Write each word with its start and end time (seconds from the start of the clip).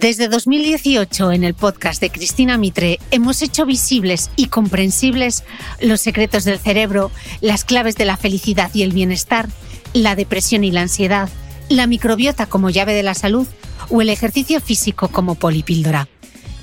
Desde 0.00 0.28
2018, 0.28 1.30
en 1.30 1.44
el 1.44 1.52
podcast 1.52 2.00
de 2.00 2.08
Cristina 2.08 2.56
Mitre, 2.56 2.98
hemos 3.10 3.42
hecho 3.42 3.66
visibles 3.66 4.30
y 4.34 4.46
comprensibles 4.46 5.44
los 5.82 6.00
secretos 6.00 6.44
del 6.44 6.58
cerebro, 6.58 7.10
las 7.42 7.66
claves 7.66 7.96
de 7.96 8.06
la 8.06 8.16
felicidad 8.16 8.70
y 8.72 8.82
el 8.82 8.92
bienestar, 8.92 9.50
la 9.92 10.16
depresión 10.16 10.64
y 10.64 10.70
la 10.70 10.80
ansiedad, 10.80 11.28
la 11.68 11.86
microbiota 11.86 12.46
como 12.46 12.70
llave 12.70 12.94
de 12.94 13.02
la 13.02 13.12
salud 13.12 13.46
o 13.90 14.00
el 14.00 14.08
ejercicio 14.08 14.62
físico 14.62 15.08
como 15.08 15.34
polipíldora. 15.34 16.08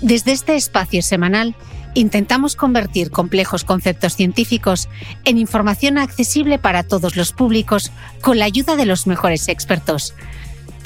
Desde 0.01 0.31
este 0.31 0.55
espacio 0.55 1.03
semanal, 1.03 1.53
intentamos 1.93 2.55
convertir 2.55 3.11
complejos 3.11 3.63
conceptos 3.63 4.15
científicos 4.15 4.89
en 5.25 5.37
información 5.37 5.99
accesible 5.99 6.57
para 6.57 6.81
todos 6.81 7.15
los 7.15 7.33
públicos 7.33 7.91
con 8.21 8.39
la 8.39 8.45
ayuda 8.45 8.75
de 8.75 8.87
los 8.87 9.05
mejores 9.05 9.47
expertos. 9.47 10.15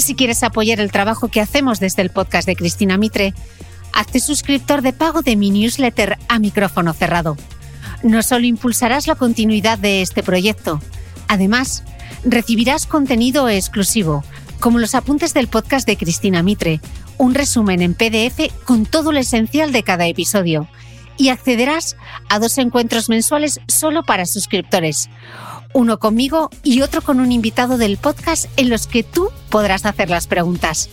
Si 0.01 0.15
quieres 0.15 0.41
apoyar 0.41 0.79
el 0.79 0.91
trabajo 0.91 1.27
que 1.27 1.41
hacemos 1.41 1.79
desde 1.79 2.01
el 2.01 2.09
podcast 2.09 2.47
de 2.47 2.55
Cristina 2.55 2.97
Mitre, 2.97 3.35
hazte 3.93 4.19
suscriptor 4.19 4.81
de 4.81 4.93
pago 4.93 5.21
de 5.21 5.35
mi 5.35 5.51
newsletter 5.51 6.17
a 6.27 6.39
micrófono 6.39 6.93
cerrado. 6.93 7.37
No 8.01 8.23
solo 8.23 8.47
impulsarás 8.47 9.05
la 9.05 9.13
continuidad 9.13 9.77
de 9.77 10.01
este 10.01 10.23
proyecto, 10.23 10.81
además, 11.27 11.83
recibirás 12.25 12.87
contenido 12.87 13.47
exclusivo, 13.47 14.23
como 14.59 14.79
los 14.79 14.95
apuntes 14.95 15.35
del 15.35 15.47
podcast 15.47 15.85
de 15.85 15.97
Cristina 15.97 16.41
Mitre, 16.41 16.81
un 17.19 17.35
resumen 17.35 17.83
en 17.83 17.93
PDF 17.93 18.51
con 18.65 18.87
todo 18.87 19.11
lo 19.11 19.19
esencial 19.19 19.71
de 19.71 19.83
cada 19.83 20.07
episodio, 20.07 20.67
y 21.15 21.29
accederás 21.29 21.95
a 22.27 22.39
dos 22.39 22.57
encuentros 22.57 23.07
mensuales 23.07 23.61
solo 23.67 24.01
para 24.01 24.25
suscriptores 24.25 25.11
uno 25.73 25.99
conmigo 25.99 26.49
y 26.63 26.81
otro 26.81 27.01
con 27.01 27.19
un 27.19 27.31
invitado 27.31 27.77
del 27.77 27.97
podcast 27.97 28.47
en 28.57 28.69
los 28.69 28.87
que 28.87 29.03
tú 29.03 29.29
podrás 29.49 29.85
hacer 29.85 30.09
las 30.09 30.25
preguntas. 30.27 30.89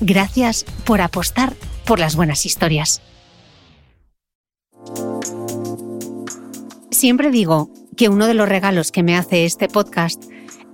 Gracias 0.00 0.64
por 0.84 1.00
apostar 1.00 1.54
por 1.86 1.98
las 1.98 2.16
buenas 2.16 2.46
historias. 2.46 3.02
Siempre 6.90 7.30
digo 7.30 7.70
que 7.96 8.08
uno 8.08 8.26
de 8.26 8.34
los 8.34 8.48
regalos 8.48 8.92
que 8.92 9.02
me 9.02 9.16
hace 9.16 9.44
este 9.44 9.68
podcast 9.68 10.22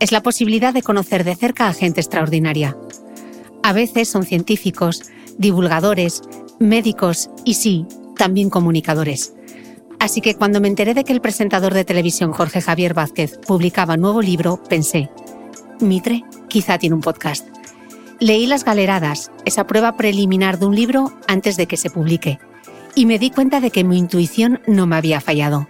es 0.00 0.12
la 0.12 0.22
posibilidad 0.22 0.72
de 0.72 0.82
conocer 0.82 1.24
de 1.24 1.34
cerca 1.34 1.68
a 1.68 1.72
gente 1.72 2.00
extraordinaria. 2.00 2.76
A 3.62 3.72
veces 3.72 4.08
son 4.08 4.24
científicos, 4.24 5.02
divulgadores, 5.38 6.22
médicos 6.60 7.30
y 7.44 7.54
sí, 7.54 7.86
también 8.16 8.50
comunicadores. 8.50 9.34
Así 9.98 10.20
que 10.20 10.34
cuando 10.34 10.60
me 10.60 10.68
enteré 10.68 10.94
de 10.94 11.04
que 11.04 11.12
el 11.12 11.20
presentador 11.20 11.74
de 11.74 11.84
televisión 11.84 12.32
Jorge 12.32 12.60
Javier 12.60 12.94
Vázquez 12.94 13.38
publicaba 13.46 13.96
nuevo 13.96 14.22
libro, 14.22 14.62
pensé, 14.62 15.10
Mitre 15.80 16.22
quizá 16.48 16.78
tiene 16.78 16.94
un 16.94 17.00
podcast. 17.00 17.57
Leí 18.20 18.46
Las 18.46 18.64
Galeradas, 18.64 19.30
esa 19.44 19.68
prueba 19.68 19.96
preliminar 19.96 20.58
de 20.58 20.66
un 20.66 20.74
libro 20.74 21.12
antes 21.28 21.56
de 21.56 21.68
que 21.68 21.76
se 21.76 21.88
publique, 21.88 22.40
y 22.96 23.06
me 23.06 23.20
di 23.20 23.30
cuenta 23.30 23.60
de 23.60 23.70
que 23.70 23.84
mi 23.84 23.96
intuición 23.96 24.60
no 24.66 24.88
me 24.88 24.96
había 24.96 25.20
fallado. 25.20 25.68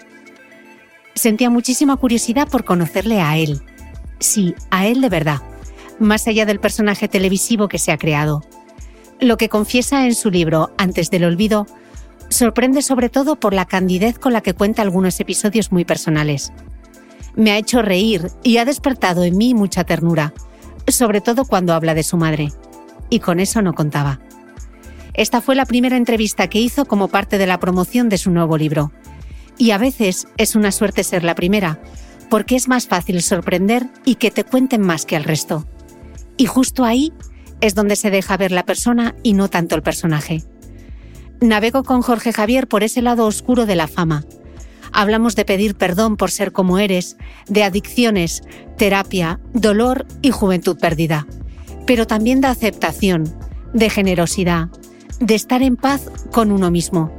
Sentía 1.15 1.51
muchísima 1.51 1.97
curiosidad 1.97 2.49
por 2.49 2.65
conocerle 2.65 3.21
a 3.21 3.37
él. 3.37 3.61
Sí, 4.19 4.55
a 4.71 4.87
él 4.87 5.03
de 5.03 5.11
verdad, 5.11 5.43
más 5.99 6.27
allá 6.27 6.47
del 6.47 6.59
personaje 6.59 7.07
televisivo 7.07 7.69
que 7.69 7.79
se 7.79 7.93
ha 7.93 7.99
creado. 7.99 8.43
Lo 9.21 9.37
que 9.37 9.51
confiesa 9.51 10.07
en 10.07 10.15
su 10.15 10.31
libro 10.31 10.71
Antes 10.79 11.11
del 11.11 11.25
Olvido 11.25 11.67
sorprende 12.31 12.81
sobre 12.81 13.11
todo 13.11 13.37
por 13.37 13.53
la 13.53 13.67
candidez 13.67 14.19
con 14.19 14.33
la 14.33 14.41
que 14.41 14.55
cuenta 14.55 14.81
algunos 14.81 15.21
episodios 15.21 15.71
muy 15.71 15.85
personales. 15.85 16.51
Me 17.35 17.51
ha 17.51 17.59
hecho 17.59 17.83
reír 17.83 18.31
y 18.43 18.57
ha 18.57 18.65
despertado 18.65 19.23
en 19.25 19.37
mí 19.37 19.53
mucha 19.53 19.85
ternura 19.85 20.33
sobre 20.93 21.21
todo 21.21 21.45
cuando 21.45 21.75
habla 21.75 21.95
de 21.95 22.03
su 22.03 22.17
madre. 22.17 22.53
Y 23.11 23.21
con 23.21 23.41
eso 23.41 23.63
no 23.63 23.75
contaba. 23.75 24.21
Esta 25.15 25.41
fue 25.41 25.55
la 25.55 25.67
primera 25.67 25.97
entrevista 25.97 26.49
que 26.49 26.61
hizo 26.61 26.85
como 26.85 27.09
parte 27.09 27.39
de 27.39 27.47
la 27.47 27.59
promoción 27.59 28.09
de 28.09 28.19
su 28.19 28.31
nuevo 28.31 28.57
libro. 28.57 28.93
Y 29.57 29.73
a 29.73 29.79
veces 29.79 30.29
es 30.37 30.55
una 30.55 30.71
suerte 30.71 31.03
ser 31.03 31.25
la 31.25 31.35
primera, 31.35 31.81
porque 32.31 32.55
es 32.55 32.69
más 32.69 32.87
fácil 32.87 33.23
sorprender 33.23 33.89
y 34.05 34.17
que 34.17 34.31
te 34.31 34.45
cuenten 34.45 34.81
más 34.81 35.07
que 35.07 35.17
al 35.17 35.25
resto. 35.25 35.67
Y 36.37 36.47
justo 36.47 36.85
ahí 36.85 37.13
es 37.61 37.75
donde 37.75 37.97
se 37.97 38.11
deja 38.11 38.37
ver 38.37 38.53
la 38.53 38.65
persona 38.65 39.17
y 39.23 39.33
no 39.33 39.49
tanto 39.49 39.75
el 39.75 39.83
personaje. 39.83 40.45
Navego 41.41 41.83
con 41.83 42.03
Jorge 42.03 42.33
Javier 42.33 42.69
por 42.69 42.83
ese 42.83 43.03
lado 43.03 43.27
oscuro 43.27 43.67
de 43.67 43.77
la 43.77 43.89
fama, 43.89 44.25
Hablamos 44.93 45.37
de 45.37 45.45
pedir 45.45 45.75
perdón 45.75 46.17
por 46.17 46.31
ser 46.31 46.53
como 46.53 46.79
eres, 46.79 47.17
de 47.49 47.65
adicciones, 47.65 48.43
terapia, 48.77 49.41
dolor 49.53 50.07
y 50.23 50.31
juventud 50.31 50.79
perdida. 50.79 51.27
Pero 51.87 52.07
también 52.07 52.41
de 52.41 52.49
aceptación, 52.49 53.33
de 53.73 53.91
generosidad, 53.91 54.69
de 55.21 55.35
estar 55.35 55.63
en 55.63 55.77
paz 55.77 56.11
con 56.33 56.53
uno 56.53 56.71
mismo 56.71 57.13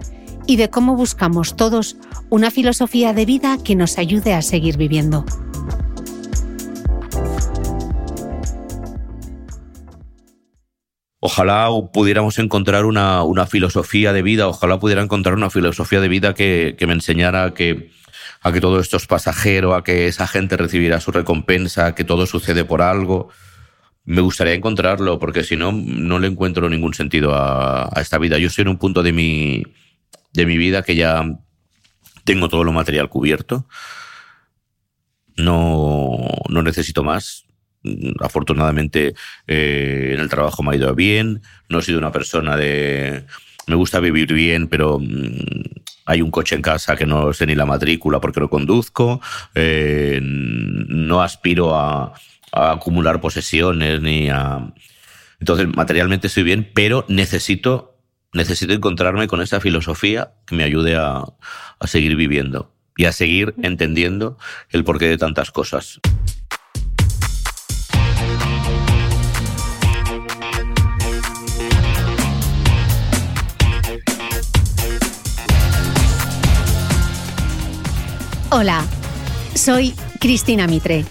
y 0.47 0.55
de 0.55 0.69
cómo 0.69 0.95
buscamos 0.95 1.55
todos 1.55 1.97
una 2.29 2.51
filosofía 2.51 3.13
de 3.13 3.25
vida 3.25 3.57
que 3.63 3.75
nos 3.75 3.97
ayude 3.97 4.33
a 4.33 4.41
seguir 4.41 4.77
viviendo. 4.77 5.25
Ojalá 11.21 11.69
pudiéramos 11.91 12.39
encontrar 12.39 12.85
una, 12.85 13.45
filosofía 13.47 14.13
de 14.13 14.21
vida, 14.21 14.47
ojalá 14.47 14.79
pudiera 14.79 15.01
encontrar 15.01 15.35
una 15.35 15.49
filosofía 15.49 15.99
de 15.99 16.07
vida 16.07 16.33
que, 16.33 16.77
me 16.87 16.93
enseñara 16.93 17.43
a 17.43 17.53
que, 17.53 17.91
a 18.41 18.53
que 18.53 18.61
todo 18.61 18.79
esto 18.79 18.95
es 18.95 19.05
pasajero, 19.05 19.75
a 19.75 19.83
que 19.83 20.07
esa 20.07 20.27
gente 20.27 20.55
recibirá 20.55 21.01
su 21.01 21.11
recompensa, 21.11 21.93
que 21.93 22.05
todo 22.05 22.25
sucede 22.25 22.63
por 22.63 22.81
algo. 22.81 23.29
Me 24.05 24.21
gustaría 24.21 24.53
encontrarlo, 24.53 25.19
porque 25.19 25.43
si 25.43 25.57
no, 25.57 25.73
no 25.73 26.19
le 26.19 26.27
encuentro 26.27 26.69
ningún 26.69 26.93
sentido 26.93 27.35
a, 27.35 27.89
esta 27.97 28.17
vida. 28.17 28.37
Yo 28.37 28.47
estoy 28.47 28.61
en 28.61 28.69
un 28.69 28.77
punto 28.77 29.03
de 29.03 29.11
mi, 29.11 29.63
de 30.31 30.45
mi 30.45 30.57
vida 30.57 30.83
que 30.83 30.95
ya 30.95 31.21
tengo 32.23 32.47
todo 32.47 32.63
lo 32.63 32.71
material 32.71 33.09
cubierto. 33.09 33.67
No, 35.35 36.17
no 36.47 36.63
necesito 36.63 37.03
más 37.03 37.48
afortunadamente 38.19 39.13
eh, 39.47 40.11
en 40.13 40.19
el 40.19 40.29
trabajo 40.29 40.63
me 40.63 40.71
ha 40.71 40.75
ido 40.75 40.93
bien, 40.95 41.41
no 41.69 41.79
he 41.79 41.81
sido 41.81 41.99
una 41.99 42.11
persona 42.11 42.57
de... 42.57 43.25
Me 43.67 43.75
gusta 43.75 43.99
vivir 43.99 44.33
bien, 44.33 44.67
pero 44.67 44.99
mm, 44.99 45.61
hay 46.05 46.21
un 46.21 46.31
coche 46.31 46.55
en 46.55 46.61
casa 46.61 46.95
que 46.95 47.05
no 47.05 47.33
sé 47.33 47.45
ni 47.45 47.55
la 47.55 47.65
matrícula 47.65 48.19
porque 48.19 48.39
lo 48.39 48.49
conduzco, 48.49 49.21
eh, 49.53 50.19
no 50.21 51.21
aspiro 51.21 51.75
a, 51.75 52.13
acumular 52.51 53.21
posesiones 53.21 54.01
ni 54.01 54.29
a... 54.29 54.73
Entonces, 55.39 55.67
materialmente 55.73 56.27
estoy 56.27 56.43
bien, 56.43 56.69
pero 56.73 57.05
necesito, 57.07 57.95
necesito 58.33 58.73
encontrarme 58.73 59.27
con 59.27 59.41
esa 59.41 59.61
filosofía 59.61 60.33
que 60.47 60.55
me 60.55 60.63
ayude 60.63 60.95
a, 60.95 61.23
a 61.79 61.87
seguir 61.87 62.15
viviendo 62.15 62.73
y 62.97 63.05
a 63.05 63.13
seguir 63.13 63.53
entendiendo 63.61 64.37
el 64.71 64.83
porqué 64.83 65.07
de 65.07 65.17
tantas 65.17 65.51
cosas. 65.51 66.01
Hola, 78.51 78.83
soy 79.53 79.93
Cristina 80.19 80.65
Mitre, 80.65 81.05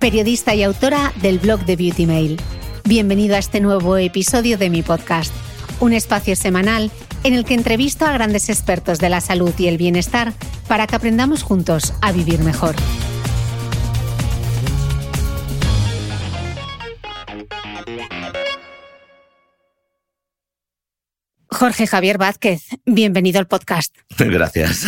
periodista 0.00 0.54
y 0.54 0.62
autora 0.62 1.12
del 1.20 1.38
blog 1.38 1.66
de 1.66 1.76
Beauty 1.76 2.06
Mail. 2.06 2.40
Bienvenido 2.84 3.36
a 3.36 3.38
este 3.38 3.60
nuevo 3.60 3.98
episodio 3.98 4.56
de 4.56 4.70
mi 4.70 4.80
podcast, 4.80 5.30
un 5.80 5.92
espacio 5.92 6.34
semanal 6.34 6.90
en 7.24 7.34
el 7.34 7.44
que 7.44 7.52
entrevisto 7.52 8.06
a 8.06 8.12
grandes 8.12 8.48
expertos 8.48 9.00
de 9.00 9.10
la 9.10 9.20
salud 9.20 9.52
y 9.58 9.66
el 9.66 9.76
bienestar 9.76 10.32
para 10.66 10.86
que 10.86 10.96
aprendamos 10.96 11.42
juntos 11.42 11.92
a 12.00 12.10
vivir 12.10 12.38
mejor. 12.38 12.74
Jorge 21.58 21.88
Javier 21.88 22.18
Vázquez, 22.18 22.68
bienvenido 22.86 23.40
al 23.40 23.48
podcast. 23.48 23.92
Gracias. 24.18 24.86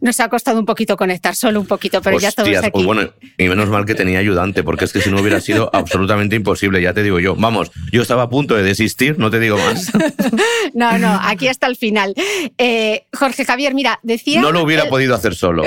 Nos 0.00 0.18
ha 0.20 0.30
costado 0.30 0.58
un 0.58 0.64
poquito 0.64 0.96
conectar, 0.96 1.36
solo 1.36 1.60
un 1.60 1.66
poquito, 1.66 2.00
pero 2.00 2.18
ya 2.18 2.30
estamos 2.30 2.56
aquí. 2.56 2.70
Pues 2.72 2.86
bueno, 2.86 3.10
y 3.36 3.46
menos 3.46 3.68
mal 3.68 3.84
que 3.84 3.94
tenía 3.94 4.18
ayudante, 4.18 4.62
porque 4.62 4.86
es 4.86 4.92
que 4.94 5.02
si 5.02 5.10
no 5.10 5.20
hubiera 5.20 5.38
sido 5.42 5.68
absolutamente 5.74 6.34
imposible, 6.34 6.80
ya 6.80 6.94
te 6.94 7.02
digo 7.02 7.20
yo. 7.20 7.36
Vamos, 7.36 7.72
yo 7.92 8.00
estaba 8.00 8.22
a 8.22 8.30
punto 8.30 8.54
de 8.54 8.62
desistir, 8.62 9.18
no 9.18 9.30
te 9.30 9.38
digo 9.38 9.58
más. 9.58 9.92
no, 10.72 10.96
no, 10.96 11.20
aquí 11.22 11.46
hasta 11.46 11.66
el 11.66 11.76
final. 11.76 12.14
Eh, 12.56 13.04
Jorge 13.12 13.44
Javier, 13.44 13.74
mira, 13.74 14.00
decía... 14.02 14.40
No 14.40 14.50
lo 14.50 14.62
hubiera 14.62 14.88
podido 14.88 15.14
hacer 15.14 15.34
solo. 15.34 15.64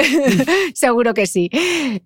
Seguro 0.74 1.14
que 1.14 1.28
sí. 1.28 1.52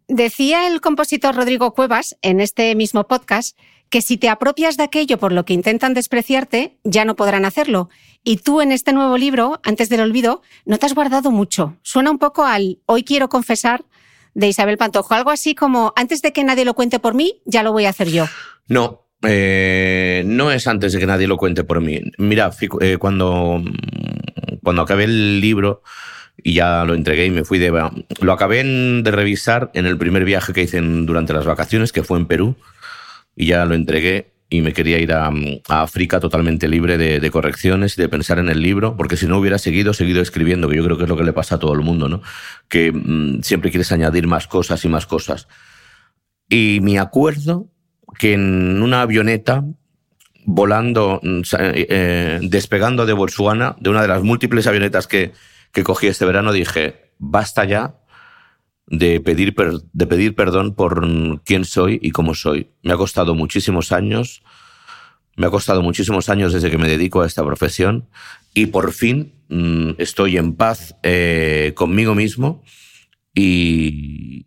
Decía 0.10 0.68
el 0.68 0.82
compositor 0.82 1.36
Rodrigo 1.36 1.74
Cuevas 1.74 2.18
en 2.22 2.42
este 2.42 2.76
mismo 2.76 3.08
podcast 3.08 3.58
que 3.90 4.02
si 4.02 4.18
te 4.18 4.30
apropias 4.30 4.78
de 4.78 4.84
aquello 4.84 5.18
por 5.20 5.32
lo 5.32 5.46
que 5.46 5.54
intentan 5.54 5.94
despreciarte, 5.94 6.76
ya 6.84 7.06
no 7.06 7.16
podrán 7.16 7.46
hacerlo. 7.46 7.90
Y 8.28 8.38
tú 8.38 8.60
en 8.60 8.72
este 8.72 8.92
nuevo 8.92 9.20
libro, 9.20 9.62
antes 9.64 9.88
del 9.88 10.02
olvido, 10.02 10.42
no 10.66 10.80
te 10.80 10.88
has 10.88 10.96
guardado 10.96 11.30
mucho. 11.30 11.78
Suena 11.84 12.10
un 12.10 12.18
poco 12.18 12.44
al 12.44 12.80
Hoy 12.88 13.04
quiero 13.04 13.30
confesar 13.30 13.86
de 14.34 14.48
Isabel 14.48 14.80
Pantojo, 14.80 15.14
algo 15.14 15.30
así 15.30 15.54
como 15.54 15.94
antes 15.96 16.24
de 16.24 16.34
que 16.34 16.44
nadie 16.44 16.66
lo 16.66 16.74
cuente 16.74 16.98
por 16.98 17.14
mí, 17.14 17.44
ya 17.46 17.62
lo 17.62 17.72
voy 17.72 17.86
a 17.86 17.90
hacer 17.90 18.10
yo. 18.10 18.26
No, 18.68 19.06
eh, 19.22 20.24
no 20.26 20.52
es 20.52 20.66
antes 20.66 20.92
de 20.94 21.00
que 21.00 21.06
nadie 21.06 21.28
lo 21.28 21.38
cuente 21.38 21.64
por 21.64 21.82
mí. 21.82 22.02
Mira, 22.18 22.50
eh, 22.82 22.98
cuando, 22.98 23.64
cuando 24.64 24.82
acabé 24.82 25.04
el 25.04 25.40
libro 25.40 25.84
y 26.36 26.56
ya 26.56 26.84
lo 26.84 26.96
entregué 26.96 27.28
y 27.28 27.32
me 27.32 27.44
fui 27.44 27.60
de... 27.60 27.70
Lo 28.22 28.34
acabé 28.34 28.64
de 28.64 29.12
revisar 29.12 29.70
en 29.76 29.86
el 29.86 30.00
primer 30.00 30.26
viaje 30.26 30.52
que 30.52 30.64
hice 30.64 30.82
durante 30.82 31.32
las 31.32 31.46
vacaciones, 31.46 31.92
que 31.92 32.04
fue 32.04 32.18
en 32.18 32.26
Perú 32.26 32.56
y 33.36 33.46
ya 33.46 33.66
lo 33.66 33.76
entregué 33.76 34.35
y 34.50 34.62
me 34.62 34.74
quería 34.74 35.00
ir 35.00 35.12
a, 35.12 35.32
África 35.68 36.20
totalmente 36.20 36.68
libre 36.68 36.98
de, 36.98 37.32
correcciones 37.32 37.98
y 37.98 38.02
de 38.02 38.10
pensar 38.10 38.40
en 38.40 38.50
el 38.50 38.62
libro, 38.62 38.96
porque 38.96 39.18
si 39.18 39.26
no 39.26 39.38
hubiera 39.38 39.58
seguido, 39.58 39.94
seguido 39.94 40.22
escribiendo, 40.22 40.70
que 40.70 40.76
yo 40.78 40.84
creo 40.84 40.98
que 40.98 41.04
es 41.04 41.10
lo 41.10 41.18
que 41.18 41.24
le 41.24 41.34
pasa 41.34 41.56
a 41.56 41.60
todo 41.60 41.74
el 41.74 41.82
mundo, 41.82 42.08
¿no? 42.08 42.22
Que 42.68 42.92
mm, 42.92 43.42
siempre 43.42 43.72
quieres 43.72 43.92
añadir 43.92 44.28
más 44.28 44.48
cosas 44.48 44.86
y 44.86 44.88
más 44.88 45.06
cosas. 45.06 45.48
Y 46.48 46.80
me 46.82 47.00
acuerdo 47.00 47.70
que 48.20 48.34
en 48.34 48.82
una 48.82 49.02
avioneta, 49.02 49.66
volando, 50.46 51.20
mm, 51.24 51.40
eh, 51.60 51.88
eh, 51.90 52.40
despegando 52.44 53.06
de 53.06 53.14
Botswana, 53.14 53.76
de 53.80 53.90
una 53.90 54.04
de 54.04 54.08
las 54.08 54.22
múltiples 54.22 54.68
avionetas 54.68 55.08
que, 55.08 55.34
que 55.72 55.84
cogí 55.84 56.08
este 56.08 56.26
verano, 56.26 56.54
dije, 56.54 57.12
basta 57.18 57.66
ya 57.66 57.96
de 58.88 59.20
pedir, 59.20 59.56
de 59.94 60.08
pedir 60.08 60.36
perdón 60.36 60.76
por 60.76 61.08
quién 61.44 61.66
soy 61.66 62.00
y 62.02 62.12
cómo 62.12 62.36
soy. 62.36 62.70
Me 62.84 62.94
ha 62.94 62.98
costado 62.98 63.36
muchísimos 63.36 63.92
años, 63.92 64.44
me 65.36 65.48
ha 65.48 65.50
costado 65.50 65.82
muchísimos 65.82 66.30
años 66.30 66.54
desde 66.54 66.70
que 66.70 66.78
me 66.78 66.88
dedico 66.88 67.22
a 67.22 67.28
esta 67.28 67.44
profesión 67.44 68.08
y 68.54 68.68
por 68.68 68.94
fin 68.94 69.34
mm, 69.50 69.92
estoy 69.98 70.38
en 70.38 70.54
paz 70.56 70.96
eh, 71.04 71.74
conmigo 71.76 72.16
mismo 72.16 72.64
y, 73.34 74.44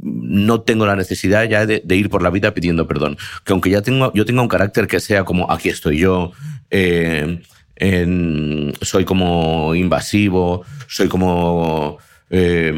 no 0.00 0.60
tengo 0.60 0.86
la 0.86 0.94
necesidad 0.94 1.48
ya 1.48 1.66
de, 1.66 1.82
ir 1.88 2.10
por 2.10 2.22
la 2.22 2.30
vida 2.30 2.54
pidiendo 2.54 2.86
perdón. 2.86 3.16
Que 3.44 3.52
aunque 3.52 3.70
ya 3.70 3.82
tengo, 3.82 4.12
yo 4.14 4.24
tenga 4.24 4.42
un 4.42 4.48
carácter 4.48 4.86
que 4.86 5.00
sea 5.00 5.24
como 5.24 5.50
aquí 5.50 5.68
estoy 5.68 5.98
yo, 5.98 6.32
eh, 6.70 7.40
soy 8.82 9.04
como 9.04 9.74
invasivo, 9.74 10.64
soy 10.86 11.08
como 11.08 11.98
eh, 12.30 12.74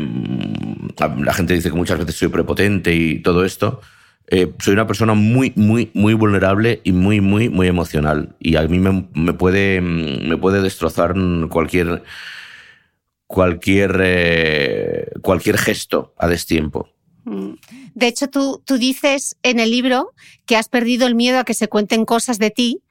la 1.19 1.35
gente 1.35 1.55
dice 1.55 1.71
que 1.71 1.77
muchas 1.77 1.99
veces 1.99 2.17
soy 2.17 2.29
prepotente 2.29 2.95
y 2.95 3.21
todo 3.21 3.45
esto. 3.45 3.81
Eh, 4.33 4.53
soy 4.61 4.75
una 4.75 4.87
persona 4.87 5.15
muy, 5.15 5.53
muy, 5.57 5.91
muy 5.93 6.15
vulnerable 6.15 6.81
y 6.85 6.93
muy, 6.93 7.21
muy, 7.21 7.49
muy 7.49 7.67
emocional. 7.67 8.37
Y 8.39 8.57
a 8.57 8.63
mí 8.63 8.79
me, 8.79 9.33
puede, 9.33 9.81
me 9.81 10.37
puede 10.37 10.63
destrozar 10.63 11.15
cualquier, 11.49 12.05
cualquier, 13.27 14.01
eh, 14.03 15.11
cualquier 15.21 15.59
gesto 15.59 16.15
a 16.17 16.29
destiempo. 16.29 16.89
Mm. 17.25 17.55
De 17.95 18.07
hecho, 18.07 18.29
tú, 18.29 18.63
tú 18.65 18.79
dices 18.79 19.37
en 19.43 19.59
el 19.59 19.73
libro 19.73 20.13
que 20.47 20.57
has 20.57 20.69
perdido 20.69 21.09
el 21.09 21.17
miedo 21.17 21.41
a 21.41 21.45
que 21.45 21.55
se 21.55 21.69
cuenten 21.69 22.05
cosas 22.05 22.39
de 22.39 22.51
ti 22.51 22.83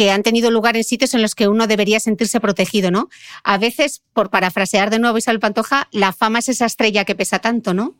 que 0.00 0.10
han 0.10 0.22
tenido 0.22 0.50
lugar 0.50 0.78
en 0.78 0.84
sitios 0.84 1.12
en 1.12 1.20
los 1.20 1.34
que 1.34 1.46
uno 1.46 1.66
debería 1.66 2.00
sentirse 2.00 2.40
protegido, 2.40 2.90
¿no? 2.90 3.10
A 3.44 3.58
veces, 3.58 4.02
por 4.14 4.30
parafrasear 4.30 4.88
de 4.88 4.98
nuevo 4.98 5.18
Isabel 5.18 5.40
Pantoja, 5.40 5.88
la 5.92 6.14
fama 6.14 6.38
es 6.38 6.48
esa 6.48 6.64
estrella 6.64 7.04
que 7.04 7.14
pesa 7.14 7.40
tanto, 7.40 7.74
¿no? 7.74 7.96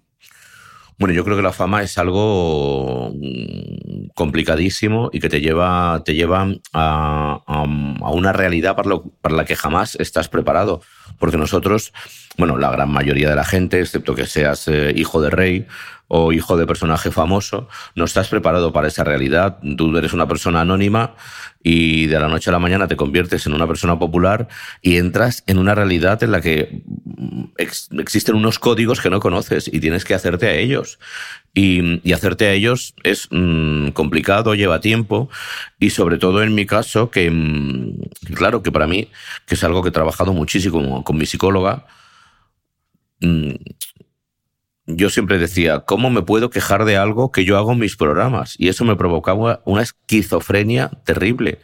Bueno, 0.99 1.13
yo 1.13 1.25
creo 1.25 1.37
que 1.37 1.43
la 1.43 1.53
fama 1.53 1.83
es 1.83 1.99
algo 1.99 3.13
mm, 3.15 4.13
complicadísimo 4.15 5.11
y 5.13 5.21
que 5.21 5.29
te 5.29 5.43
lleva, 5.43 6.01
te 6.03 6.15
lleva 6.15 6.49
a, 6.73 7.65
una 7.67 8.33
realidad 8.33 8.77
para, 8.77 8.97
para, 9.21 9.35
la 9.35 9.45
que 9.45 9.55
jamás 9.55 9.95
estás 9.97 10.31
preparado. 10.31 10.81
Porque 11.19 11.37
nosotros, 11.37 11.93
bueno, 12.39 12.57
la 12.57 12.71
gran 12.71 12.89
mayoría 12.89 13.29
de 13.29 13.37
la 13.37 13.45
gente, 13.45 13.79
excepto 13.79 14.15
que 14.15 14.25
seas 14.25 14.69
eh, 14.69 14.95
hijo 14.97 15.21
de 15.21 15.29
rey 15.29 15.67
o 16.13 16.33
hijo 16.33 16.57
de 16.57 16.67
personaje 16.67 17.13
famoso, 17.13 17.69
no 17.95 18.05
estás 18.05 18.27
preparado 18.27 18.73
para 18.73 18.89
esa 18.89 19.05
realidad. 19.05 19.59
Tú 19.77 19.97
eres 19.97 20.13
una 20.13 20.27
persona 20.27 20.63
anónima 20.63 21.15
y 21.63 22.07
de 22.07 22.19
la 22.19 22.27
noche 22.27 22.51
a 22.51 22.53
la 22.53 22.59
mañana 22.59 22.89
te 22.89 22.97
conviertes 22.97 23.47
en 23.47 23.53
una 23.53 23.69
persona 23.69 23.97
popular 23.97 24.49
y 24.83 24.97
entras 24.97 25.45
en 25.47 25.59
una 25.59 25.73
realidad 25.77 26.21
en 26.25 26.33
la 26.33 26.41
que 26.41 26.83
mm, 26.85 28.01
existen 28.01 28.35
unos 28.35 28.59
códigos 28.59 29.01
que 29.01 29.09
no 29.09 29.21
conoces 29.21 29.69
y 29.73 29.79
tienes 29.79 30.05
que 30.05 30.15
hacerte 30.15 30.49
a 30.49 30.55
ellos. 30.55 30.99
Y, 31.55 32.13
hacerte 32.13 32.47
a 32.47 32.53
ellos 32.55 32.95
es 33.05 33.29
mm, 33.31 33.91
complicado, 33.91 34.57
lleva 34.57 34.81
tiempo 34.81 35.31
y 35.79 35.91
sobre 35.91 36.19
todo 36.19 36.43
en 36.43 36.57
mi 36.57 36.67
caso, 36.67 37.13
que 37.13 37.31
mm, 37.31 38.35
claro 38.35 38.65
que 38.65 38.73
para 38.73 38.89
mí, 38.89 39.09
que 39.47 39.55
es 39.55 39.63
algo 39.63 39.81
que 39.85 39.91
he 39.91 39.93
trabajado 39.93 40.33
muchísimo 40.33 41.05
con 41.05 41.17
mi 41.17 41.27
psicóloga, 41.27 41.87
yo 44.97 45.11
siempre 45.11 45.39
decía, 45.39 45.81
¿cómo 45.81 46.11
me 46.11 46.23
puedo 46.23 46.51
quejar 46.51 46.85
de 46.85 46.97
algo 46.97 47.31
que 47.31 47.45
yo 47.45 47.57
hago 47.57 47.73
en 47.73 47.79
mis 47.79 47.97
programas? 47.97 48.55
Y 48.59 48.69
eso 48.69 48.85
me 48.85 48.97
provocaba 48.97 49.63
una 49.65 49.83
esquizofrenia 49.83 50.89
terrible 51.05 51.61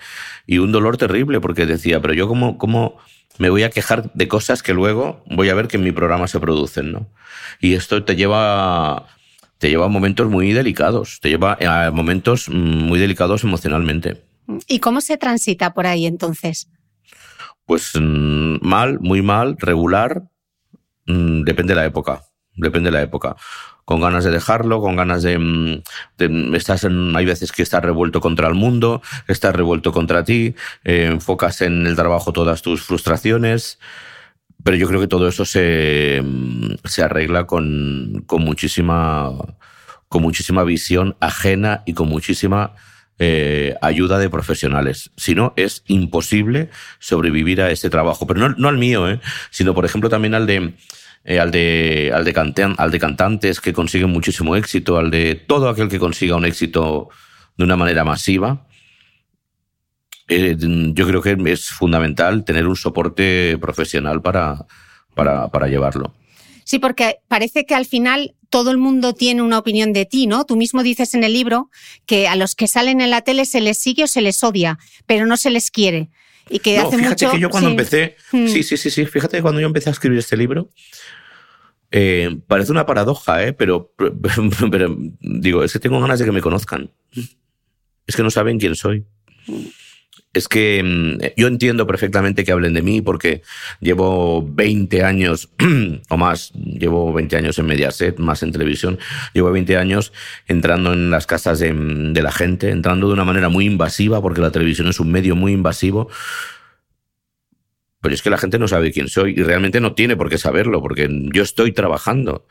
y 0.46 0.58
un 0.58 0.73
dolor 0.73 0.96
terrible 0.96 1.40
porque 1.40 1.67
decía, 1.67 2.00
pero 2.00 2.14
yo 2.14 2.28
cómo, 2.28 2.58
cómo 2.58 2.99
me 3.38 3.50
voy 3.50 3.62
a 3.62 3.70
quejar 3.70 4.12
de 4.12 4.28
cosas 4.28 4.62
que 4.62 4.75
luego 4.75 5.23
voy 5.26 5.49
a 5.49 5.55
ver 5.55 5.69
que 5.69 5.76
en 5.76 5.84
mi 5.84 5.93
programa 5.93 6.28
se 6.28 6.40
producen, 6.40 6.93
¿no? 6.93 7.06
Y 7.61 7.75
esto 7.75 8.02
te 8.05 8.17
lleva, 8.17 9.06
te 9.59 9.68
lleva 9.68 9.87
a 9.87 9.88
momentos 9.88 10.28
muy 10.28 10.52
delicados, 10.52 11.21
te 11.21 11.30
lleva 11.30 11.59
a 11.61 11.90
momentos 11.90 12.49
muy 12.49 12.99
delicados 12.99 13.45
emocionalmente. 13.45 14.25
¿Y 14.68 14.78
cómo 14.78 15.00
se 15.00 15.16
transita 15.16 15.75
por 15.75 15.87
ahí 15.87 16.06
entonces? 16.06 16.68
Pues 17.64 17.92
mm, 17.95 18.59
mal, 18.62 19.00
muy 19.00 19.23
mal, 19.23 19.56
regular, 19.59 20.23
mm, 21.06 21.42
depende 21.42 21.75
de 21.75 21.80
la 21.80 21.87
época 21.87 22.25
depende 22.57 22.91
de 22.91 22.97
la 22.97 23.03
época. 23.03 23.37
Con 23.85 24.01
ganas 24.01 24.25
de 24.25 24.31
dejarlo, 24.31 24.81
con 24.81 24.97
ganas 24.97 25.23
de, 25.23 25.39
mm, 25.39 26.55
estás 26.55 26.85
en, 26.85 27.15
hay 27.17 27.25
veces 27.25 27.53
que 27.53 27.63
estás 27.63 27.83
revuelto 27.83 28.21
contra 28.21 28.49
el 28.49 28.55
mundo, 28.55 29.01
estás 29.29 29.55
revuelto 29.55 29.93
contra 29.93 30.25
ti, 30.25 30.55
eh, 30.85 31.07
enfocas 31.13 31.63
en 31.63 31.87
el 31.87 31.95
trabajo 31.95 32.33
todas 32.33 32.63
tus 32.63 32.83
frustraciones, 32.83 33.79
pero 34.65 34.77
yo 34.77 34.89
creo 34.89 35.01
que 35.01 35.07
todo 35.07 35.29
eso 35.29 35.45
se, 35.45 36.21
mm, 36.25 36.75
se 36.85 37.03
arregla 37.03 37.47
con, 37.47 38.25
con 38.27 38.43
muchísima, 38.43 39.31
con 40.09 40.23
muchísima 40.23 40.65
visión 40.65 41.17
ajena 41.21 41.83
y 41.87 41.95
con 41.95 42.09
muchísima 42.09 42.75
eh, 43.19 43.75
ayuda 43.81 44.19
de 44.19 44.29
profesionales. 44.29 45.11
Si 45.17 45.35
no, 45.35 45.55
es 45.57 45.85
imposible 45.87 46.69
sobrevivir 46.99 47.63
a 47.63 47.71
este 47.71 47.89
trabajo. 47.89 48.27
Pero 48.27 48.41
no, 48.41 48.55
no 48.59 48.69
al 48.69 48.77
mío, 48.77 49.09
¿eh? 49.09 49.21
sino, 49.51 49.75
por 49.75 49.87
ejemplo, 49.87 50.11
también 50.11 50.35
al 50.35 50.47
de 50.47 50.75
eh, 51.28 51.40
al, 51.40 51.50
de, 51.50 52.12
al, 52.14 52.25
de 52.25 52.75
al 52.78 52.90
de 52.92 52.99
cantantes 53.00 53.61
que 53.61 53.73
consiguen 53.73 54.11
muchísimo 54.11 54.54
éxito, 54.54 54.97
al 54.97 55.11
de 55.11 55.35
todo 55.35 55.68
aquel 55.68 55.88
que 55.88 55.99
consiga 55.99 56.37
un 56.37 56.45
éxito 56.45 57.09
de 57.56 57.64
una 57.64 57.75
manera 57.75 58.04
masiva. 58.04 58.64
Eh, 60.28 60.56
yo 60.59 61.06
creo 61.06 61.21
que 61.23 61.37
es 61.47 61.68
fundamental 61.68 62.45
tener 62.45 62.68
un 62.68 62.76
soporte 62.76 63.59
profesional 63.61 64.23
para, 64.23 64.66
para, 65.14 65.49
para 65.49 65.66
llevarlo. 65.66 66.14
Sí, 66.62 66.78
porque 66.78 67.16
parece 67.26 67.66
que 67.66 67.75
al 67.75 67.87
final 67.87 68.37
todo 68.49 68.71
el 68.71 68.78
mundo 68.78 69.12
tiene 69.12 69.42
una 69.42 69.59
opinión 69.59 69.92
de 69.92 70.06
ti, 70.06 70.28
¿no? 70.28 70.45
Tú 70.45 70.54
mismo 70.54 70.85
dices 70.85 71.14
en 71.14 71.25
el 71.25 71.33
libro 71.33 71.71
que 72.06 72.28
a 72.28 72.37
los 72.37 72.54
que 72.54 72.68
salen 72.68 73.00
en 73.00 73.11
la 73.11 73.23
tele 73.23 73.47
se 73.47 73.61
les 73.61 73.78
sigue 73.78 74.04
o 74.04 74.06
se 74.06 74.21
les 74.21 74.45
odia, 74.45 74.78
pero 75.06 75.26
no 75.26 75.37
se 75.37 75.50
les 75.50 75.73
quiere. 75.73 76.09
Y 76.49 76.61
que 76.61 76.79
hace 76.79 76.97
fíjate 76.97 77.29
que 77.31 77.41
yo 77.41 77.50
cuando 77.50 77.71
empecé, 77.71 78.17
mm. 78.33 78.47
sí, 78.47 78.62
sí, 78.62 78.76
sí, 78.76 78.91
sí, 78.91 79.05
fíjate 79.07 79.38
que 79.38 79.43
cuando 79.43 79.61
yo 79.61 79.67
empecé 79.67 79.91
a 79.91 79.93
escribir 79.93 80.19
este 80.19 80.37
libro, 80.37 80.71
eh, 81.91 82.38
parece 82.47 82.73
una 82.73 82.87
paradoja, 82.87 83.45
¿eh? 83.45 83.53
pero, 83.53 83.93
digo, 85.21 85.65
es 85.65 85.73
que 85.73 85.79
tengo 85.79 86.00
ganas 86.00 86.19
de 86.19 86.25
que 86.25 86.33
me 86.33 86.41
conozcan. 86.41 86.91
Es 88.07 88.15
que 88.15 88.23
no 88.23 88.31
saben 88.31 88.59
quién 88.59 88.76
soy. 88.76 89.07
Es 90.37 90.49
que 90.49 90.83
mm, 90.83 91.40
yo 91.40 91.47
entiendo 91.47 91.87
perfectamente 91.87 92.45
que 92.45 92.52
hablen 92.52 92.75
de 92.75 92.83
mí 92.83 93.00
porque 93.00 93.43
llevo 93.81 94.47
20 94.47 95.02
años 95.02 95.49
o 96.11 96.16
más, 96.19 96.52
llevo 96.52 97.12
20 97.12 97.37
años 97.37 97.59
en 97.59 97.66
Mediaset, 97.66 98.19
más 98.19 98.43
en 98.43 98.52
televisión, 98.52 98.99
llevo 99.33 99.50
20 99.50 99.78
años 99.78 100.12
entrando 100.47 100.93
en 100.93 101.11
las 101.11 101.26
casas 101.26 101.59
de, 101.59 101.73
de 101.73 102.23
la 102.23 102.33
gente, 102.33 102.71
entrando 102.71 103.09
de 103.09 103.14
una 103.14 103.25
manera 103.25 103.49
muy 103.49 103.64
invasiva 103.64 104.21
porque 104.21 104.43
la 104.43 104.50
televisión 104.50 104.88
es 104.88 105.00
un 105.00 105.11
medio 105.11 105.35
muy 105.37 105.52
invasivo. 105.52 106.11
Pero 108.02 108.14
es 108.14 108.23
que 108.23 108.31
la 108.31 108.38
gente 108.38 108.59
no 108.59 108.69
sabe 108.69 108.93
quién 108.93 109.09
soy 109.09 109.33
y 109.37 109.43
realmente 109.43 109.81
no 109.81 109.95
tiene 109.95 110.16
por 110.16 110.28
qué 110.28 110.37
saberlo 110.37 110.83
porque 110.83 111.09
yo 111.33 111.43
estoy 111.43 111.73
trabajando. 111.73 112.47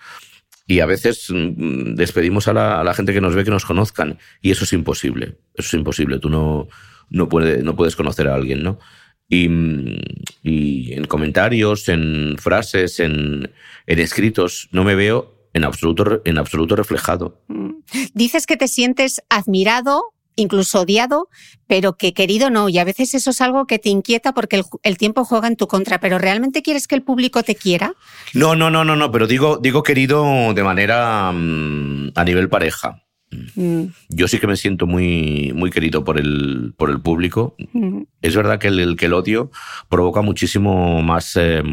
Y 0.68 0.80
a 0.80 0.88
veces 0.88 1.28
mm, 1.30 1.94
despedimos 1.94 2.48
a 2.48 2.54
la, 2.54 2.82
a 2.82 2.84
la 2.84 2.96
gente 2.96 3.14
que 3.14 3.22
nos 3.22 3.36
ve 3.36 3.44
que 3.44 3.52
nos 3.52 3.64
conozcan 3.64 4.18
y 4.42 4.50
eso 4.50 4.64
es 4.64 4.74
imposible. 4.74 5.38
Eso 5.54 5.68
es 5.68 5.74
imposible. 5.76 6.18
Tú 6.18 6.30
no, 6.30 6.68
no, 7.10 7.30
puede, 7.30 7.64
no 7.64 7.76
puedes 7.76 7.96
conocer 7.96 8.28
a 8.28 8.36
alguien, 8.36 8.64
¿no? 8.64 8.80
Y, 9.28 9.50
y 10.44 10.94
en 10.94 11.06
comentarios, 11.06 11.90
en 11.90 12.36
frases, 12.38 13.00
en, 13.00 13.52
en, 13.88 14.00
escritos, 14.00 14.70
no 14.72 14.84
me 14.84 14.94
veo 14.96 15.50
en 15.54 15.64
absoluto, 15.64 16.22
en 16.26 16.38
absoluto 16.38 16.76
reflejado. 16.76 17.42
Mm. 17.48 17.72
Dices 18.14 18.46
que 18.46 18.58
te 18.58 18.68
sientes 18.68 19.24
admirado, 19.30 20.14
incluso 20.36 20.82
odiado, 20.82 21.30
pero 21.66 21.98
que 21.98 22.14
querido 22.14 22.50
no. 22.50 22.70
Y 22.70 22.78
a 22.78 22.84
veces 22.84 23.16
eso 23.16 23.32
es 23.32 23.42
algo 23.42 23.66
que 23.66 23.80
te 23.80 23.90
inquieta 23.90 24.34
porque 24.34 24.58
el, 24.58 24.64
el, 24.84 24.98
tiempo 24.98 25.26
juega 25.26 25.48
en 25.48 25.56
tu 25.56 25.68
contra. 25.68 26.00
¿Pero 26.00 26.20
realmente 26.20 26.62
quieres 26.62 26.88
que 26.88 26.96
el 26.96 27.02
público 27.02 27.42
te 27.42 27.56
quiera? 27.56 27.94
No, 28.34 28.56
no, 28.56 28.70
no, 28.70 28.84
no, 28.86 28.96
no. 28.96 29.12
Pero 29.12 29.28
digo, 29.28 29.58
digo 29.58 29.82
querido 29.82 30.54
de 30.54 30.64
manera 30.64 31.32
um, 31.32 32.12
a 32.14 32.24
nivel 32.24 32.50
pareja. 32.50 33.05
Mm. 33.56 33.86
Yo 34.10 34.28
sí 34.28 34.40
que 34.40 34.48
me 34.48 34.56
siento 34.56 34.88
muy, 34.88 35.54
muy 35.54 35.72
querido 35.72 36.04
por 36.04 36.20
el, 36.20 36.74
por 36.78 36.90
el 36.90 37.02
público. 37.02 37.56
Mm. 37.74 38.04
Es 38.22 38.36
verdad 38.36 38.60
que 38.60 38.68
el, 38.68 38.80
el, 38.80 38.96
que 38.96 39.06
el 39.06 39.14
odio 39.14 39.52
provoca 39.90 40.22
muchísimo 40.22 41.02
más, 41.02 41.36
eh, 41.36 41.64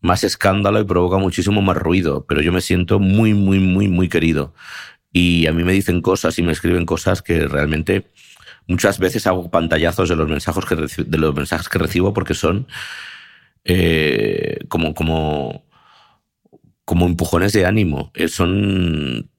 más 0.00 0.24
escándalo 0.24 0.80
y 0.80 0.84
provoca 0.84 1.18
muchísimo 1.18 1.62
más 1.62 1.76
ruido, 1.76 2.26
pero 2.28 2.42
yo 2.42 2.52
me 2.52 2.60
siento 2.60 2.98
muy, 2.98 3.34
muy, 3.34 3.58
muy, 3.58 3.88
muy 3.88 4.08
querido. 4.08 4.54
Y 5.12 5.46
a 5.46 5.52
mí 5.52 5.62
me 5.64 5.72
dicen 5.72 6.00
cosas 6.02 6.38
y 6.38 6.42
me 6.42 6.52
escriben 6.52 6.86
cosas 6.86 7.22
que 7.22 7.46
realmente 7.46 8.10
muchas 8.66 8.98
veces 8.98 9.26
hago 9.26 9.50
pantallazos 9.50 10.08
de 10.08 10.16
los 10.16 10.28
mensajes 10.28 10.64
que, 10.64 11.04
de 11.04 11.18
los 11.18 11.34
mensajes 11.34 11.68
que 11.68 11.78
recibo 11.78 12.12
porque 12.12 12.34
son 12.34 12.66
eh, 13.64 14.58
como, 14.68 14.94
como, 14.94 15.64
como 16.84 17.06
empujones 17.06 17.52
de 17.52 17.66
ánimo. 17.66 18.10
Eh, 18.14 18.28
son 18.28 19.30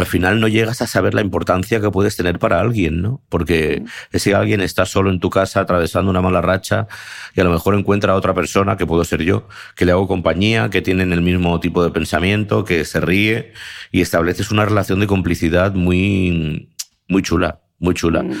al 0.00 0.06
final 0.06 0.40
no 0.40 0.48
llegas 0.48 0.82
a 0.82 0.86
saber 0.86 1.14
la 1.14 1.20
importancia 1.20 1.80
que 1.80 1.90
puedes 1.90 2.16
tener 2.16 2.38
para 2.38 2.60
alguien, 2.60 3.02
¿no? 3.02 3.22
Porque 3.28 3.82
si 4.14 4.32
alguien 4.32 4.60
está 4.60 4.86
solo 4.86 5.10
en 5.10 5.20
tu 5.20 5.30
casa 5.30 5.60
atravesando 5.60 6.10
una 6.10 6.20
mala 6.20 6.40
racha 6.40 6.88
y 7.34 7.40
a 7.40 7.44
lo 7.44 7.50
mejor 7.50 7.74
encuentra 7.74 8.12
a 8.12 8.16
otra 8.16 8.34
persona, 8.34 8.76
que 8.76 8.86
puedo 8.86 9.04
ser 9.04 9.22
yo, 9.22 9.46
que 9.76 9.84
le 9.84 9.92
hago 9.92 10.08
compañía, 10.08 10.70
que 10.70 10.82
tienen 10.82 11.12
el 11.12 11.22
mismo 11.22 11.60
tipo 11.60 11.84
de 11.84 11.90
pensamiento, 11.90 12.64
que 12.64 12.84
se 12.84 13.00
ríe 13.00 13.52
y 13.92 14.00
estableces 14.00 14.50
una 14.50 14.64
relación 14.64 15.00
de 15.00 15.06
complicidad 15.06 15.74
muy, 15.74 16.70
muy 17.08 17.22
chula, 17.22 17.60
muy 17.78 17.94
chula. 17.94 18.22
Mm. 18.22 18.32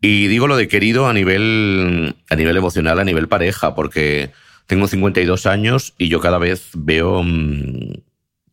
Y 0.00 0.26
digo 0.26 0.46
lo 0.46 0.56
de 0.56 0.68
querido 0.68 1.08
a 1.08 1.12
nivel, 1.12 2.16
a 2.28 2.36
nivel 2.36 2.56
emocional, 2.56 2.98
a 2.98 3.04
nivel 3.04 3.28
pareja, 3.28 3.74
porque 3.74 4.30
tengo 4.66 4.88
52 4.88 5.46
años 5.46 5.94
y 5.98 6.08
yo 6.08 6.20
cada 6.20 6.38
vez 6.38 6.70
veo 6.74 7.22
mm, 7.22 7.92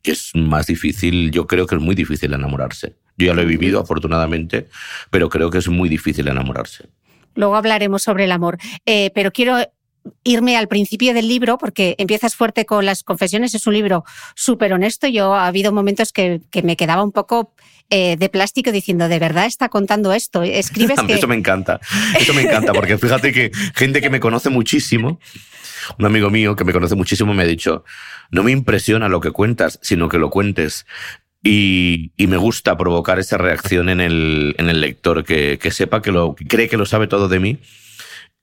que 0.03 0.11
es 0.11 0.31
más 0.35 0.67
difícil, 0.67 1.31
yo 1.31 1.47
creo 1.47 1.65
que 1.65 1.75
es 1.75 1.81
muy 1.81 1.95
difícil 1.95 2.33
enamorarse. 2.33 2.95
Yo 3.17 3.27
ya 3.27 3.33
lo 3.33 3.41
he 3.41 3.45
vivido, 3.45 3.79
afortunadamente, 3.79 4.67
pero 5.09 5.29
creo 5.29 5.49
que 5.49 5.59
es 5.59 5.69
muy 5.69 5.89
difícil 5.89 6.27
enamorarse. 6.27 6.89
Luego 7.35 7.55
hablaremos 7.55 8.03
sobre 8.03 8.25
el 8.25 8.31
amor, 8.31 8.57
eh, 8.85 9.11
pero 9.15 9.31
quiero 9.31 9.57
irme 10.23 10.57
al 10.57 10.67
principio 10.67 11.13
del 11.13 11.27
libro 11.27 11.57
porque 11.57 11.95
empiezas 11.97 12.35
fuerte 12.35 12.65
con 12.65 12.85
las 12.85 13.03
confesiones, 13.03 13.55
es 13.55 13.65
un 13.65 13.73
libro 13.73 14.03
súper 14.35 14.73
honesto. 14.73 15.07
Yo 15.07 15.33
ha 15.33 15.47
habido 15.47 15.71
momentos 15.71 16.11
que, 16.11 16.41
que 16.51 16.61
me 16.61 16.75
quedaba 16.75 17.03
un 17.03 17.13
poco 17.13 17.53
eh, 17.89 18.17
de 18.17 18.29
plástico 18.29 18.71
diciendo, 18.71 19.07
¿de 19.07 19.19
verdad 19.19 19.45
está 19.45 19.69
contando 19.69 20.13
esto? 20.13 20.43
Escribes 20.43 20.99
que... 21.05 21.13
Eso 21.13 21.27
me 21.27 21.35
encanta, 21.35 21.79
eso 22.19 22.33
me 22.33 22.41
encanta, 22.41 22.73
porque 22.73 22.97
fíjate 22.97 23.31
que 23.31 23.51
gente 23.75 24.01
que 24.01 24.09
me 24.09 24.19
conoce 24.19 24.49
muchísimo, 24.49 25.19
un 25.97 26.05
amigo 26.05 26.29
mío 26.29 26.55
que 26.55 26.63
me 26.63 26.73
conoce 26.73 26.95
muchísimo 26.95 27.33
me 27.33 27.43
ha 27.43 27.47
dicho, 27.47 27.83
no 28.31 28.43
me 28.43 28.51
impresiona 28.51 29.09
lo 29.09 29.21
que 29.21 29.31
cuentas, 29.31 29.79
sino 29.81 30.09
que 30.09 30.17
lo 30.17 30.29
cuentes. 30.29 30.85
Y, 31.43 32.13
y, 32.15 32.27
me 32.27 32.37
gusta 32.37 32.77
provocar 32.77 33.19
esa 33.19 33.37
reacción 33.37 33.89
en 33.89 33.99
el, 33.99 34.55
en 34.57 34.69
el 34.69 34.79
lector, 34.79 35.25
que, 35.25 35.59
que 35.61 35.71
sepa 35.71 36.01
que 36.01 36.13
lo 36.13 36.35
cree 36.35 36.69
que 36.69 36.77
lo 36.77 36.85
sabe 36.85 37.07
todo 37.07 37.27
de 37.27 37.41
mí 37.41 37.59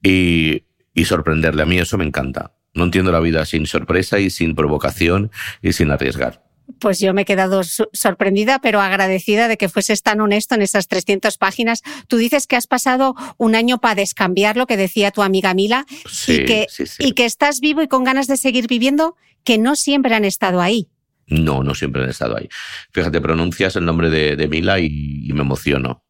y, 0.02 0.64
y 0.92 1.04
sorprenderle. 1.06 1.62
A 1.62 1.66
mí 1.66 1.78
eso 1.78 1.96
me 1.96 2.04
encanta. 2.04 2.52
No 2.74 2.84
entiendo 2.84 3.10
la 3.10 3.20
vida 3.20 3.46
sin 3.46 3.66
sorpresa 3.66 4.18
y 4.18 4.28
sin 4.28 4.54
provocación 4.54 5.30
y 5.62 5.72
sin 5.72 5.90
arriesgar. 5.90 6.49
Pues 6.80 6.98
yo 6.98 7.14
me 7.14 7.22
he 7.22 7.24
quedado 7.24 7.62
sorprendida, 7.62 8.58
pero 8.60 8.80
agradecida 8.80 9.48
de 9.48 9.56
que 9.56 9.68
fueses 9.68 10.02
tan 10.02 10.20
honesto 10.20 10.54
en 10.54 10.62
esas 10.62 10.88
300 10.88 11.36
páginas. 11.38 11.82
Tú 12.08 12.16
dices 12.16 12.46
que 12.46 12.56
has 12.56 12.66
pasado 12.66 13.14
un 13.36 13.54
año 13.54 13.78
para 13.78 13.96
descambiar 13.96 14.56
lo 14.56 14.66
que 14.66 14.76
decía 14.76 15.10
tu 15.10 15.22
amiga 15.22 15.54
Mila 15.54 15.86
sí, 16.10 16.32
y, 16.32 16.44
que, 16.46 16.66
sí, 16.70 16.86
sí. 16.86 17.04
y 17.04 17.12
que 17.12 17.26
estás 17.26 17.60
vivo 17.60 17.82
y 17.82 17.88
con 17.88 18.02
ganas 18.02 18.26
de 18.26 18.36
seguir 18.36 18.66
viviendo, 18.66 19.16
que 19.44 19.58
no 19.58 19.76
siempre 19.76 20.14
han 20.14 20.24
estado 20.24 20.60
ahí. 20.60 20.88
No, 21.26 21.62
no 21.62 21.74
siempre 21.74 22.02
han 22.02 22.10
estado 22.10 22.36
ahí. 22.36 22.48
Fíjate, 22.92 23.20
pronuncias 23.20 23.76
el 23.76 23.84
nombre 23.84 24.10
de, 24.10 24.36
de 24.36 24.48
Mila 24.48 24.80
y, 24.80 25.28
y 25.28 25.32
me 25.32 25.42
emociono. 25.42 26.04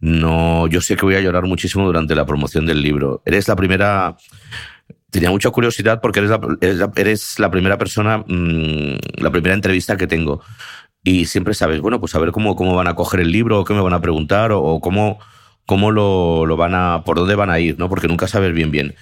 No, 0.00 0.66
yo 0.66 0.80
sé 0.80 0.96
que 0.96 1.04
voy 1.04 1.14
a 1.14 1.20
llorar 1.20 1.44
muchísimo 1.44 1.86
durante 1.86 2.16
la 2.16 2.26
promoción 2.26 2.66
del 2.66 2.82
libro. 2.82 3.22
Eres 3.24 3.46
la 3.46 3.54
primera 3.54 4.16
tenía 5.12 5.30
mucha 5.30 5.50
curiosidad 5.50 6.00
porque 6.00 6.20
eres 6.20 6.30
la, 6.30 6.40
eres 6.60 6.76
la, 6.78 6.90
eres 6.96 7.38
la 7.38 7.50
primera 7.50 7.78
persona, 7.78 8.24
mmm, 8.26 8.96
la 9.18 9.30
primera 9.30 9.54
entrevista 9.54 9.96
que 9.96 10.06
tengo. 10.06 10.42
Y 11.04 11.26
siempre 11.26 11.54
sabes, 11.54 11.80
bueno, 11.80 12.00
pues 12.00 12.14
a 12.14 12.18
ver 12.18 12.32
cómo, 12.32 12.56
cómo 12.56 12.74
van 12.74 12.88
a 12.88 12.94
coger 12.94 13.20
el 13.20 13.30
libro, 13.30 13.60
o 13.60 13.64
qué 13.64 13.74
me 13.74 13.82
van 13.82 13.92
a 13.92 14.00
preguntar, 14.00 14.52
o, 14.52 14.62
o 14.62 14.80
cómo, 14.80 15.18
cómo 15.66 15.90
lo, 15.90 16.46
lo, 16.46 16.56
van 16.56 16.74
a, 16.74 17.02
por 17.04 17.18
dónde 17.18 17.34
van 17.34 17.50
a 17.50 17.60
ir, 17.60 17.78
¿no? 17.78 17.88
Porque 17.88 18.08
nunca 18.08 18.26
sabes 18.26 18.52
bien 18.54 18.70
bien. 18.70 18.94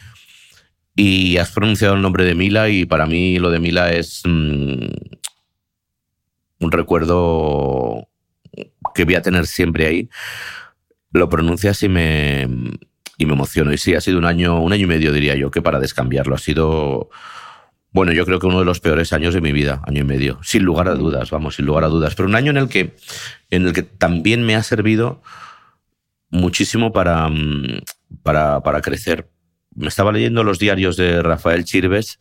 Y 0.97 1.37
has 1.37 1.53
pronunciado 1.53 1.95
el 1.95 2.03
nombre 2.03 2.25
de 2.25 2.35
Mila 2.35 2.69
y 2.69 2.85
para 2.87 3.07
mí 3.07 3.39
lo 3.39 3.51
de 3.51 3.61
Mila 3.61 3.93
es 3.93 4.23
mmm, 4.27 4.89
un 6.59 6.73
recuerdo 6.73 8.09
que 8.95 9.05
voy 9.05 9.15
a 9.15 9.23
tener 9.23 9.47
siempre 9.47 9.87
ahí. 9.87 10.09
Lo 11.13 11.29
pronuncias 11.29 11.83
y 11.85 11.89
me, 11.89 12.49
y 13.21 13.27
me 13.27 13.35
emociono. 13.35 13.71
Y 13.71 13.77
sí, 13.77 13.95
ha 13.95 14.01
sido 14.01 14.19
un 14.19 14.25
año, 14.25 14.59
un 14.61 14.73
año 14.73 14.85
y 14.85 14.87
medio, 14.87 15.13
diría 15.13 15.37
yo, 15.37 15.51
que 15.51 15.61
para 15.61 15.79
descambiarlo. 15.79 16.35
Ha 16.35 16.39
sido, 16.39 17.11
bueno, 17.93 18.13
yo 18.13 18.25
creo 18.25 18.39
que 18.39 18.47
uno 18.47 18.61
de 18.61 18.65
los 18.65 18.81
peores 18.81 19.13
años 19.13 19.35
de 19.35 19.43
mi 19.43 19.53
vida, 19.53 19.83
año 19.87 20.01
y 20.01 20.05
medio. 20.05 20.39
Sin 20.43 20.63
lugar 20.63 20.89
a 20.89 20.95
dudas, 20.95 21.31
vamos, 21.31 21.57
sin 21.57 21.67
lugar 21.67 21.85
a 21.85 21.89
dudas. 21.89 22.15
Pero 22.15 22.31
un 22.31 22.35
año 22.35 22.51
en 22.51 22.57
el 22.57 22.71
que, 22.71 22.97
en 23.51 23.67
el 23.67 23.75
que 23.75 23.83
también 23.83 24.43
me 24.43 24.57
ha 24.57 24.63
servido 24.63 25.21
muchísimo 26.31 26.95
para, 26.95 27.29
mm, 27.29 27.83
para, 28.23 28.63
para 28.63 28.81
crecer. 28.81 29.29
Me 29.75 29.89
estaba 29.89 30.13
leyendo 30.13 30.43
los 30.43 30.59
diarios 30.59 30.97
de 30.97 31.23
Rafael 31.23 31.65
Chirves, 31.65 32.21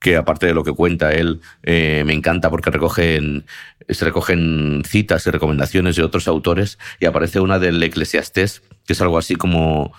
que 0.00 0.16
aparte 0.16 0.46
de 0.46 0.54
lo 0.54 0.64
que 0.64 0.72
cuenta 0.72 1.12
él, 1.12 1.40
eh, 1.62 2.02
me 2.04 2.14
encanta 2.14 2.50
porque 2.50 2.72
recogen, 2.72 3.44
se 3.88 4.04
recogen 4.04 4.82
citas 4.84 5.24
y 5.24 5.30
recomendaciones 5.30 5.94
de 5.94 6.02
otros 6.02 6.26
autores 6.26 6.80
y 6.98 7.06
aparece 7.06 7.38
una 7.38 7.60
del 7.60 7.80
Eclesiastés, 7.80 8.62
que 8.84 8.94
es 8.94 9.00
algo 9.00 9.18
así 9.18 9.36
como 9.36 9.92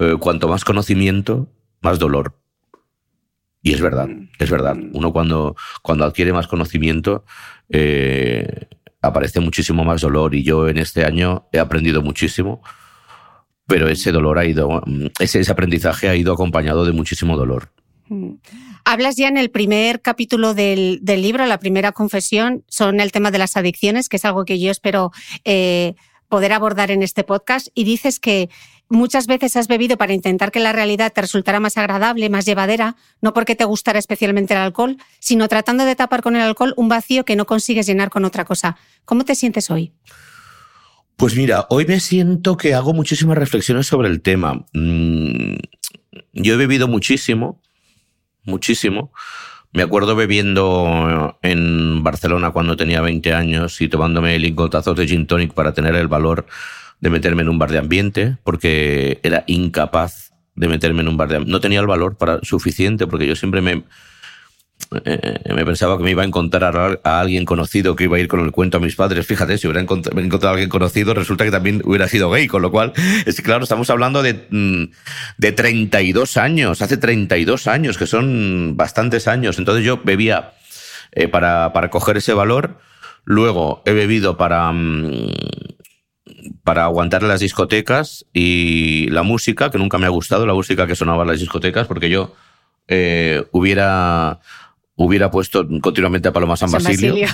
eh, 0.00 0.16
cuanto 0.18 0.48
más 0.48 0.64
conocimiento, 0.64 1.48
más 1.80 1.98
dolor. 1.98 2.40
Y 3.62 3.74
es 3.74 3.80
verdad, 3.80 4.08
es 4.38 4.50
verdad. 4.50 4.76
Uno 4.94 5.12
cuando, 5.12 5.54
cuando 5.82 6.04
adquiere 6.04 6.32
más 6.32 6.46
conocimiento, 6.46 7.24
eh, 7.68 8.68
aparece 9.02 9.40
muchísimo 9.40 9.84
más 9.84 10.00
dolor. 10.00 10.34
Y 10.34 10.42
yo 10.42 10.68
en 10.68 10.78
este 10.78 11.04
año 11.04 11.46
he 11.52 11.58
aprendido 11.58 12.00
muchísimo, 12.00 12.62
pero 13.66 13.88
ese 13.88 14.12
dolor 14.12 14.38
ha 14.38 14.46
ido, 14.46 14.82
ese, 15.18 15.40
ese 15.40 15.52
aprendizaje 15.52 16.08
ha 16.08 16.16
ido 16.16 16.32
acompañado 16.32 16.86
de 16.86 16.92
muchísimo 16.92 17.36
dolor. 17.36 17.70
Mm. 18.08 18.36
Hablas 18.86 19.16
ya 19.16 19.28
en 19.28 19.36
el 19.36 19.50
primer 19.50 20.00
capítulo 20.00 20.54
del, 20.54 21.00
del, 21.02 21.20
libro, 21.20 21.44
la 21.44 21.58
primera 21.58 21.92
confesión, 21.92 22.64
son 22.66 23.00
el 23.00 23.12
tema 23.12 23.30
de 23.30 23.38
las 23.38 23.56
adicciones, 23.56 24.08
que 24.08 24.16
es 24.16 24.24
algo 24.24 24.46
que 24.46 24.58
yo 24.58 24.70
espero 24.70 25.12
eh, 25.44 25.94
poder 26.28 26.54
abordar 26.54 26.90
en 26.90 27.02
este 27.02 27.22
podcast. 27.22 27.68
Y 27.74 27.84
dices 27.84 28.18
que 28.18 28.48
muchas 28.90 29.26
veces 29.26 29.56
has 29.56 29.68
bebido 29.68 29.96
para 29.96 30.12
intentar 30.12 30.50
que 30.50 30.60
la 30.60 30.72
realidad 30.72 31.12
te 31.12 31.22
resultara 31.22 31.60
más 31.60 31.78
agradable, 31.78 32.28
más 32.28 32.44
llevadera, 32.44 32.96
no 33.22 33.32
porque 33.32 33.56
te 33.56 33.64
gustara 33.64 33.98
especialmente 33.98 34.52
el 34.52 34.60
alcohol, 34.60 34.98
sino 35.20 35.48
tratando 35.48 35.84
de 35.86 35.96
tapar 35.96 36.22
con 36.22 36.36
el 36.36 36.42
alcohol 36.42 36.74
un 36.76 36.88
vacío 36.88 37.24
que 37.24 37.36
no 37.36 37.46
consigues 37.46 37.86
llenar 37.86 38.10
con 38.10 38.24
otra 38.24 38.44
cosa. 38.44 38.76
¿Cómo 39.04 39.24
te 39.24 39.34
sientes 39.34 39.70
hoy? 39.70 39.94
Pues 41.16 41.36
mira, 41.36 41.66
hoy 41.70 41.86
me 41.86 42.00
siento 42.00 42.56
que 42.56 42.74
hago 42.74 42.92
muchísimas 42.92 43.38
reflexiones 43.38 43.86
sobre 43.86 44.08
el 44.08 44.20
tema. 44.22 44.66
Mm, 44.72 45.56
yo 46.32 46.54
he 46.54 46.56
bebido 46.56 46.88
muchísimo, 46.88 47.62
muchísimo. 48.42 49.12
Me 49.72 49.82
acuerdo 49.82 50.16
bebiendo 50.16 51.38
en 51.42 52.02
Barcelona 52.02 52.50
cuando 52.50 52.76
tenía 52.76 53.00
20 53.02 53.32
años 53.34 53.80
y 53.80 53.88
tomándome 53.88 54.36
lingotazos 54.38 54.96
de 54.96 55.06
gin 55.06 55.26
tonic 55.28 55.54
para 55.54 55.72
tener 55.72 55.94
el 55.94 56.08
valor 56.08 56.46
de 57.00 57.10
meterme 57.10 57.42
en 57.42 57.48
un 57.48 57.58
bar 57.58 57.70
de 57.70 57.78
ambiente 57.78 58.36
porque 58.44 59.20
era 59.22 59.44
incapaz 59.46 60.32
de 60.54 60.68
meterme 60.68 61.02
en 61.02 61.08
un 61.08 61.16
bar 61.16 61.28
de 61.28 61.36
ambiente. 61.36 61.52
No 61.52 61.60
tenía 61.60 61.80
el 61.80 61.86
valor 61.86 62.16
para, 62.16 62.40
suficiente 62.42 63.06
porque 63.06 63.26
yo 63.26 63.34
siempre 63.36 63.60
me, 63.60 63.84
eh, 65.04 65.54
me 65.54 65.64
pensaba 65.64 65.96
que 65.96 66.02
me 66.02 66.10
iba 66.10 66.22
a 66.22 66.26
encontrar 66.26 66.98
a, 67.04 67.20
alguien 67.20 67.44
conocido 67.44 67.94
que 67.94 68.04
iba 68.04 68.16
a 68.16 68.20
ir 68.20 68.28
con 68.28 68.40
el 68.40 68.50
cuento 68.50 68.78
a 68.78 68.80
mis 68.80 68.96
padres. 68.96 69.26
Fíjate, 69.26 69.56
si 69.56 69.66
hubiera 69.66 69.80
encontrado, 69.80 70.48
a 70.48 70.50
alguien 70.50 70.68
conocido, 70.68 71.14
resulta 71.14 71.44
que 71.44 71.50
también 71.50 71.80
hubiera 71.84 72.08
sido 72.08 72.30
gay, 72.30 72.48
con 72.48 72.60
lo 72.60 72.70
cual, 72.70 72.92
es 73.24 73.40
claro, 73.40 73.62
estamos 73.62 73.88
hablando 73.88 74.22
de, 74.22 74.46
mm, 74.50 74.84
de 75.38 75.52
32 75.52 76.36
años, 76.36 76.82
hace 76.82 76.96
32 76.96 77.66
años, 77.68 77.98
que 77.98 78.06
son 78.06 78.76
bastantes 78.76 79.28
años. 79.28 79.58
Entonces 79.58 79.84
yo 79.84 80.00
bebía 80.02 80.52
eh, 81.12 81.28
para, 81.28 81.72
para 81.72 81.88
coger 81.88 82.16
ese 82.16 82.34
valor, 82.34 82.78
luego 83.24 83.82
he 83.86 83.92
bebido 83.92 84.36
para... 84.36 84.72
Mm, 84.72 85.30
para 86.64 86.84
aguantar 86.84 87.22
las 87.22 87.40
discotecas 87.40 88.26
y 88.32 89.08
la 89.10 89.22
música, 89.22 89.70
que 89.70 89.78
nunca 89.78 89.98
me 89.98 90.06
ha 90.06 90.10
gustado, 90.10 90.46
la 90.46 90.54
música 90.54 90.86
que 90.86 90.96
sonaba 90.96 91.22
en 91.22 91.28
las 91.28 91.40
discotecas, 91.40 91.86
porque 91.86 92.10
yo 92.10 92.34
eh, 92.88 93.44
hubiera 93.52 94.40
hubiera 94.96 95.30
puesto 95.30 95.66
continuamente 95.80 96.28
a 96.28 96.32
Paloma 96.32 96.56
San, 96.56 96.70
Basilio. 96.70 97.14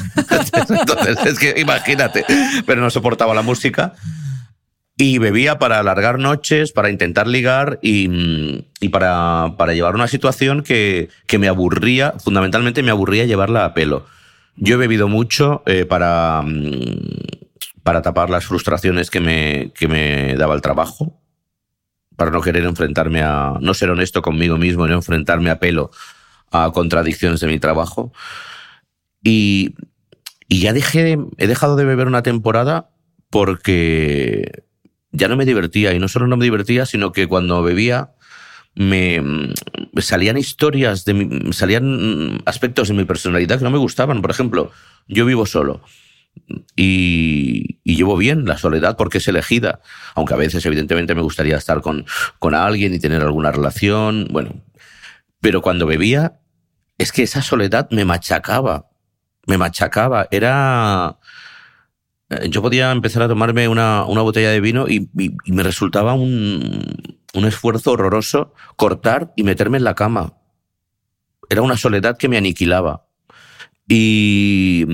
Entonces, 0.68 1.18
es 1.26 1.38
que 1.38 1.60
imagínate, 1.60 2.24
pero 2.64 2.80
no 2.80 2.90
soportaba 2.90 3.34
la 3.34 3.42
música. 3.42 3.94
Y 4.98 5.18
bebía 5.18 5.58
para 5.58 5.80
alargar 5.80 6.18
noches, 6.18 6.72
para 6.72 6.90
intentar 6.90 7.26
ligar 7.26 7.78
y, 7.82 8.64
y 8.80 8.88
para, 8.88 9.54
para, 9.58 9.74
llevar 9.74 9.94
una 9.94 10.08
situación 10.08 10.62
que, 10.62 11.10
que, 11.26 11.38
me 11.38 11.48
aburría, 11.48 12.14
fundamentalmente 12.18 12.82
me 12.82 12.92
aburría 12.92 13.26
llevarla 13.26 13.66
a 13.66 13.74
pelo. 13.74 14.06
Yo 14.56 14.76
he 14.76 14.78
bebido 14.78 15.08
mucho 15.08 15.62
eh, 15.66 15.84
para, 15.84 16.42
para 17.86 18.02
tapar 18.02 18.30
las 18.30 18.44
frustraciones 18.44 19.12
que 19.12 19.20
me, 19.20 19.70
que 19.72 19.86
me 19.86 20.34
daba 20.34 20.56
el 20.56 20.60
trabajo, 20.60 21.22
para 22.16 22.32
no 22.32 22.40
querer 22.40 22.64
enfrentarme 22.64 23.22
a, 23.22 23.58
no 23.60 23.74
ser 23.74 23.90
honesto 23.90 24.22
conmigo 24.22 24.58
mismo, 24.58 24.88
no 24.88 24.94
enfrentarme 24.94 25.50
a 25.50 25.60
pelo 25.60 25.92
a 26.50 26.72
contradicciones 26.72 27.38
de 27.38 27.46
mi 27.46 27.60
trabajo. 27.60 28.12
Y, 29.22 29.76
y 30.48 30.58
ya 30.58 30.72
dejé, 30.72 31.16
he 31.38 31.46
dejado 31.46 31.76
de 31.76 31.84
beber 31.84 32.08
una 32.08 32.24
temporada 32.24 32.90
porque 33.30 34.64
ya 35.12 35.28
no 35.28 35.36
me 35.36 35.44
divertía. 35.44 35.94
Y 35.94 36.00
no 36.00 36.08
solo 36.08 36.26
no 36.26 36.36
me 36.36 36.44
divertía, 36.44 36.86
sino 36.86 37.12
que 37.12 37.28
cuando 37.28 37.62
bebía 37.62 38.14
me, 38.74 39.22
salían 39.98 40.38
historias, 40.38 41.04
de 41.04 41.52
salían 41.52 42.42
aspectos 42.46 42.88
de 42.88 42.94
mi 42.94 43.04
personalidad 43.04 43.58
que 43.58 43.64
no 43.64 43.70
me 43.70 43.78
gustaban. 43.78 44.22
Por 44.22 44.32
ejemplo, 44.32 44.72
yo 45.06 45.24
vivo 45.24 45.46
solo. 45.46 45.82
Y, 46.76 47.80
y, 47.84 47.96
llevo 47.96 48.16
bien 48.16 48.44
la 48.44 48.58
soledad 48.58 48.96
porque 48.96 49.18
es 49.18 49.28
elegida, 49.28 49.80
aunque 50.14 50.34
a 50.34 50.36
veces 50.36 50.64
evidentemente 50.66 51.14
me 51.14 51.22
gustaría 51.22 51.56
estar 51.56 51.80
con, 51.80 52.04
con 52.38 52.54
alguien 52.54 52.94
y 52.94 52.98
tener 52.98 53.22
alguna 53.22 53.50
relación, 53.50 54.28
bueno, 54.30 54.62
pero 55.40 55.62
cuando 55.62 55.86
bebía, 55.86 56.40
es 56.98 57.12
que 57.12 57.22
esa 57.22 57.42
soledad 57.42 57.88
me 57.90 58.04
machacaba, 58.04 58.90
me 59.46 59.58
machacaba. 59.58 60.26
Era... 60.30 61.18
Eh, 62.30 62.48
yo 62.50 62.62
podía 62.62 62.90
empezar 62.90 63.22
a 63.22 63.28
tomarme 63.28 63.68
una, 63.68 64.04
una 64.04 64.22
botella 64.22 64.50
de 64.50 64.60
vino 64.60 64.88
y, 64.88 65.08
me 65.46 65.62
resultaba 65.62 66.14
un, 66.14 67.20
un 67.34 67.44
esfuerzo 67.44 67.92
horroroso 67.92 68.54
cortar 68.76 69.32
y 69.36 69.44
meterme 69.44 69.78
en 69.78 69.84
la 69.84 69.94
cama. 69.94 70.34
Era 71.48 71.62
una 71.62 71.76
soledad 71.76 72.16
que 72.16 72.28
me 72.28 72.38
aniquilaba. 72.38 73.06
Y, 73.88 74.84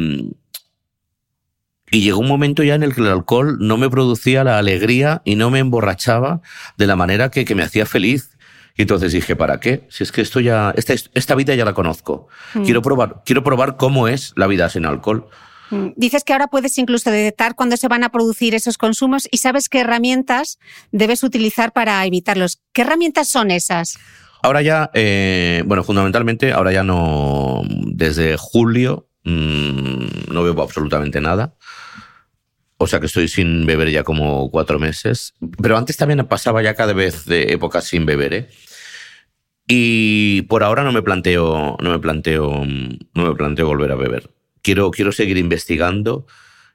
y 1.93 2.01
llegó 2.01 2.21
un 2.21 2.27
momento 2.27 2.63
ya 2.63 2.75
en 2.75 2.83
el 2.83 2.95
que 2.95 3.03
el 3.03 3.09
alcohol 3.09 3.59
no 3.61 3.77
me 3.77 3.91
producía 3.91 4.43
la 4.45 4.59
alegría 4.59 5.21
y 5.27 5.37
no 5.37 5.51
me 5.51 5.59
emborrachaba 5.59 6.41
de 6.79 6.87
la 6.87 6.97
manera 6.97 7.31
que, 7.31 7.45
que 7.45 7.55
me 7.55 7.63
hacía 7.63 7.85
feliz. 7.85 8.31
Y 8.75 8.83
entonces 8.83 9.13
dije, 9.13 9.37
¿para 9.37 9.61
qué? 9.61 9.87
Si 9.91 10.03
es 10.03 10.11
que 10.11 10.23
esto 10.23 10.41
ya, 10.41 10.73
esta, 10.75 10.95
esta 10.95 11.35
vida 11.35 11.55
ya 11.55 11.67
la 11.67 11.75
conozco. 11.75 12.29
Mm. 12.55 12.63
Quiero 12.65 12.81
probar, 12.81 13.23
quiero 13.27 13.45
probar 13.45 13.77
cómo 13.77 14.09
es 14.09 14.33
la 14.37 14.47
vida 14.47 14.71
sin 14.71 14.87
alcohol. 14.87 15.29
Mm. 15.69 15.89
Dices 15.97 16.25
que 16.25 16.33
ahora 16.33 16.47
puedes 16.47 16.79
incluso 16.79 17.11
detectar 17.11 17.55
cuándo 17.55 17.77
se 17.77 17.89
van 17.89 18.05
a 18.05 18.09
producir 18.09 18.55
esos 18.55 18.79
consumos 18.79 19.29
y 19.31 19.37
sabes 19.37 19.69
qué 19.69 19.81
herramientas 19.81 20.59
debes 20.93 21.23
utilizar 21.23 21.75
para 21.75 22.05
evitarlos. 22.07 22.63
¿Qué 22.73 22.81
herramientas 22.81 23.29
son 23.29 23.51
esas? 23.51 23.99
Ahora 24.43 24.63
ya, 24.63 24.91
eh, 24.95 25.63
bueno, 25.67 25.85
fundamentalmente, 25.85 26.55
ahora 26.55 26.73
ya 26.73 26.85
no, 26.85 27.61
desde 27.69 28.39
julio 28.39 29.09
mmm, 29.25 30.33
no 30.33 30.43
bebo 30.43 30.63
absolutamente 30.63 31.21
nada. 31.21 31.55
O 32.83 32.87
sea 32.89 32.99
que 32.99 33.07
estoy 33.07 33.29
sin 33.29 33.65
beber 33.65 33.91
ya 33.91 34.03
como 34.03 34.51
cuatro 34.51 34.81
meses. 34.81 35.35
Pero 35.63 35.77
antes 35.77 35.97
también 35.97 36.27
pasaba 36.27 36.63
ya 36.63 36.75
cada 36.75 36.93
vez 36.93 37.27
de 37.27 37.53
épocas 37.53 37.85
sin 37.85 38.05
beber, 38.05 38.35
¿eh? 38.35 38.49
Y 39.69 40.43
por 40.43 40.65
ahora 40.65 40.83
no 40.83 40.91
me 40.91 41.01
planteo, 41.01 41.77
no 41.81 41.91
me 41.91 42.01
planteo, 42.01 42.65
no 42.67 43.25
me 43.25 43.35
planteo 43.37 43.69
volver 43.69 43.93
a 43.93 43.95
beber. 43.95 44.31
Quiero, 44.63 44.91
quiero 44.91 45.13
seguir 45.13 45.37
investigando 45.37 46.27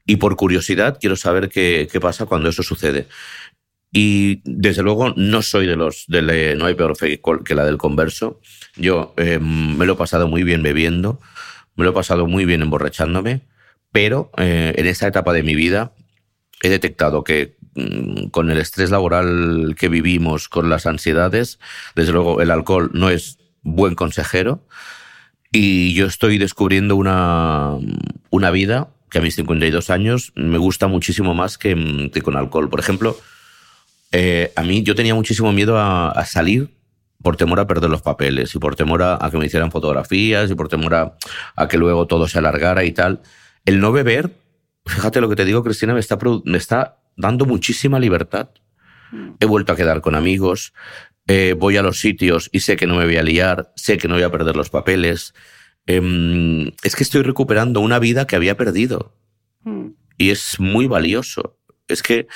y 0.06 0.16
por 0.16 0.38
curiosidad 0.38 0.98
quiero 0.98 1.18
saber 1.18 1.50
qué, 1.50 1.90
qué 1.92 2.00
pasa 2.00 2.26
cuando 2.26 2.48
eso 2.48 2.64
sucede. 2.64 3.08
Y 3.92 4.42
desde 4.46 4.84
luego 4.84 5.14
no 5.18 5.42
soy 5.42 5.68
de 5.68 5.76
los, 5.76 6.06
de 6.08 6.56
no 6.56 6.68
hay 6.68 6.76
peor 6.76 6.96
fe 6.96 7.20
que 7.44 7.56
la 7.56 7.66
del 7.66 7.78
converso. 7.78 8.40
Yo 8.78 9.14
eh, 9.18 9.40
me 9.40 9.86
lo 9.86 9.94
he 9.94 9.98
pasado 9.98 10.30
muy 10.30 10.44
bien 10.44 10.64
bebiendo, 10.64 11.20
me 11.76 11.84
lo 11.84 11.90
he 11.90 11.94
pasado 11.94 12.28
muy 12.28 12.46
bien 12.46 12.62
emborrachándome 12.62 13.42
pero 13.98 14.30
eh, 14.38 14.76
en 14.78 14.86
esta 14.86 15.08
etapa 15.08 15.34
de 15.34 15.42
mi 15.42 15.56
vida 15.56 15.92
he 16.62 16.70
detectado 16.70 17.24
que 17.24 17.58
mm, 17.74 18.28
con 18.28 18.52
el 18.52 18.60
estrés 18.60 18.92
laboral 18.92 19.74
que 19.76 19.90
vivimos, 19.90 20.50
con 20.50 20.70
las 20.70 20.86
ansiedades, 20.86 21.58
desde 21.96 22.12
luego 22.12 22.40
el 22.40 22.52
alcohol 22.52 22.92
no 22.94 23.10
es 23.10 23.40
buen 23.64 23.96
consejero 23.96 24.64
y 25.52 25.96
yo 25.96 26.06
estoy 26.06 26.38
descubriendo 26.38 26.96
una, 26.96 27.72
una 28.30 28.52
vida 28.52 28.90
que 29.10 29.18
a 29.18 29.22
mis 29.22 29.34
52 29.34 29.90
años 29.90 30.32
me 30.36 30.60
gusta 30.60 30.86
muchísimo 30.86 31.34
más 31.34 31.58
que, 31.58 32.12
con 32.24 32.38
alcohol. 32.38 32.70
Por 32.70 32.80
ejemplo, 32.80 33.18
eh, 34.12 34.54
a 34.56 34.62
mí 34.62 34.84
yo 34.84 34.94
tenía 34.94 35.16
muchísimo 35.16 35.52
miedo 35.54 35.80
a, 35.80 36.24
salir 36.24 36.70
por 37.24 37.36
temor 37.36 37.60
a 37.60 37.66
perder 37.66 37.90
los 37.90 38.04
papeles 38.04 38.54
y 38.54 38.60
por 38.60 38.76
temor 38.76 39.02
a, 39.02 39.28
que 39.32 39.40
me 39.40 39.48
hicieran 39.48 39.72
fotografías 39.72 40.52
y 40.52 40.54
por 40.54 40.70
temor 40.70 40.94
a, 40.94 41.68
que 41.68 41.80
luego 41.80 42.06
todo 42.06 42.28
se 42.28 42.38
alargara 42.38 42.84
y 42.84 42.92
tal. 42.92 43.24
El 43.68 43.80
no 43.80 43.92
beber 43.92 44.32
Fíjate 44.88 45.22
lo 45.22 45.30
que 45.30 45.36
te 45.36 45.46
digo, 45.46 45.64
Cristina, 45.64 45.94
me 45.94 46.00
está, 46.00 46.18
me 46.46 46.58
está 46.58 47.00
dando 47.16 47.46
muchísima 47.46 48.00
libertad. 48.00 48.50
He 49.40 49.46
vuelto 49.46 49.72
a 49.72 49.76
quedar 49.76 50.02
con 50.02 50.16
amigos, 50.16 50.74
eh, 51.28 51.56
voy 51.58 51.78
a 51.78 51.82
los 51.82 52.00
sitios 52.00 52.50
y 52.52 52.60
sé 52.60 52.76
que 52.76 52.88
no 52.88 52.96
me 52.96 53.06
voy 53.06 53.18
a 53.18 53.24
liar, 53.24 53.72
sé 53.76 53.98
que 53.98 54.08
no 54.08 54.16
voy 54.16 54.24
a 54.24 54.32
perder 54.32 54.56
los 54.56 54.70
papeles. 54.70 55.34
Em, 55.86 56.72
es 56.84 56.96
que 56.96 57.04
estoy 57.04 57.22
recuperando 57.22 57.80
una 57.80 58.00
vida 58.00 58.28
que 58.28 58.36
había 58.36 58.58
perdido. 58.58 59.14
Mm. 59.64 59.88
Y 60.18 60.32
es 60.32 60.60
muy 60.60 60.88
valioso. 60.88 61.58
Es 61.88 62.04
que 62.04 62.28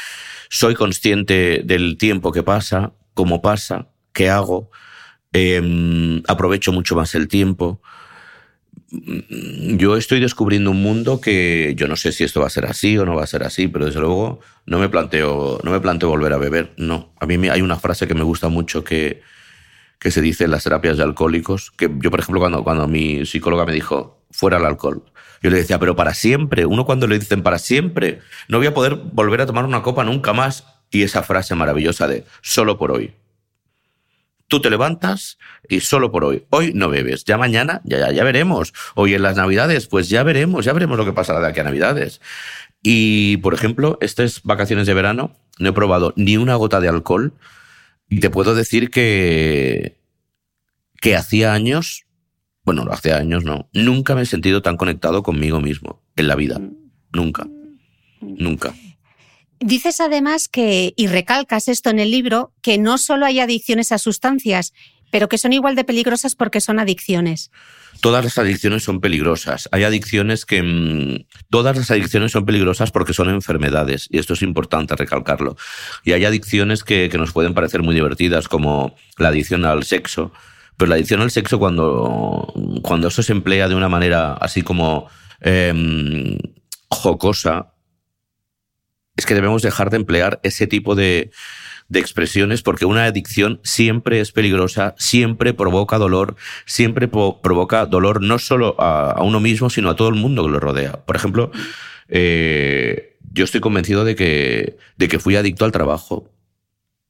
soy 0.50 0.76
consciente 0.76 1.62
del 1.66 1.98
tiempo 1.98 2.32
que 2.32 2.44
pasa, 2.44 2.94
cómo 3.14 3.42
pasa, 3.42 3.90
qué 4.14 4.30
hago. 4.30 4.72
Em, 5.34 6.24
aprovecho 6.28 6.72
mucho 6.72 6.96
más 6.96 7.16
el 7.16 7.28
tiempo 7.28 7.82
yo 8.92 9.96
estoy 9.96 10.20
descubriendo 10.20 10.72
un 10.72 10.82
mundo 10.82 11.22
que 11.22 11.74
yo 11.78 11.88
no 11.88 11.96
sé 11.96 12.12
si 12.12 12.26
esto 12.26 12.42
va 12.42 12.48
a 12.48 12.50
ser 12.50 12.66
así 12.66 12.98
o 12.98 13.06
no 13.06 13.16
va 13.16 13.24
a 13.24 13.28
ser 13.28 13.44
así, 13.44 13.68
pero 13.68 13.86
desde 13.86 14.02
luego 14.02 14.42
no 14.66 14.80
me 14.80 14.90
planteo, 14.90 15.60
no 15.64 15.72
me 15.72 15.80
planteo 15.80 16.10
volver 16.10 16.34
a 16.34 16.38
beber. 16.38 16.74
No. 16.78 17.14
A 17.20 17.26
mí 17.26 17.48
hay 17.48 17.62
una 17.62 17.78
frase 17.78 18.08
que 18.08 18.14
me 18.14 18.24
gusta 18.24 18.50
mucho 18.50 18.84
que, 18.84 19.22
que 19.98 20.12
se 20.12 20.22
dice 20.22 20.44
en 20.44 20.52
las 20.52 20.66
terapias 20.66 20.98
de 20.98 21.04
alcohólicos, 21.04 21.72
que 21.72 21.90
yo, 22.00 22.12
por 22.12 22.20
ejemplo, 22.20 22.42
cuando, 22.42 22.64
cuando 22.64 22.88
mi 22.88 23.26
psicóloga 23.26 23.66
me 23.66 23.74
dijo, 23.74 24.26
fuera 24.30 24.58
el 24.58 24.66
alcohol, 24.66 25.04
yo 25.42 25.50
le 25.50 25.58
decía, 25.58 25.80
pero 25.80 25.96
para 25.96 26.14
siempre. 26.14 26.66
Uno 26.66 26.86
cuando 26.86 27.08
le 27.08 27.18
dicen 27.18 27.44
para 27.44 27.60
siempre, 27.60 28.20
no 28.48 28.58
voy 28.58 28.68
a 28.68 28.74
poder 28.74 28.96
volver 28.96 29.42
a 29.42 29.46
tomar 29.46 29.66
una 29.66 29.82
copa 29.82 30.04
nunca 30.04 30.34
más. 30.34 30.66
Y 30.92 31.04
esa 31.04 31.24
frase 31.24 31.56
maravillosa 31.56 32.08
de 32.08 32.26
solo 32.42 32.78
por 32.78 32.92
hoy. 32.92 33.14
Tú 34.52 34.60
te 34.60 34.70
levantas 34.70 35.38
y 35.70 35.80
solo 35.80 36.12
por 36.12 36.26
hoy. 36.26 36.44
Hoy 36.50 36.74
no 36.76 36.90
bebes. 36.90 37.24
Ya 37.24 37.38
mañana, 37.38 37.80
ya, 37.86 38.00
ya, 38.00 38.12
ya 38.12 38.26
veremos. 38.26 38.74
Hoy 38.96 39.14
en 39.14 39.22
las 39.22 39.38
Navidades, 39.38 39.88
pues 39.88 40.10
ya 40.10 40.24
veremos, 40.24 40.66
ya 40.66 40.74
veremos 40.74 40.98
lo 40.98 41.06
que 41.06 41.14
pasará 41.14 41.40
de 41.40 41.48
aquí 41.48 41.62
a 41.62 41.64
Navidades. 41.64 42.20
Y, 42.84 43.38
por 43.38 43.54
ejemplo, 43.54 43.98
estas 44.02 44.44
vacaciones 44.44 44.88
de 44.88 44.94
verano 44.94 45.38
no 45.58 45.70
he 45.70 45.72
probado 45.72 46.14
ni 46.18 46.36
una 46.36 46.56
gota 46.56 46.82
de 46.82 46.90
alcohol. 46.90 47.32
Y 48.10 48.20
te 48.20 48.30
puedo 48.30 48.54
decir 48.54 48.90
que, 48.90 49.96
que 51.00 51.16
hacía 51.16 51.54
años, 51.54 52.04
bueno, 52.66 52.86
hace 52.92 53.14
años 53.14 53.46
no, 53.46 53.70
nunca 53.72 54.16
me 54.16 54.24
he 54.24 54.26
sentido 54.26 54.62
tan 54.62 54.76
conectado 54.76 55.24
conmigo 55.24 55.62
mismo 55.62 56.04
en 56.18 56.28
la 56.28 56.36
vida. 56.36 56.60
Nunca. 57.14 57.48
Nunca. 58.20 58.74
Dices 59.62 60.02
además 60.02 60.50
que, 60.50 60.94
y 60.98 61.08
recalcas 61.08 61.68
esto 61.68 61.92
en 61.92 62.00
el 62.00 62.10
libro, 62.10 62.52
que 62.64 62.80
no 62.80 62.98
solo 62.98 63.28
hay 63.28 63.40
adicciones 63.40 63.92
a 63.92 64.00
sustancias, 64.00 64.74
pero 65.12 65.30
que 65.30 65.38
son 65.38 65.54
igual 65.54 65.76
de 65.76 65.84
peligrosas 65.84 66.36
porque 66.36 66.62
son 66.62 66.80
adicciones. 66.80 67.52
Todas 68.02 68.24
las 68.24 68.40
adicciones 68.40 68.84
son 68.84 69.02
peligrosas. 69.02 69.70
Hay 69.72 69.84
adicciones 69.84 70.46
que... 70.46 70.64
Mm, 70.64 71.26
todas 71.52 71.78
las 71.78 71.92
adicciones 71.92 72.32
son 72.32 72.46
peligrosas 72.46 72.92
porque 72.92 73.14
son 73.14 73.30
enfermedades, 73.30 74.08
y 74.10 74.18
esto 74.18 74.34
es 74.34 74.42
importante 74.42 74.96
recalcarlo. 74.96 75.56
Y 76.04 76.14
hay 76.14 76.26
adicciones 76.26 76.84
que, 76.84 77.10
que 77.10 77.20
nos 77.20 77.32
pueden 77.32 77.54
parecer 77.54 77.84
muy 77.84 77.94
divertidas, 77.94 78.48
como 78.48 78.96
la 79.18 79.28
adicción 79.28 79.66
al 79.66 79.84
sexo, 79.84 80.32
pero 80.76 80.90
la 80.90 80.96
adicción 80.96 81.22
al 81.22 81.30
sexo 81.30 81.60
cuando, 81.60 82.52
cuando 82.82 83.10
eso 83.10 83.22
se 83.22 83.34
emplea 83.34 83.70
de 83.70 83.76
una 83.76 83.90
manera 83.90 84.34
así 84.34 84.64
como 84.64 85.08
em, 85.40 86.40
jocosa, 86.90 87.71
es 89.22 89.26
que 89.28 89.36
debemos 89.36 89.62
dejar 89.62 89.92
de 89.92 89.98
emplear 89.98 90.40
ese 90.42 90.66
tipo 90.66 90.96
de, 90.96 91.32
expresiones 91.94 92.62
porque 92.64 92.86
una 92.86 93.04
adicción 93.04 93.60
siempre 93.64 94.20
es 94.20 94.32
peligrosa, 94.32 94.96
siempre 94.98 95.54
provoca 95.54 95.98
dolor, 95.98 96.38
siempre 96.66 97.08
provoca 97.08 97.86
dolor 97.86 98.24
no 98.24 98.40
solo 98.40 98.76
a, 98.80 99.22
uno 99.22 99.40
mismo, 99.40 99.70
sino 99.70 99.90
a 99.90 99.96
todo 99.96 100.10
el 100.10 100.16
mundo 100.16 100.44
que 100.44 100.52
lo 100.52 100.60
rodea. 100.60 100.94
Por 101.06 101.16
ejemplo, 101.16 101.52
eh, 102.08 103.18
yo 103.32 103.44
estoy 103.44 103.62
convencido 103.62 104.06
de 104.06 104.16
que, 104.16 104.78
de 104.98 105.08
que 105.08 105.20
fui 105.20 105.36
adicto 105.36 105.66
al 105.66 105.72
trabajo 105.72 106.32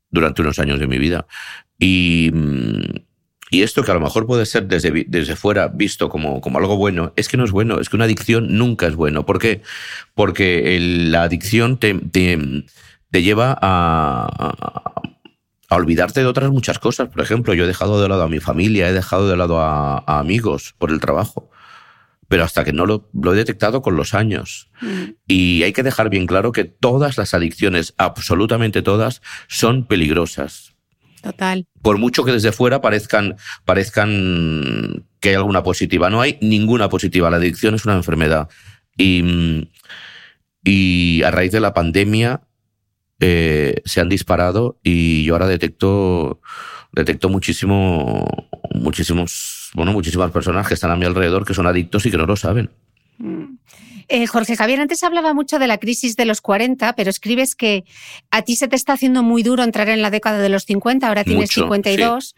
durante 0.10 0.42
unos 0.42 0.60
años 0.60 0.80
de 0.80 0.88
mi 0.88 0.98
vida. 0.98 1.28
Y, 1.80 2.32
y 3.54 3.64
esto 3.64 3.84
que 3.84 3.92
a 3.92 3.94
lo 3.94 4.00
mejor 4.00 4.26
puede 4.26 4.46
ser 4.46 4.66
desde, 4.68 5.06
desde 5.10 5.36
fuera 5.36 5.68
visto 5.68 6.08
como, 6.08 6.40
como 6.40 6.58
algo 6.58 6.78
bueno, 6.78 7.12
es 7.18 7.28
que 7.28 7.36
no 7.36 7.44
es 7.44 7.52
bueno, 7.52 7.82
es 7.82 7.90
que 7.90 7.98
una 7.98 8.06
adicción 8.06 8.58
nunca 8.58 8.88
es 8.88 8.96
bueno. 8.96 9.26
¿Por 9.26 9.40
qué? 9.40 9.62
Porque 10.16 10.80
la 10.80 11.24
adicción 11.24 11.78
te, 11.78 11.94
te 11.94 13.22
lleva 13.22 13.52
a, 13.62 14.96
a, 15.68 15.76
olvidarte 15.76 16.22
de 16.22 16.28
otras 16.28 16.50
muchas 16.50 16.80
cosas. 16.80 17.10
Por 17.10 17.22
ejemplo, 17.22 17.54
yo 17.54 17.66
he 17.66 17.68
dejado 17.68 18.02
de 18.02 18.08
lado 18.08 18.24
a 18.24 18.30
mi 18.30 18.40
familia, 18.40 18.88
he 18.88 18.94
dejado 18.94 19.28
de 19.28 19.36
lado 19.36 19.60
a, 19.60 19.98
amigos 20.08 20.74
por 20.78 20.90
el 20.90 21.02
trabajo. 21.02 21.52
Pero 22.30 22.46
hasta 22.46 22.64
que 22.64 22.72
no 22.72 22.86
lo, 22.86 23.10
he 23.34 23.36
detectado 23.36 23.82
con 23.82 23.98
los 23.98 24.14
años. 24.14 24.70
Mm. 24.80 25.04
Y 25.28 25.64
hay 25.64 25.74
que 25.74 25.84
dejar 25.84 26.10
bien 26.10 26.26
claro 26.26 26.54
que 26.54 26.64
todas 26.64 27.18
las 27.18 27.34
adicciones, 27.34 27.96
absolutamente 27.98 28.82
todas, 28.82 29.22
son 29.50 29.86
peligrosas. 29.86 30.71
Total. 31.22 31.68
Por 31.82 31.98
mucho 31.98 32.24
que 32.24 32.32
desde 32.32 32.52
fuera 32.52 32.82
parezcan, 32.82 33.36
parezcan 33.66 35.06
que 35.20 35.30
hay 35.30 35.36
alguna 35.36 35.64
positiva. 35.64 36.10
No 36.10 36.22
hay 36.22 36.38
ninguna 36.42 36.90
positiva. 36.90 37.30
La 37.30 37.38
adicción 37.38 37.76
es 37.76 37.86
una 37.86 37.96
enfermedad. 37.96 38.50
Y, 38.98 39.70
y 40.64 41.24
a 41.24 41.32
raíz 41.32 41.52
de 41.52 41.60
la 41.60 41.74
pandemia, 41.74 42.42
eh, 43.24 43.84
se 43.86 44.02
han 44.02 44.10
disparado 44.10 44.80
y 44.82 45.24
yo 45.26 45.36
ahora 45.36 45.46
detecto, 45.46 46.42
detecto 46.92 47.30
muchísimo, 47.30 48.26
muchísimos, 48.74 49.70
bueno, 49.76 49.94
muchísimas 49.94 50.32
personas 50.32 50.68
que 50.68 50.74
están 50.74 50.90
a 50.90 50.96
mi 50.96 51.06
alrededor 51.06 51.46
que 51.46 51.54
son 51.54 51.68
adictos 51.68 52.04
y 52.08 52.12
que 52.12 52.18
no 52.18 52.26
lo 52.26 52.36
saben. 52.36 52.72
Mm. 53.20 53.58
Eh, 54.14 54.28
Jorge 54.28 54.58
Javier, 54.58 54.82
antes 54.82 55.04
hablaba 55.04 55.34
mucho 55.34 55.58
de 55.58 55.68
la 55.68 55.78
crisis 55.78 56.18
de 56.18 56.26
los 56.26 56.42
40, 56.42 56.98
pero 56.98 57.10
escribes 57.10 57.56
que 57.56 57.86
a 58.30 58.42
ti 58.42 58.58
se 58.58 58.68
te 58.68 58.76
está 58.76 58.92
haciendo 58.92 59.24
muy 59.24 59.42
duro 59.42 59.64
entrar 59.64 59.88
en 59.88 60.02
la 60.02 60.10
década 60.10 60.40
de 60.40 60.50
los 60.50 60.66
50, 60.66 61.08
ahora 61.08 61.24
tienes 61.24 61.50
52, 61.52 62.36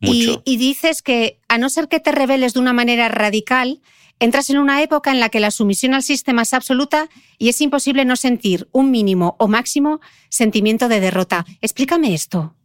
y, 0.00 0.38
y, 0.44 0.56
dices 0.58 1.02
que 1.02 1.40
a 1.48 1.58
no 1.58 1.70
ser 1.70 1.88
que 1.88 1.98
te 1.98 2.12
reveles 2.12 2.54
de 2.54 2.60
una 2.60 2.72
manera 2.72 3.08
radical, 3.08 3.80
Entras 4.20 4.50
en 4.50 4.58
una 4.58 4.82
época 4.82 5.12
en 5.12 5.20
la 5.20 5.28
que 5.28 5.38
la 5.38 5.52
sumisión 5.52 5.94
al 5.94 6.02
sistema 6.02 6.42
es 6.42 6.52
absoluta 6.52 7.08
y 7.38 7.50
es 7.50 7.60
imposible 7.60 8.04
no 8.04 8.16
sentir 8.16 8.68
un 8.72 8.90
mínimo 8.90 9.36
o 9.38 9.46
máximo 9.46 10.00
sentimiento 10.28 10.88
de 10.88 10.98
derrota. 10.98 11.46
Explícame 11.60 12.14
esto. 12.14 12.56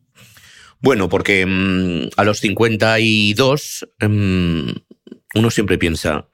Bueno, 0.80 1.10
porque 1.10 1.46
mm, 1.46 2.10
a 2.18 2.24
los 2.24 2.40
52 2.40 3.88
mm, 4.02 4.70
uno 5.36 5.52
siempre 5.52 5.78
piensa, 5.78 6.28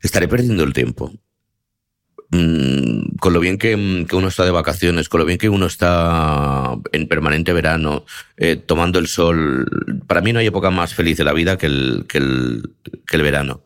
estaré 0.00 0.28
perdiendo 0.28 0.64
el 0.64 0.72
tiempo. 0.72 1.12
Mm, 2.30 3.16
con 3.20 3.32
lo 3.32 3.40
bien 3.40 3.56
que, 3.56 3.74
uno 3.74 4.28
está 4.28 4.44
de 4.44 4.50
vacaciones, 4.50 5.08
con 5.08 5.20
lo 5.20 5.26
bien 5.26 5.38
que 5.38 5.48
uno 5.48 5.66
está 5.66 6.76
en 6.92 7.06
permanente 7.08 7.52
verano, 7.52 8.04
eh, 8.36 8.56
tomando 8.56 8.98
el 8.98 9.06
sol, 9.06 9.66
para 10.06 10.20
mí 10.20 10.32
no 10.32 10.40
hay 10.40 10.46
época 10.46 10.70
más 10.70 10.94
feliz 10.94 11.16
de 11.16 11.24
la 11.24 11.32
vida 11.32 11.56
que 11.56 11.66
el, 11.66 12.04
que 12.08 12.18
el 12.18 13.22
verano 13.22 13.62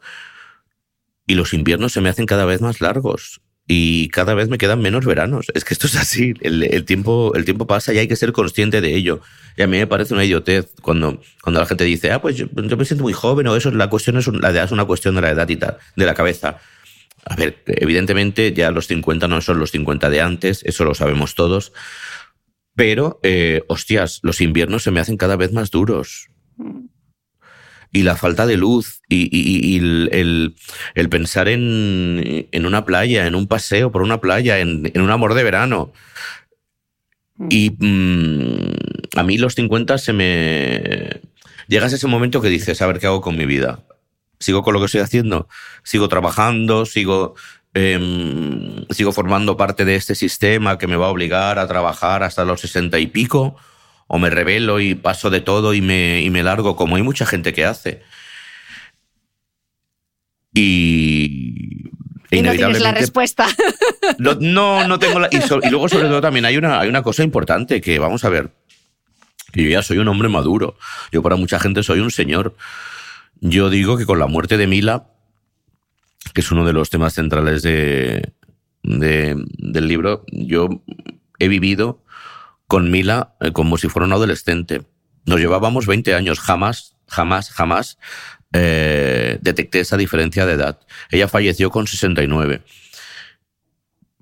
y 1.27 1.35
los 1.35 1.55
inviernos 1.55 1.93
se 1.93 2.01
me 2.01 2.09
hacen 2.09 2.27
cada 2.27 2.45
vez 2.45 2.61
más 2.61 2.81
largos 2.81 3.40
y 3.73 4.09
cada 4.09 4.35
vez 4.35 4.49
me 4.49 4.59
quedan 4.59 4.81
menos 4.81 5.07
veranos. 5.07 5.47
Es 5.55 5.65
que 5.65 5.75
esto 5.75 5.87
es 5.87 5.95
así, 5.95 6.35
el, 6.41 6.85
tiempo, 6.85 7.33
el 7.37 7.45
tiempo 7.45 7.69
pasa 7.69 7.95
y 7.95 7.99
hay 7.99 8.09
que 8.09 8.17
ser 8.17 8.33
consciente 8.33 8.81
de 8.81 8.97
ello. 8.97 9.21
Y 9.57 9.63
a 9.63 9.69
mí 9.69 9.79
me 9.79 9.87
parece 9.87 10.13
una 10.13 10.25
idiotez 10.25 10.73
cuando, 10.83 11.23
cuando 11.41 11.61
la 11.61 11.67
gente 11.67 11.85
dice, 11.85 12.11
ah, 12.11 12.21
pues 12.21 12.35
yo, 12.35 12.47
me 12.53 12.85
siento 12.85 13.05
muy 13.05 13.13
joven 13.13 13.47
o 13.47 13.55
eso, 13.55 13.71
la 13.71 13.89
cuestión 13.89 14.17
es, 14.17 14.27
la 14.27 14.51
edad 14.51 14.65
es 14.65 14.73
una 14.73 14.87
cuestión 14.87 15.15
de 15.15 15.21
la 15.21 15.31
edad 15.31 15.49
y 15.49 15.55
tal, 15.55 15.79
de 15.95 16.05
la 16.05 16.15
cabeza. 16.15 16.59
A 17.25 17.37
ver, 17.37 17.63
evidentemente 17.67 18.53
ya 18.53 18.73
los 18.73 18.89
50 18.89 19.29
no 19.29 19.41
son 19.41 19.61
los 19.61 19.71
50 19.71 20.11
de 20.11 20.21
antes, 20.21 20.65
eso 20.65 20.85
lo 20.85 20.95
sabemos 20.97 21.37
todos, 21.37 21.73
pero, 22.75 23.21
eh, 23.23 23.63
hostias, 23.69 24.19
los 24.25 24.41
inviernos 24.41 24.83
se 24.83 24.91
me 24.91 24.99
hacen 24.99 25.17
cada 25.17 25.37
vez 25.37 25.53
más 25.53 25.71
duros 25.71 26.29
y 27.92 28.03
la 28.03 28.16
falta 28.16 28.46
de 28.46 28.57
luz 28.57 29.00
y, 29.09 29.76
el, 30.12 30.55
pensar 31.11 31.48
en, 31.48 32.46
una 32.53 32.85
playa, 32.85 33.26
en 33.26 33.35
un 33.35 33.46
paseo 33.46 33.90
por 33.90 34.03
una 34.03 34.20
playa, 34.20 34.61
en, 34.61 34.92
un 34.94 35.11
amor 35.11 35.35
de 35.35 35.42
verano. 35.42 35.92
Mm. 37.37 37.48
Y 37.50 37.70
mm, 37.79 39.18
a 39.18 39.22
mí 39.22 39.38
los 39.38 39.55
50 39.55 39.98
se 39.98 40.12
me... 40.12 41.20
Llegas 41.66 41.92
a 41.92 41.96
ese 41.96 42.07
momento 42.07 42.40
que 42.40 42.48
dices, 42.48 42.81
a 42.83 42.87
ver 42.87 42.98
qué 42.98 43.07
hago 43.07 43.20
con 43.20 43.37
mi 43.37 43.46
vida. 43.46 43.81
¿Sigo 44.38 44.62
con 44.62 44.74
lo 44.74 44.81
que 44.81 44.87
estoy 44.87 45.03
haciendo? 45.03 45.48
¿Sigo 45.83 46.09
trabajando? 46.09 46.87
¿Sigo, 46.87 47.35
em, 47.74 48.87
¿Sigo 48.90 49.12
formando 49.12 49.57
parte 49.57 49.85
de 49.85 49.96
este 49.96 50.14
sistema 50.14 50.79
que 50.79 50.87
me 50.87 50.96
va 50.96 51.07
a 51.07 51.11
obligar 51.11 51.59
a 51.59 51.68
trabajar 51.68 52.22
hasta 52.22 52.44
los 52.44 52.61
60 52.61 52.98
y 52.98 53.07
pico? 53.07 53.57
O 54.12 54.18
me 54.18 54.29
revelo 54.29 54.81
y 54.81 54.96
paso 54.96 55.31
de 55.31 55.40
todo 55.40 55.73
y 55.73 55.81
me, 55.81 56.20
y 56.20 56.31
me 56.31 56.42
largo, 56.42 56.75
como 56.75 56.96
hay 56.96 57.03
mucha 57.03 57.25
gente 57.27 57.53
que 57.53 57.64
hace. 57.64 58.03
Y, 60.53 61.90
y 62.33 62.42
no 62.42 62.51
tienes 62.51 62.81
la 62.81 62.92
respuesta. 62.92 63.46
No, 64.18 64.87
no, 64.88 64.99
tengo 64.99 65.20
la. 65.20 65.29
Y, 65.31 65.37
y, 65.37 65.70
luego, 65.70 65.88
sobre 65.88 66.09
todo, 66.09 66.20
también 66.20 66.44
hay 66.44 66.57
una, 66.57 66.81
hay 66.81 66.88
una 66.88 67.03
cosa 67.03 67.23
importante 67.23 67.81
que, 67.81 67.99
vamos 67.99 68.25
a 68.25 68.29
ver, 68.29 68.51
yo 69.55 69.62
ya 69.68 69.83
soy 69.83 69.99
un 69.99 70.09
hombre 70.09 70.29
maduro. 70.29 70.77
Yo, 71.12 71.23
para 71.23 71.37
mucha 71.37 71.61
gente, 71.61 71.83
soy 71.85 72.01
un 72.01 72.11
señor. 72.11 72.57
Yo 73.40 73.70
digo 73.70 73.96
que 73.96 74.07
con 74.07 74.18
la 74.18 74.27
muerte 74.27 74.57
de 74.57 74.66
Mila, 74.66 75.07
que 76.35 76.40
es 76.40 76.51
uno 76.51 76.66
de 76.66 76.73
los 76.73 76.90
temas 76.90 77.14
centrales 77.14 77.62
de, 77.62 78.33
de 78.83 79.37
del 79.59 79.87
libro, 79.87 80.25
yo 80.33 80.68
he 81.38 81.46
vivido 81.46 82.03
con 82.71 82.89
Mila 82.89 83.35
eh, 83.41 83.51
como 83.51 83.77
si 83.79 83.89
fuera 83.89 84.07
un 84.07 84.13
adolescente. 84.13 84.83
Nos 85.27 85.41
llevábamos 85.41 85.87
20 85.87 86.15
años, 86.15 86.39
jamás, 86.39 86.95
jamás, 87.09 87.51
jamás 87.51 87.99
eh, 88.53 89.39
detecté 89.43 89.81
esa 89.81 89.97
diferencia 89.97 90.47
de 90.47 90.53
edad. 90.53 90.79
Ella 91.11 91.27
falleció 91.27 91.71
con 91.71 91.89
69. 91.89 92.63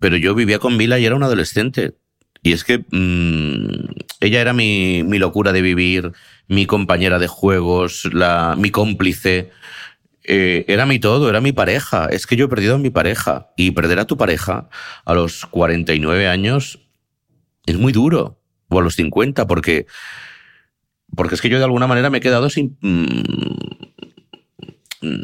Pero 0.00 0.16
yo 0.16 0.34
vivía 0.34 0.58
con 0.58 0.78
Mila 0.78 0.98
y 0.98 1.04
era 1.04 1.14
un 1.14 1.22
adolescente. 1.24 1.98
Y 2.42 2.52
es 2.54 2.64
que 2.64 2.78
mm, 2.90 3.90
ella 4.20 4.40
era 4.40 4.54
mi, 4.54 5.02
mi, 5.02 5.18
locura 5.18 5.52
de 5.52 5.60
vivir, 5.60 6.12
mi 6.46 6.64
compañera 6.64 7.18
de 7.18 7.26
juegos, 7.26 8.08
la, 8.14 8.56
mi 8.56 8.70
cómplice. 8.70 9.50
Eh, 10.24 10.64
era 10.68 10.86
mi 10.86 10.98
todo, 10.98 11.28
era 11.28 11.42
mi 11.42 11.52
pareja. 11.52 12.06
Es 12.06 12.26
que 12.26 12.36
yo 12.36 12.46
he 12.46 12.48
perdido 12.48 12.76
a 12.76 12.78
mi 12.78 12.88
pareja. 12.88 13.50
Y 13.58 13.72
perder 13.72 13.98
a 13.98 14.06
tu 14.06 14.16
pareja 14.16 14.70
a 15.04 15.12
los 15.12 15.44
49 15.44 16.28
años 16.28 16.78
es 17.66 17.76
muy 17.76 17.92
duro 17.92 18.37
o 18.68 18.78
a 18.78 18.82
los 18.82 18.94
50, 18.96 19.46
porque, 19.46 19.86
porque 21.14 21.34
es 21.34 21.40
que 21.40 21.48
yo 21.48 21.58
de 21.58 21.64
alguna 21.64 21.86
manera 21.86 22.10
me 22.10 22.18
he 22.18 22.20
quedado 22.20 22.50
sin... 22.50 22.76
Mm, 22.80 23.22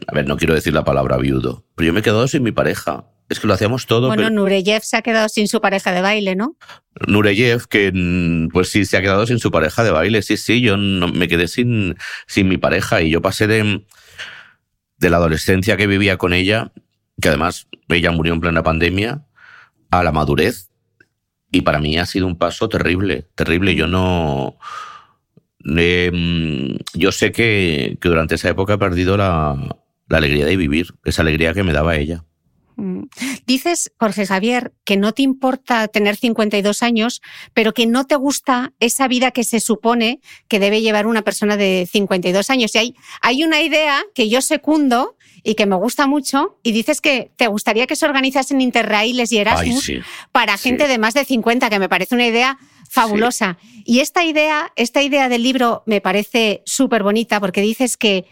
a 0.07 0.15
ver, 0.15 0.27
no 0.29 0.37
quiero 0.37 0.55
decir 0.55 0.73
la 0.73 0.85
palabra 0.85 1.17
viudo, 1.17 1.65
pero 1.75 1.89
yo 1.89 1.93
me 1.93 2.01
he 2.01 2.03
quedado 2.03 2.29
sin 2.29 2.43
mi 2.43 2.53
pareja. 2.53 3.07
Es 3.29 3.41
que 3.41 3.47
lo 3.47 3.55
hacíamos 3.55 3.87
todo. 3.87 4.09
Bueno, 4.09 4.29
Nureyev 4.29 4.83
se 4.83 4.97
ha 4.97 5.03
quedado 5.03 5.29
sin 5.29 5.49
su 5.49 5.61
pareja 5.61 5.93
de 5.93 6.03
baile, 6.03 6.37
¿no? 6.37 6.57
Nureyev, 7.07 7.67
que 7.67 7.91
mm, 7.93 8.49
pues 8.49 8.71
sí, 8.71 8.85
se 8.85 8.97
ha 8.97 9.03
quedado 9.03 9.27
sin 9.27 9.39
su 9.39 9.51
pareja 9.51 9.83
de 9.83 9.91
baile. 9.91 10.23
Sí, 10.23 10.37
sí, 10.37 10.61
yo 10.61 10.77
no, 10.77 11.09
me 11.09 11.27
quedé 11.27 11.49
sin, 11.49 11.97
sin 12.27 12.49
mi 12.49 12.59
pareja 12.59 13.01
y 13.01 13.11
yo 13.11 13.23
pasé 13.23 13.47
de, 13.47 13.85
de 14.99 15.11
la 15.11 15.17
adolescencia 15.17 15.77
que 15.77 15.87
vivía 15.87 16.19
con 16.19 16.35
ella, 16.35 16.73
que 17.21 17.29
además 17.29 17.67
ella 17.89 18.11
murió 18.11 18.35
en 18.35 18.41
plena 18.41 18.63
pandemia, 18.63 19.27
a 19.91 20.05
la 20.05 20.13
madurez, 20.13 20.71
y 21.55 21.61
para 21.61 21.79
mí 21.79 21.97
ha 21.99 22.07
sido 22.07 22.27
un 22.27 22.37
paso 22.37 22.69
terrible, 22.69 23.29
terrible. 23.35 23.75
Yo 23.75 23.87
no... 23.87 24.59
Em, 25.65 26.77
yo 26.93 27.13
sé 27.13 27.33
que, 27.33 27.97
durante 28.01 28.35
esa 28.35 28.51
época 28.51 28.75
he 28.75 28.79
perdido 28.79 29.17
la, 29.17 29.57
alegría 30.11 30.45
de 30.45 30.57
vivir, 30.57 30.89
esa 31.05 31.23
alegría 31.23 31.55
que 31.55 31.63
me 31.63 31.73
daba 31.73 31.97
ella. 31.97 32.25
Mm. 32.77 33.05
Dices, 33.47 33.93
Jorge 33.99 34.27
Javier, 34.27 34.73
que 34.85 34.97
no 34.97 35.13
te 35.13 35.23
importa 35.23 35.87
tener 35.87 36.17
52 36.17 36.83
años, 36.83 37.23
pero 37.55 37.73
que 37.73 37.87
no 37.87 38.05
te 38.05 38.17
gusta 38.17 38.73
esa 38.81 39.07
vida 39.07 39.31
que 39.31 39.45
se 39.45 39.61
supone 39.61 40.21
que 40.49 40.59
debe 40.59 40.83
llevar 40.83 41.07
una 41.07 41.23
persona 41.23 41.57
de 41.57 41.89
52 41.91 42.51
años. 42.51 42.75
Y 42.75 42.79
hay, 42.79 42.95
hay 43.23 43.45
una 43.45 43.63
idea 43.63 44.03
que 44.13 44.29
yo 44.29 44.43
secundo 44.43 45.14
y 45.45 45.55
que 45.55 45.67
me 45.67 45.77
gusta 45.77 46.07
mucho, 46.07 46.59
y 46.63 46.73
dices 46.73 47.03
que 47.03 47.31
te 47.37 47.47
gustaría 47.47 47.87
que 47.87 47.95
se 47.95 48.07
organizasen 48.07 48.63
interrailes 48.63 49.31
y 49.31 49.39
Erasmus 49.39 49.93
para 50.33 50.57
gente 50.57 50.89
de 50.89 50.99
más 50.99 51.13
de 51.15 51.25
50, 51.25 51.69
que 51.69 51.79
me 51.79 51.89
parece 51.89 52.15
una 52.15 52.27
idea 52.27 52.59
fabulosa. 52.89 53.59
Y 53.85 54.01
esta 54.01 54.25
idea, 54.25 54.73
esta 54.75 55.03
idea 55.03 55.29
del 55.29 55.43
libro 55.43 55.83
me 55.85 56.01
parece 56.01 56.63
súper 56.65 57.03
bonita 57.03 57.41
porque 57.41 57.61
dices 57.61 57.97
que 57.99 58.25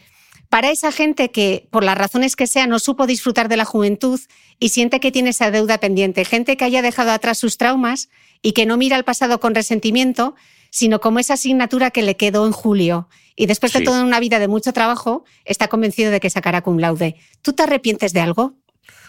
para 0.48 0.70
esa 0.70 0.92
gente 0.92 1.31
que, 1.31 1.68
por 1.70 1.85
las 1.85 1.96
razones 1.96 2.37
que 2.37 2.46
sea, 2.46 2.66
no 2.66 2.79
supo 2.79 3.07
disfrutar 3.07 3.48
de 3.48 3.57
la 3.57 3.64
juventud 3.64 4.20
y 4.59 4.70
siente 4.70 5.01
que 5.01 5.12
tiene 5.12 5.31
esa 5.31 5.51
deuda 5.51 5.79
pendiente, 5.79 6.25
gente 6.25 6.57
que 6.57 6.64
haya 6.64 6.83
dejado 6.83 7.11
atrás 7.11 7.38
sus 7.38 7.59
traumas 7.59 8.09
y 8.42 8.53
que 8.53 8.66
no 8.66 8.77
mira 8.77 8.96
al 8.96 9.05
pasado 9.05 9.40
con 9.40 9.55
resentimiento, 9.55 10.35
sino 10.70 11.01
como 11.01 11.18
esa 11.18 11.35
asignatura 11.35 11.90
que 11.90 12.03
le 12.03 12.16
quedó 12.16 12.46
en 12.46 12.53
julio. 12.53 13.09
Y 13.37 13.47
después 13.47 13.73
de 13.73 13.81
toda 13.81 14.05
una 14.05 14.21
vida 14.21 14.38
de 14.38 14.49
mucho 14.49 14.73
trabajo, 14.73 15.25
está 15.45 15.68
convencido 15.68 16.11
de 16.11 16.21
que 16.21 16.31
sacará 16.31 16.62
cum 16.62 16.79
laude. 16.79 17.16
¿Tú 17.40 17.53
te 17.53 17.62
arrepientes 17.62 18.12
de 18.12 18.21
algo? 18.21 18.57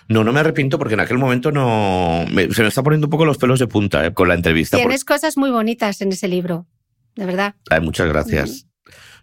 No, 0.08 0.24
no 0.24 0.34
me 0.34 0.40
arrepiento 0.40 0.78
porque 0.78 0.96
en 0.96 1.00
aquel 1.00 1.18
momento 1.18 1.52
no. 1.52 2.26
se 2.52 2.62
me 2.62 2.68
está 2.68 2.84
poniendo 2.84 3.08
un 3.08 3.12
poco 3.12 3.26
los 3.26 3.38
pelos 3.38 3.60
de 3.60 3.68
punta 3.68 4.06
eh, 4.06 4.14
con 4.14 4.28
la 4.28 4.36
entrevista. 4.36 4.78
Tienes 4.78 5.06
cosas 5.06 5.38
muy 5.38 5.50
bonitas 5.50 6.02
en 6.02 6.12
ese 6.12 6.28
libro, 6.28 6.68
de 7.16 7.26
verdad. 7.26 7.56
Ay, 7.70 7.82
muchas 7.82 8.08
gracias. 8.08 8.68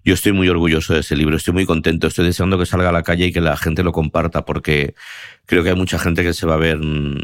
Yo 0.02 0.14
estoy 0.14 0.32
muy 0.32 0.48
orgulloso 0.48 0.94
de 0.94 1.00
ese 1.00 1.14
libro, 1.14 1.36
estoy 1.36 1.52
muy 1.52 1.66
contento, 1.66 2.06
estoy 2.06 2.24
deseando 2.24 2.58
que 2.58 2.64
salga 2.64 2.88
a 2.88 2.92
la 2.92 3.02
calle 3.02 3.26
y 3.26 3.32
que 3.32 3.42
la 3.42 3.56
gente 3.58 3.82
lo 3.82 3.92
comparta 3.92 4.46
porque 4.46 4.94
creo 5.44 5.62
que 5.62 5.70
hay 5.70 5.76
mucha 5.76 5.98
gente 5.98 6.22
que 6.22 6.32
se 6.32 6.46
va 6.46 6.54
a 6.54 6.58
ver 6.58 6.78
mm, 6.78 7.18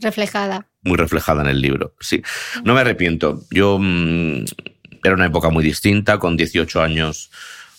reflejada. 0.00 0.68
Muy 0.82 0.96
reflejada 0.96 1.42
en 1.42 1.48
el 1.48 1.60
libro, 1.60 1.94
sí. 2.00 2.22
No 2.64 2.72
me 2.72 2.80
arrepiento. 2.80 3.42
Yo 3.50 3.78
mm, 3.78 4.44
era 5.04 5.14
una 5.14 5.26
época 5.26 5.50
muy 5.50 5.62
distinta, 5.62 6.18
con 6.18 6.36
18 6.36 6.82
años 6.82 7.30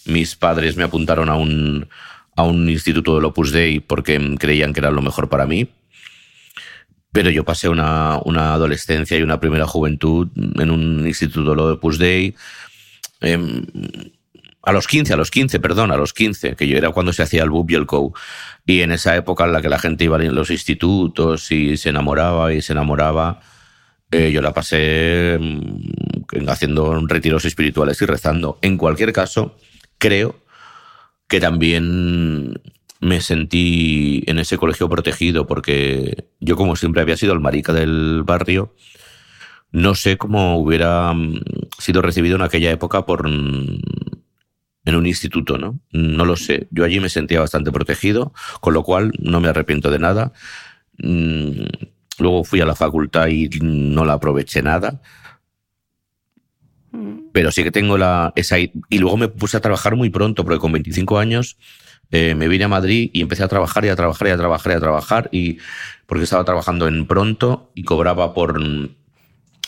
mis 0.05 0.35
padres 0.35 0.77
me 0.77 0.83
apuntaron 0.83 1.29
a 1.29 1.35
un, 1.35 1.87
a 2.35 2.43
un 2.43 2.69
instituto 2.69 3.15
del 3.15 3.25
Opus 3.25 3.51
Dei 3.51 3.79
porque 3.79 4.35
creían 4.39 4.71
que 4.71 4.79
era 4.79 4.91
lo 4.91 5.01
mejor 5.01 5.27
para 5.27 5.47
mí. 5.47 5.67
Pero 7.11 7.29
yo 7.31 7.43
pasé 7.43 7.67
una, 7.69 8.19
una 8.23 8.53
adolescencia 8.53 9.17
y 9.17 9.23
una 9.23 9.39
primera 9.39 9.65
juventud 9.65 10.27
en 10.35 10.69
un 10.69 11.07
instituto 11.07 11.49
del 11.49 11.59
Opus 11.59 11.97
Dei. 11.97 12.35
Em, 13.21 13.65
a 14.61 14.71
los 14.71 14.87
15, 14.87 15.13
a 15.13 15.17
los 15.17 15.31
15, 15.31 15.59
perdón, 15.59 15.91
a 15.91 15.97
los 15.97 16.13
15, 16.13 16.55
que 16.55 16.67
yo 16.67 16.77
era 16.77 16.89
cuando 16.89 17.13
se 17.13 17.23
hacía 17.23 17.43
el 17.43 17.49
BUP 17.49 17.71
y 17.71 17.75
el 17.75 17.85
COU. 17.85 18.13
Y 18.65 18.81
en 18.81 18.91
esa 18.91 19.15
época 19.15 19.45
en 19.45 19.53
la 19.53 19.61
que 19.61 19.69
la 19.69 19.79
gente 19.79 20.03
iba 20.03 20.17
a 20.17 20.19
los 20.19 20.49
institutos 20.49 21.51
y 21.51 21.77
se 21.77 21.89
enamoraba 21.89 22.53
y 22.53 22.61
se 22.61 22.73
enamoraba, 22.73 23.41
eh, 24.11 24.31
yo 24.31 24.41
la 24.41 24.53
pasé 24.53 25.37
mm, 25.39 26.49
haciendo 26.49 27.05
retiros 27.07 27.45
espirituales 27.45 28.01
y 28.01 28.05
rezando. 28.05 28.59
En 28.61 28.77
cualquier 28.77 29.13
caso, 29.13 29.57
creo 29.97 30.35
que 31.27 31.39
también 31.39 32.61
me 32.99 33.21
sentí 33.21 34.23
en 34.27 34.39
ese 34.39 34.57
colegio 34.57 34.89
protegido 34.89 35.47
porque 35.47 36.27
yo 36.39 36.55
como 36.55 36.75
siempre 36.75 37.01
había 37.01 37.17
sido 37.17 37.33
el 37.33 37.39
marica 37.39 37.73
del 37.73 38.23
barrio, 38.23 38.73
no 39.71 39.95
sé 39.95 40.17
cómo 40.17 40.57
hubiera 40.57 41.13
mm, 41.13 41.41
sido 41.79 42.01
recibido 42.01 42.35
en 42.35 42.41
aquella 42.43 42.71
época 42.71 43.05
por 43.05 43.27
mm, 43.27 43.79
en 44.85 44.95
un 44.95 45.05
instituto, 45.05 45.57
¿no? 45.57 45.79
No 45.91 46.25
lo 46.25 46.35
sé. 46.35 46.67
Yo 46.71 46.85
allí 46.85 46.99
me 46.99 47.09
sentía 47.09 47.39
bastante 47.39 47.71
protegido, 47.71 48.33
con 48.61 48.73
lo 48.73 48.83
cual 48.83 49.11
no 49.19 49.39
me 49.41 49.49
arrepiento 49.49 49.89
de 49.89 49.99
nada. 49.99 50.31
Luego 52.19 52.43
fui 52.43 52.61
a 52.61 52.65
la 52.65 52.75
facultad 52.75 53.27
y 53.27 53.49
no 53.61 54.05
la 54.05 54.13
aproveché 54.13 54.61
nada. 54.61 55.01
Mm. 56.91 57.31
Pero 57.31 57.51
sí 57.51 57.63
que 57.63 57.71
tengo 57.71 57.97
la, 57.97 58.33
esa... 58.35 58.57
Y 58.59 58.71
luego 58.91 59.17
me 59.17 59.27
puse 59.27 59.57
a 59.57 59.61
trabajar 59.61 59.95
muy 59.95 60.09
pronto, 60.09 60.43
porque 60.43 60.59
con 60.59 60.71
25 60.71 61.19
años 61.19 61.57
eh, 62.11 62.35
me 62.35 62.47
vine 62.47 62.65
a 62.65 62.67
Madrid 62.67 63.09
y 63.13 63.21
empecé 63.21 63.43
a 63.43 63.47
trabajar 63.47 63.85
y 63.85 63.89
a 63.89 63.95
trabajar 63.95 64.27
y 64.27 64.31
a 64.31 64.37
trabajar 64.37 64.71
y 64.71 64.75
a 64.75 64.79
trabajar. 64.79 65.29
Y 65.31 65.57
porque 66.05 66.23
estaba 66.23 66.45
trabajando 66.45 66.87
en 66.87 67.05
pronto 67.05 67.71
y 67.75 67.83
cobraba 67.83 68.33
por, 68.33 68.59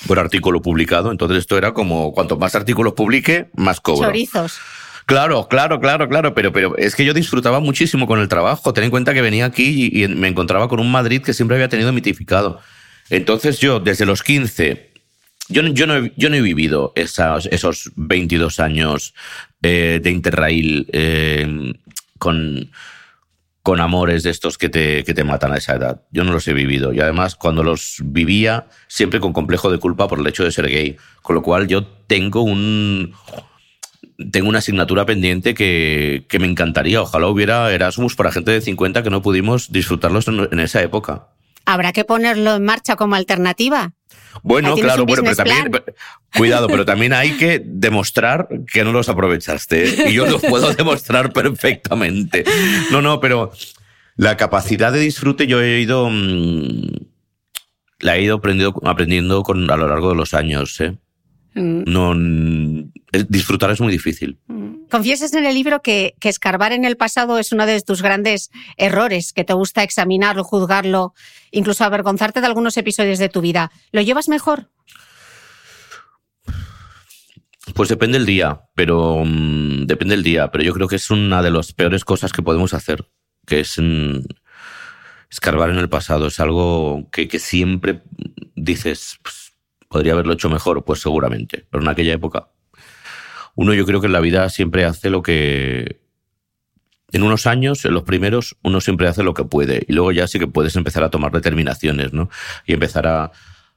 por 0.07 0.19
artículo 0.19 0.61
publicado. 0.61 1.11
Entonces 1.11 1.39
esto 1.39 1.57
era 1.57 1.73
como, 1.73 2.13
cuanto 2.13 2.37
más 2.37 2.55
artículos 2.55 2.93
publique, 2.93 3.49
más 3.55 3.81
cobro. 3.81 4.07
Chorizos. 4.07 4.59
Claro, 5.07 5.47
claro, 5.47 5.79
claro, 5.79 6.09
claro, 6.09 6.33
pero, 6.33 6.51
pero 6.51 6.75
es 6.75 6.93
que 6.93 7.05
yo 7.05 7.13
disfrutaba 7.13 7.61
muchísimo 7.61 8.07
con 8.07 8.19
el 8.19 8.27
trabajo. 8.27 8.73
Ten 8.73 8.83
en 8.83 8.89
cuenta 8.89 9.13
que 9.13 9.21
venía 9.21 9.45
aquí 9.45 9.89
y, 9.93 10.05
me 10.09 10.27
encontraba 10.27 10.67
con 10.67 10.81
un 10.81 10.91
Madrid 10.91 11.21
que 11.21 11.33
siempre 11.33 11.55
había 11.55 11.69
tenido 11.69 11.93
mitificado. 11.93 12.59
Entonces 13.09 13.59
yo, 13.59 13.79
desde 13.79 14.05
los 14.05 14.21
15, 14.21 14.91
yo, 15.47 15.61
yo, 15.61 15.87
no, 15.87 15.95
he, 15.95 16.41
vivido 16.41 16.91
esos, 16.97 17.45
esos 17.45 17.89
22 17.95 18.59
años 18.59 19.13
eh, 19.61 20.01
de 20.03 20.11
Interrail 20.11 20.89
eh, 20.91 21.73
con, 22.19 22.69
con 23.63 23.79
amores 23.79 24.23
de 24.23 24.31
estos 24.31 24.57
que 24.57 24.67
te, 24.67 25.05
que 25.05 25.13
te 25.13 25.23
matan 25.23 25.53
a 25.53 25.57
esa 25.57 25.75
edad. 25.75 26.01
Yo 26.11 26.25
no 26.25 26.33
los 26.33 26.45
he 26.49 26.53
vivido. 26.53 26.91
Y 26.91 26.99
además, 26.99 27.37
cuando 27.37 27.63
los 27.63 28.01
vivía, 28.03 28.67
siempre 28.89 29.21
con 29.21 29.31
complejo 29.31 29.71
de 29.71 29.79
culpa 29.79 30.09
por 30.09 30.19
el 30.19 30.27
hecho 30.27 30.43
de 30.43 30.51
ser 30.51 30.67
gay. 30.67 30.97
Con 31.21 31.37
lo 31.37 31.43
cual 31.43 31.69
yo 31.69 31.85
tengo 31.85 32.41
un 32.41 33.13
tengo 34.31 34.49
una 34.49 34.59
asignatura 34.59 35.05
pendiente 35.05 35.53
que, 35.53 36.25
que, 36.27 36.39
me 36.39 36.47
encantaría. 36.47 37.01
Ojalá 37.01 37.27
hubiera 37.27 37.71
Erasmus 37.71 38.15
para 38.15 38.31
gente 38.31 38.51
de 38.51 38.61
50 38.61 39.03
que 39.03 39.09
no 39.09 39.21
pudimos 39.21 39.71
disfrutarlos 39.71 40.27
en, 40.27 40.59
esa 40.59 40.81
época. 40.81 41.27
Habrá 41.65 41.93
que 41.93 42.03
ponerlo 42.03 42.55
en 42.55 42.63
marcha 42.63 42.95
como 42.95 43.15
alternativa. 43.15 43.93
Bueno, 44.41 44.75
claro, 44.75 45.05
bueno, 45.05 45.23
pero 45.23 45.35
también, 45.35 45.71
cuidado, 46.37 46.67
pero 46.67 46.85
también 46.85 47.13
hay 47.13 47.31
que 47.31 47.61
demostrar 47.63 48.47
que 48.71 48.83
no 48.83 48.91
los 48.91 49.09
aprovechaste. 49.09 49.85
¿eh? 49.85 50.09
Y 50.09 50.13
yo 50.13 50.25
lo 50.25 50.39
puedo 50.39 50.73
demostrar 50.75 51.33
perfectamente. 51.33 52.43
No, 52.91 53.01
no, 53.01 53.19
pero 53.19 53.51
la 54.15 54.37
capacidad 54.37 54.91
de 54.91 54.99
disfrute 54.99 55.45
yo 55.45 55.61
he 55.61 55.79
ido, 55.79 56.09
mm, 56.09 56.87
la 57.99 58.17
he 58.17 58.23
ido 58.23 58.37
aprendiendo, 58.37 58.81
aprendiendo 58.85 59.43
con, 59.43 59.69
a 59.69 59.77
lo 59.77 59.87
largo 59.87 60.09
de 60.09 60.15
los 60.15 60.33
años. 60.33 60.79
¿eh? 60.81 60.97
Mm. 61.53 61.83
No, 61.85 62.13
disfrutar 63.11 63.71
es 63.71 63.79
muy 63.79 63.91
difícil. 63.91 64.39
Mm. 64.47 64.87
Confiesas 64.89 65.33
en 65.33 65.45
el 65.45 65.53
libro 65.53 65.81
que, 65.81 66.15
escarbar 66.21 66.73
en 66.73 66.85
el 66.85 66.97
pasado 66.97 67.39
es 67.39 67.51
uno 67.51 67.65
de 67.65 67.81
tus 67.81 68.01
grandes 68.01 68.49
errores, 68.77 69.33
que 69.33 69.43
te 69.43 69.53
gusta 69.53 69.83
examinarlo, 69.83 70.43
juzgarlo, 70.43 71.13
incluso 71.51 71.83
avergonzarte 71.83 72.41
de 72.41 72.47
algunos 72.47 72.77
episodios 72.77 73.19
de 73.19 73.29
tu 73.29 73.41
vida. 73.41 73.71
¿Lo 73.91 74.01
llevas 74.01 74.27
mejor? 74.27 74.69
Pues 77.73 77.89
depende 77.89 78.17
del 78.17 78.25
día, 78.25 78.61
pero 78.75 79.23
mm, 79.25 79.85
depende 79.85 80.15
del 80.15 80.23
día, 80.23 80.51
pero 80.51 80.63
yo 80.63 80.73
creo 80.73 80.87
que 80.87 80.95
es 80.95 81.09
una 81.11 81.41
de 81.41 81.51
las 81.51 81.73
peores 81.73 82.05
cosas 82.05 82.31
que 82.31 82.41
podemos 82.41 82.73
hacer, 82.73 83.07
que 83.45 83.59
es 83.61 83.75
escarbar 85.29 85.69
en 85.69 85.77
el 85.77 85.89
pasado. 85.89 86.27
Es 86.27 86.39
algo 86.39 87.09
que, 87.11 87.27
siempre 87.39 88.01
dices, 88.55 89.17
pues, 89.21 89.47
¿Podría 89.89 90.13
haberlo 90.13 90.33
hecho 90.33 90.49
mejor? 90.49 90.83
Pues 90.83 90.99
seguramente. 90.99 91.65
Pero 91.69 91.81
en 91.81 91.89
aquella 91.89 92.13
época, 92.13 92.49
uno 93.57 93.73
yo 93.73 93.85
creo 93.85 93.99
que 93.99 94.05
en 94.05 94.13
la 94.13 94.19
vida 94.21 94.47
siempre 94.49 94.85
hace 94.85 95.09
lo 95.09 95.21
que... 95.21 95.99
En 97.11 97.23
unos 97.23 97.47
años, 97.47 97.83
en 97.85 97.93
los 97.93 98.03
primeros, 98.03 98.55
uno 98.63 98.81
siempre 98.81 99.07
hace 99.07 99.23
lo 99.23 99.33
que 99.33 99.45
puede. 99.45 99.83
Y 99.87 99.93
luego 99.93 100.11
ya 100.11 100.27
sí 100.27 100.39
que 100.39 100.47
puedes 100.47 100.75
empezar 100.75 101.03
a 101.03 101.09
tomar 101.09 101.31
determinaciones, 101.31 102.13
¿no? 102.13 102.29
Y 102.65 102.73
empezar 102.73 103.07
a, 103.07 103.31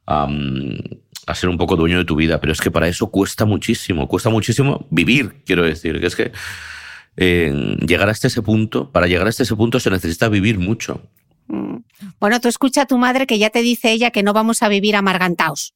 a, 0.07 1.35
ser 1.35 1.49
un 1.49 1.57
poco 1.57 1.77
dueño 1.77 1.97
de 1.99 2.05
tu 2.05 2.17
vida. 2.17 2.41
Pero 2.41 2.53
es 2.53 2.61
que 2.61 2.71
para 2.71 2.89
eso 2.89 3.11
cuesta 3.11 3.47
muchísimo. 3.47 4.07
Cuesta 4.07 4.29
muchísimo 4.29 4.87
vivir, 4.91 5.43
quiero 5.47 5.63
decir. 5.63 5.99
Que 5.99 6.07
es 6.09 6.17
que 6.17 6.33
eh, 7.17 7.77
llegar 7.87 8.11
hasta 8.11 8.27
ese 8.27 8.43
punto, 8.43 8.91
para 8.91 9.07
llegar 9.07 9.29
hasta 9.29 9.45
ese 9.45 9.57
punto 9.57 9.81
se 9.81 9.91
necesita 9.91 10.29
vivir 10.29 10.59
mucho. 10.59 11.01
Mm. 11.47 11.77
Bueno, 12.19 12.41
tú 12.41 12.49
escucha 12.49 12.83
a 12.83 12.87
tu 12.87 12.99
madre 12.99 13.27
que 13.27 13.39
ya 13.39 13.49
te 13.49 13.63
dice 13.63 13.93
ella 13.93 14.11
que 14.11 14.23
no 14.23 14.35
vamos 14.35 14.63
a 14.63 14.69
vivir 14.69 14.97
amargantaos. 14.97 15.73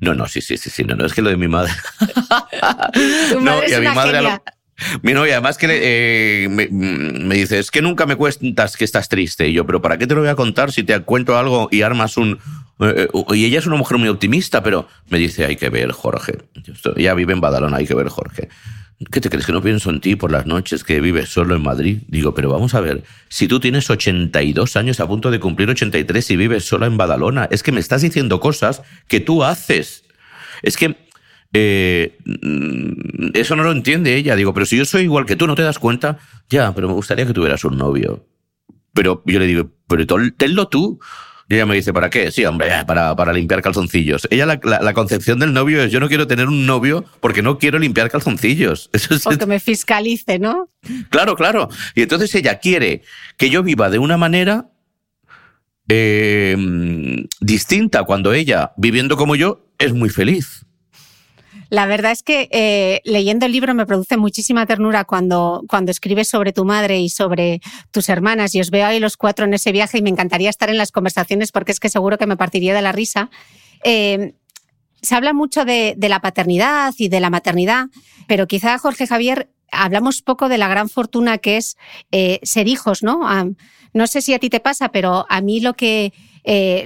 No, 0.00 0.14
no, 0.14 0.26
sí, 0.26 0.40
sí, 0.40 0.56
sí, 0.56 0.70
sí, 0.70 0.84
no, 0.84 0.94
no, 0.94 1.06
es 1.06 1.14
que 1.14 1.22
lo 1.22 1.30
de 1.30 1.36
mi 1.36 1.48
madre. 1.48 1.72
tu 3.32 3.40
madre 3.40 3.66
es 3.66 3.80
mi 3.80 3.86
madre 3.86 4.20
mi 5.02 5.14
novia, 5.14 5.34
además 5.34 5.56
que 5.56 5.66
eh, 5.70 6.48
me, 6.48 6.68
me, 6.68 7.34
dice, 7.34 7.58
es 7.58 7.70
que 7.70 7.80
nunca 7.80 8.04
me 8.04 8.16
cuentas 8.16 8.76
que 8.76 8.84
estás 8.84 9.08
triste. 9.08 9.48
Y 9.48 9.54
yo, 9.54 9.64
pero 9.64 9.80
¿para 9.80 9.96
qué 9.96 10.06
te 10.06 10.14
lo 10.14 10.20
voy 10.20 10.28
a 10.28 10.34
contar 10.34 10.70
si 10.70 10.82
te 10.82 10.98
cuento 11.00 11.38
algo 11.38 11.68
y 11.70 11.82
armas 11.82 12.16
un... 12.16 12.38
Eh, 12.80 13.08
eh, 13.12 13.34
y 13.34 13.46
ella 13.46 13.58
es 13.58 13.66
una 13.66 13.76
mujer 13.76 13.96
muy 13.96 14.08
optimista, 14.08 14.62
pero 14.62 14.86
me 15.08 15.18
dice, 15.18 15.46
hay 15.46 15.56
que 15.56 15.70
ver, 15.70 15.92
Jorge. 15.92 16.38
Ya 16.96 17.14
vive 17.14 17.32
en 17.32 17.40
Badalona, 17.40 17.78
hay 17.78 17.86
que 17.86 17.94
ver, 17.94 18.08
Jorge. 18.08 18.48
¿Qué 19.12 19.20
te 19.20 19.28
crees 19.28 19.44
que 19.44 19.52
no 19.52 19.62
pienso 19.62 19.90
en 19.90 20.00
ti 20.00 20.16
por 20.16 20.32
las 20.32 20.46
noches 20.46 20.82
que 20.82 21.00
vives 21.00 21.28
solo 21.28 21.54
en 21.54 21.62
Madrid? 21.62 21.98
Digo, 22.08 22.32
pero 22.32 22.50
vamos 22.50 22.74
a 22.74 22.80
ver, 22.80 23.04
si 23.28 23.46
tú 23.46 23.60
tienes 23.60 23.90
82 23.90 24.74
años 24.76 25.00
a 25.00 25.06
punto 25.06 25.30
de 25.30 25.38
cumplir 25.38 25.68
83 25.68 26.30
y 26.30 26.36
vives 26.36 26.64
sola 26.64 26.86
en 26.86 26.96
Badalona, 26.96 27.46
es 27.50 27.62
que 27.62 27.72
me 27.72 27.80
estás 27.80 28.00
diciendo 28.00 28.40
cosas 28.40 28.82
que 29.06 29.20
tú 29.20 29.44
haces. 29.44 30.04
Es 30.62 30.78
que 30.78 30.96
eh, 31.52 32.16
eso 33.34 33.54
no 33.54 33.64
lo 33.64 33.72
entiende 33.72 34.16
ella. 34.16 34.34
Digo, 34.34 34.54
pero 34.54 34.64
si 34.64 34.78
yo 34.78 34.86
soy 34.86 35.02
igual 35.02 35.26
que 35.26 35.36
tú, 35.36 35.46
¿no 35.46 35.54
te 35.54 35.62
das 35.62 35.78
cuenta? 35.78 36.18
Ya, 36.48 36.74
pero 36.74 36.88
me 36.88 36.94
gustaría 36.94 37.26
que 37.26 37.34
tuvieras 37.34 37.64
un 37.64 37.76
novio. 37.76 38.26
Pero 38.94 39.22
yo 39.26 39.38
le 39.38 39.46
digo, 39.46 39.70
pero 39.88 40.06
tenlo 40.38 40.68
tú. 40.68 41.00
Y 41.48 41.54
ella 41.54 41.66
me 41.66 41.76
dice, 41.76 41.92
¿para 41.92 42.10
qué? 42.10 42.32
Sí, 42.32 42.44
hombre, 42.44 42.70
para, 42.86 43.14
para 43.14 43.32
limpiar 43.32 43.62
calzoncillos. 43.62 44.26
Ella, 44.30 44.46
la, 44.46 44.58
la, 44.62 44.92
concepción 44.94 45.38
del 45.38 45.52
novio 45.52 45.80
es, 45.80 45.92
yo 45.92 46.00
no 46.00 46.08
quiero 46.08 46.26
tener 46.26 46.48
un 46.48 46.66
novio 46.66 47.04
porque 47.20 47.40
no 47.40 47.58
quiero 47.58 47.78
limpiar 47.78 48.10
calzoncillos. 48.10 48.90
Eso 48.92 49.14
es, 49.14 49.26
o 49.26 49.30
que 49.30 49.46
me 49.46 49.60
fiscalice, 49.60 50.40
¿no? 50.40 50.70
Claro, 51.10 51.36
claro. 51.36 51.68
Y 51.94 52.02
entonces 52.02 52.34
ella 52.34 52.58
quiere 52.58 53.02
que 53.36 53.48
yo 53.48 53.62
viva 53.62 53.90
de 53.90 54.00
una 54.00 54.16
manera 54.16 54.70
eh, 55.88 56.56
distinta 57.40 58.02
cuando 58.02 58.32
ella, 58.32 58.72
viviendo 58.76 59.16
como 59.16 59.36
yo, 59.36 59.70
es 59.78 59.92
muy 59.92 60.08
feliz. 60.08 60.65
La 61.68 61.86
verdad 61.86 62.12
es 62.12 62.22
que 62.22 62.48
eh, 62.52 63.00
leyendo 63.04 63.46
el 63.46 63.52
libro 63.52 63.74
me 63.74 63.86
produce 63.86 64.16
muchísima 64.16 64.66
ternura 64.66 65.04
cuando, 65.04 65.64
cuando 65.68 65.90
escribes 65.90 66.28
sobre 66.28 66.52
tu 66.52 66.64
madre 66.64 67.00
y 67.00 67.08
sobre 67.08 67.60
tus 67.90 68.08
hermanas 68.08 68.54
y 68.54 68.60
os 68.60 68.70
veo 68.70 68.86
ahí 68.86 69.00
los 69.00 69.16
cuatro 69.16 69.46
en 69.46 69.54
ese 69.54 69.72
viaje 69.72 69.98
y 69.98 70.02
me 70.02 70.10
encantaría 70.10 70.50
estar 70.50 70.70
en 70.70 70.78
las 70.78 70.92
conversaciones 70.92 71.52
porque 71.52 71.72
es 71.72 71.80
que 71.80 71.88
seguro 71.88 72.18
que 72.18 72.26
me 72.26 72.36
partiría 72.36 72.74
de 72.74 72.82
la 72.82 72.92
risa. 72.92 73.30
Eh, 73.84 74.34
se 75.02 75.14
habla 75.14 75.32
mucho 75.32 75.64
de, 75.64 75.96
la 75.98 76.20
paternidad 76.20 76.94
y 76.98 77.08
de 77.08 77.20
la 77.20 77.30
maternidad, 77.30 77.86
pero 78.26 78.46
quizá 78.46 78.78
Jorge 78.78 79.06
Javier 79.06 79.50
hablamos 79.70 80.22
poco 80.22 80.48
de 80.48 80.58
la 80.58 80.68
gran 80.68 80.88
fortuna 80.88 81.38
que 81.38 81.56
es 81.56 81.76
eh, 82.12 82.40
ser 82.42 82.66
hijos, 82.68 83.02
¿no? 83.02 83.20
no 83.92 84.06
sé 84.06 84.22
si 84.22 84.34
a 84.34 84.38
ti 84.38 84.50
te 84.50 84.60
pasa, 84.60 84.90
pero 84.90 85.26
a 85.28 85.40
mí 85.40 85.60
lo 85.60 85.74
que, 85.74 86.12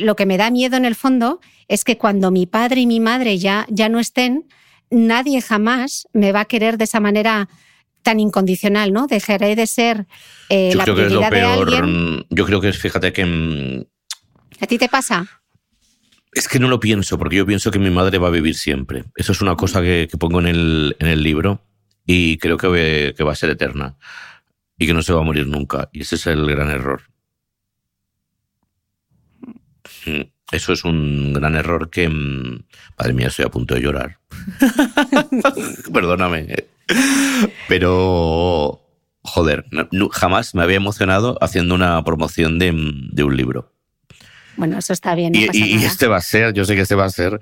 lo 0.00 0.16
que 0.16 0.26
me 0.26 0.36
da 0.36 0.50
miedo 0.50 0.76
en 0.76 0.84
el 0.84 0.94
fondo 0.94 1.40
es 1.68 1.84
que 1.84 1.96
cuando 1.96 2.30
mi 2.30 2.46
padre 2.46 2.82
y 2.82 2.86
mi 2.86 3.00
madre 3.00 3.38
ya, 3.38 3.66
ya 3.70 3.88
no 3.88 4.00
estén, 4.00 4.46
nadie 4.90 5.40
jamás 5.40 6.06
me 6.12 6.32
va 6.32 6.40
a 6.40 6.44
querer 6.44 6.78
de 6.78 6.84
esa 6.84 7.00
manera 7.00 7.48
tan 8.02 8.20
incondicional, 8.20 8.92
¿no? 8.92 9.06
Dejaré 9.06 9.56
de 9.56 9.66
ser 9.66 10.06
eh, 10.48 10.74
la 10.74 10.84
prioridad 10.84 11.30
de 11.30 11.42
alguien. 11.42 12.26
Yo 12.30 12.46
creo 12.46 12.60
que 12.60 12.68
es, 12.68 12.78
fíjate 12.78 13.12
que... 13.12 13.24
Mm, 13.24 13.84
¿A 14.60 14.66
ti 14.66 14.78
te 14.78 14.88
pasa? 14.88 15.26
Es 16.32 16.48
que 16.48 16.58
no 16.58 16.68
lo 16.68 16.80
pienso, 16.80 17.18
porque 17.18 17.36
yo 17.36 17.46
pienso 17.46 17.70
que 17.70 17.78
mi 17.78 17.90
madre 17.90 18.18
va 18.18 18.28
a 18.28 18.32
vivir 18.32 18.54
siempre. 18.54 19.04
Eso 19.16 19.32
es 19.32 19.40
una 19.40 19.56
cosa 19.56 19.82
que, 19.82 20.08
pongo 20.18 20.40
en 20.40 20.46
el, 20.46 20.96
en 20.98 21.06
el, 21.08 21.22
libro 21.22 21.64
y 22.06 22.38
creo 22.38 22.56
que, 22.56 23.14
que 23.16 23.24
va 23.24 23.32
a 23.32 23.36
ser 23.36 23.50
eterna 23.50 23.96
y 24.78 24.86
que 24.86 24.94
no 24.94 25.02
se 25.02 25.12
va 25.12 25.20
a 25.20 25.24
morir 25.24 25.46
nunca. 25.46 25.88
Y 25.92 26.02
ese 26.02 26.14
es 26.14 26.26
el 26.26 26.46
gran 26.46 26.70
error. 26.70 27.02
Mm. 30.50 30.56
Eso 30.56 30.72
es 30.72 30.84
un 30.84 31.32
gran 31.32 31.54
error 31.54 31.90
que, 31.90 32.08
mm, 32.08 32.62
madre 32.98 33.12
mía, 33.12 33.28
estoy 33.28 33.44
a 33.44 33.50
punto 33.50 33.74
de 33.74 33.80
llorar. 33.80 34.18
Perdóname. 35.92 36.66
Pero, 37.68 38.80
joder, 39.22 39.64
jamás 40.12 40.54
me 40.54 40.62
había 40.62 40.76
emocionado 40.76 41.38
haciendo 41.40 41.74
una 41.74 42.02
promoción 42.04 42.58
de, 42.58 42.70
un 42.70 43.36
libro. 43.36 43.72
Bueno, 44.56 44.78
eso 44.78 44.92
está 44.92 45.14
bien. 45.14 45.34
y, 45.34 45.84
este 45.84 46.06
va 46.06 46.16
a 46.16 46.22
ser, 46.22 46.52
yo 46.52 46.64
sé 46.64 46.74
que 46.74 46.82
este 46.82 46.94
va 46.94 47.04
a 47.04 47.10
ser 47.10 47.40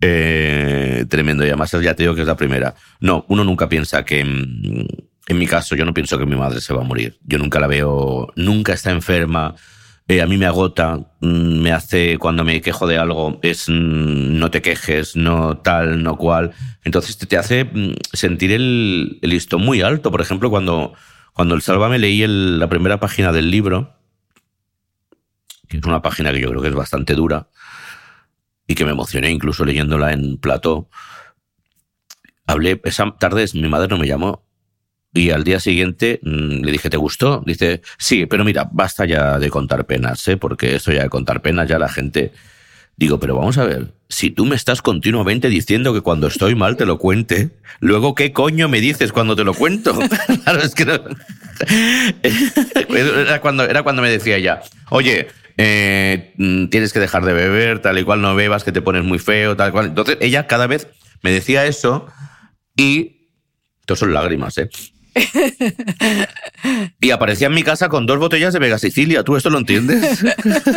eh, 0.00 1.04
tremendo. 1.08 1.44
Y 1.44 1.48
además 1.48 1.72
ya 1.72 1.94
te 1.94 2.04
digo 2.04 2.14
que 2.14 2.22
es 2.22 2.26
la 2.26 2.36
primera. 2.36 2.74
No, 3.00 3.24
uno 3.28 3.44
nunca 3.44 3.68
piensa 3.68 4.04
que... 4.04 4.24
Mm, 4.24 4.86
en 5.26 5.38
mi 5.38 5.46
caso, 5.46 5.74
yo 5.74 5.86
no 5.86 5.94
pienso 5.94 6.18
que 6.18 6.26
mi 6.26 6.36
madre 6.36 6.60
se 6.60 6.74
va 6.74 6.82
a 6.82 6.84
morir. 6.84 7.18
Yo 7.24 7.38
nunca 7.38 7.58
la 7.58 7.66
veo, 7.66 8.30
nunca 8.36 8.74
está 8.74 8.90
enferma 8.90 9.54
eh, 10.06 10.20
a 10.20 10.26
mí 10.26 10.36
me 10.36 10.46
agota, 10.46 10.98
mm, 11.20 11.60
me 11.62 11.72
hace 11.72 12.18
cuando 12.18 12.44
me 12.44 12.60
quejo 12.60 12.86
de 12.86 12.98
algo, 12.98 13.38
es 13.42 13.68
mm, 13.68 14.38
no 14.38 14.50
te 14.50 14.60
quejes, 14.60 15.16
no 15.16 15.58
tal, 15.58 16.02
no 16.02 16.16
cual. 16.18 16.52
Entonces 16.84 17.16
te, 17.16 17.36
hace 17.38 17.64
mm, 17.64 17.94
sentir 18.12 18.52
el, 18.52 19.18
el, 19.22 19.30
listón 19.30 19.62
muy 19.62 19.80
alto. 19.80 20.10
Por 20.10 20.20
ejemplo, 20.20 20.50
cuando, 20.50 20.94
cuando 21.32 21.54
el 21.54 21.62
me 21.90 21.98
leí 21.98 22.22
el, 22.22 22.58
la 22.58 22.68
primera 22.68 23.00
página 23.00 23.32
del 23.32 23.50
libro, 23.50 23.96
que 25.68 25.78
es 25.78 25.84
una 25.84 26.02
página 26.02 26.32
que 26.32 26.40
yo 26.40 26.50
creo 26.50 26.62
que 26.62 26.68
es 26.68 26.74
bastante 26.74 27.14
dura, 27.14 27.48
y 28.66 28.74
que 28.74 28.84
me 28.84 28.92
emocioné 28.92 29.30
incluso 29.30 29.64
leyéndola 29.64 30.12
en 30.12 30.38
plató. 30.38 30.88
Hablé, 32.46 32.80
esa 32.84 33.10
tarde 33.18 33.46
mi 33.54 33.68
madre 33.68 33.88
no 33.88 33.98
me 33.98 34.06
llamó 34.06 34.43
y 35.14 35.30
al 35.30 35.44
día 35.44 35.60
siguiente 35.60 36.18
mm, 36.22 36.64
le 36.64 36.72
dije, 36.72 36.90
¿te 36.90 36.96
gustó? 36.96 37.42
Dice, 37.46 37.80
sí, 37.98 38.26
pero 38.26 38.44
mira, 38.44 38.68
basta 38.70 39.06
ya 39.06 39.38
de 39.38 39.48
contar 39.48 39.86
penas, 39.86 40.26
¿eh? 40.26 40.36
porque 40.36 40.74
esto 40.74 40.92
ya 40.92 41.04
de 41.04 41.08
contar 41.08 41.40
penas 41.40 41.68
ya 41.68 41.78
la 41.78 41.88
gente... 41.88 42.32
Digo, 42.96 43.18
pero 43.18 43.34
vamos 43.34 43.58
a 43.58 43.64
ver, 43.64 43.92
si 44.08 44.30
tú 44.30 44.46
me 44.46 44.54
estás 44.54 44.80
continuamente 44.80 45.48
diciendo 45.48 45.92
que 45.92 46.00
cuando 46.00 46.28
estoy 46.28 46.54
mal 46.54 46.76
te 46.76 46.86
lo 46.86 46.98
cuente, 46.98 47.50
luego 47.80 48.14
qué 48.14 48.32
coño 48.32 48.68
me 48.68 48.80
dices 48.80 49.10
cuando 49.10 49.34
te 49.34 49.42
lo 49.42 49.52
cuento. 49.52 49.98
claro, 50.44 50.62
es 50.62 50.76
que 50.76 50.84
no. 50.84 50.94
era, 52.96 53.40
cuando, 53.40 53.64
era 53.64 53.82
cuando 53.82 54.00
me 54.00 54.10
decía 54.10 54.36
ella, 54.36 54.62
oye, 54.90 55.26
eh, 55.56 56.34
mm, 56.36 56.66
tienes 56.66 56.92
que 56.92 57.00
dejar 57.00 57.24
de 57.24 57.32
beber, 57.32 57.80
tal 57.80 57.98
y 57.98 58.04
cual 58.04 58.22
no 58.22 58.36
bebas, 58.36 58.62
que 58.62 58.70
te 58.70 58.80
pones 58.80 59.02
muy 59.02 59.18
feo, 59.18 59.56
tal 59.56 59.70
y 59.70 59.72
cual. 59.72 59.86
Entonces 59.86 60.16
ella 60.20 60.46
cada 60.46 60.68
vez 60.68 60.86
me 61.22 61.32
decía 61.32 61.66
eso 61.66 62.06
y... 62.76 63.10
Esto 63.80 63.96
son 63.96 64.14
lágrimas, 64.14 64.56
¿eh? 64.56 64.70
y 67.00 67.10
aparecía 67.10 67.46
en 67.46 67.54
mi 67.54 67.62
casa 67.62 67.88
con 67.88 68.06
dos 68.06 68.18
botellas 68.18 68.52
de 68.52 68.58
Vega 68.58 68.78
Sicilia. 68.78 69.22
¿Tú 69.22 69.36
esto 69.36 69.50
lo 69.50 69.58
entiendes? 69.58 70.24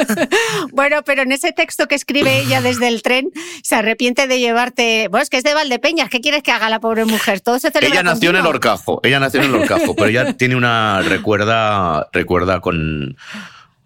bueno, 0.71 1.01
pero 1.05 1.23
en 1.23 1.31
ese 1.31 1.51
texto 1.53 1.87
que 1.87 1.95
escribe 1.95 2.39
ella 2.39 2.61
desde 2.61 2.87
el 2.87 3.01
tren, 3.01 3.31
se 3.63 3.75
arrepiente 3.75 4.27
de 4.27 4.39
llevarte. 4.39 5.07
Bueno, 5.09 5.23
es 5.23 5.29
que 5.29 5.37
es 5.37 5.43
de 5.43 5.53
Valdepeñas. 5.53 6.09
¿Qué 6.09 6.21
quieres 6.21 6.43
que 6.43 6.51
haga 6.51 6.69
la 6.69 6.79
pobre 6.79 7.05
mujer? 7.05 7.41
Todo 7.41 7.59
se 7.59 7.71
Ella 7.81 8.03
nació 8.03 8.29
en 8.29 8.37
el 8.37 8.45
Horcajo. 8.45 8.99
Ella 9.03 9.19
nació 9.19 9.41
en 9.41 9.47
el 9.47 9.55
Horcajo, 9.55 9.95
pero 9.95 10.09
ella 10.09 10.33
tiene 10.33 10.55
una. 10.55 11.01
Recuerda, 11.01 12.09
recuerda 12.13 12.61
con. 12.61 13.17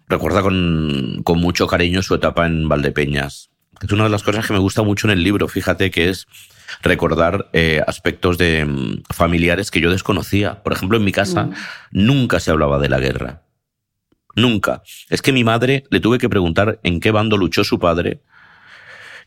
Recuerda 0.08 0.42
con, 0.42 1.22
con 1.24 1.38
mucho 1.38 1.66
cariño 1.66 2.02
su 2.02 2.14
etapa 2.14 2.46
en 2.46 2.68
Valdepeñas. 2.68 3.48
Es 3.82 3.90
una 3.92 4.04
de 4.04 4.10
las 4.10 4.22
cosas 4.22 4.46
que 4.46 4.52
me 4.52 4.58
gusta 4.58 4.82
mucho 4.82 5.06
en 5.06 5.12
el 5.12 5.24
libro, 5.24 5.48
fíjate, 5.48 5.90
que 5.90 6.10
es 6.10 6.26
recordar 6.82 7.50
eh, 7.52 7.82
aspectos 7.86 8.38
de 8.38 8.64
mm, 8.64 9.02
familiares 9.12 9.70
que 9.70 9.80
yo 9.80 9.90
desconocía. 9.90 10.62
Por 10.62 10.72
ejemplo, 10.72 10.96
en 10.96 11.04
mi 11.04 11.12
casa 11.12 11.44
mm. 11.44 11.54
nunca 11.92 12.40
se 12.40 12.50
hablaba 12.50 12.78
de 12.78 12.88
la 12.88 12.98
guerra. 12.98 13.42
Nunca. 14.34 14.82
Es 15.10 15.20
que 15.22 15.32
mi 15.32 15.44
madre 15.44 15.84
le 15.90 16.00
tuve 16.00 16.18
que 16.18 16.28
preguntar 16.28 16.80
en 16.82 17.00
qué 17.00 17.10
bando 17.10 17.36
luchó 17.36 17.64
su 17.64 17.78
padre. 17.78 18.22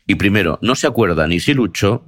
Y 0.06 0.16
primero, 0.16 0.58
no 0.62 0.74
se 0.74 0.86
acuerda 0.86 1.26
ni 1.26 1.40
si 1.40 1.54
luchó. 1.54 2.04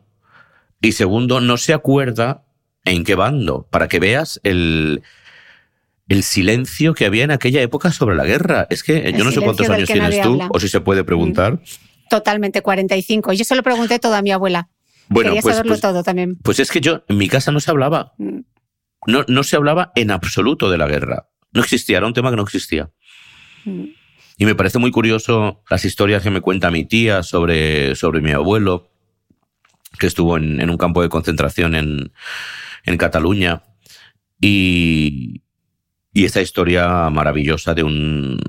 Y 0.81 0.93
segundo, 0.93 1.41
no 1.41 1.57
se 1.57 1.73
acuerda 1.73 2.45
en 2.85 3.05
qué 3.05 3.15
bando. 3.15 3.69
Para 3.71 3.89
que 3.89 4.01
veas 4.01 4.41
el, 4.43 5.03
el 6.09 6.23
silencio 6.23 6.95
que 6.95 7.07
había 7.07 7.25
en 7.25 7.31
aquella 7.31 7.61
época 7.61 7.93
sobre 7.93 8.17
la 8.17 8.25
guerra. 8.25 8.67
Es 8.71 8.83
que 8.83 9.13
yo 9.13 9.25
no 9.25 9.31
sé 9.31 9.41
cuántos 9.41 9.69
años 9.69 9.89
tienes 9.89 10.21
tú, 10.23 10.41
o 10.51 10.59
si 10.59 10.69
se 10.69 10.81
puede 10.81 11.05
preguntar. 11.05 11.55
Mm. 11.55 11.61
Totalmente, 12.09 12.63
45. 12.63 13.35
Yo 13.35 13.45
se 13.45 13.55
lo 13.55 13.63
pregunté 13.63 13.99
todo 13.99 14.15
a 14.15 14.23
mi 14.23 14.31
abuela. 14.31 14.69
Bueno, 15.09 15.31
Quería 15.31 15.43
pues, 15.43 15.55
saberlo 15.55 15.73
pues, 15.73 15.81
todo 15.81 16.03
también. 16.03 16.37
Pues 16.43 16.61
es 16.61 16.71
que 16.71 16.81
yo, 16.81 17.05
en 17.09 17.19
mi 17.19 17.29
casa 17.29 17.53
no 17.53 17.61
se 17.61 17.71
hablaba. 17.71 18.13
Mm. 18.19 18.41
No, 19.07 19.25
no 19.29 19.43
se 19.43 19.57
hablaba 19.57 19.93
en 19.95 20.11
absoluto 20.11 20.71
de 20.71 20.79
la 20.79 20.87
guerra. 20.87 21.29
No 21.53 21.63
existía, 21.63 21.99
era 21.99 22.07
un 22.07 22.15
tema 22.15 22.31
que 22.31 22.37
no 22.37 22.43
existía. 22.43 22.91
Mm. 23.65 23.85
Y 24.39 24.45
me 24.45 24.55
parece 24.55 24.79
muy 24.79 24.91
curioso 24.91 25.63
las 25.69 25.85
historias 25.85 26.23
que 26.23 26.31
me 26.31 26.41
cuenta 26.41 26.71
mi 26.71 26.85
tía 26.85 27.23
sobre, 27.23 27.95
sobre 27.97 28.21
mi 28.21 28.31
abuelo, 28.31 28.91
que 29.99 30.07
estuvo 30.07 30.37
en, 30.37 30.61
en 30.61 30.71
un 30.71 30.77
campo 30.77 31.03
de 31.03 31.09
concentración 31.09 31.75
en, 31.75 32.13
en 32.85 32.97
Cataluña. 32.97 33.63
Y, 34.41 35.43
y 36.13 36.25
esa 36.25 36.41
historia 36.41 37.11
maravillosa 37.11 37.75
de 37.75 37.83
un, 37.83 38.41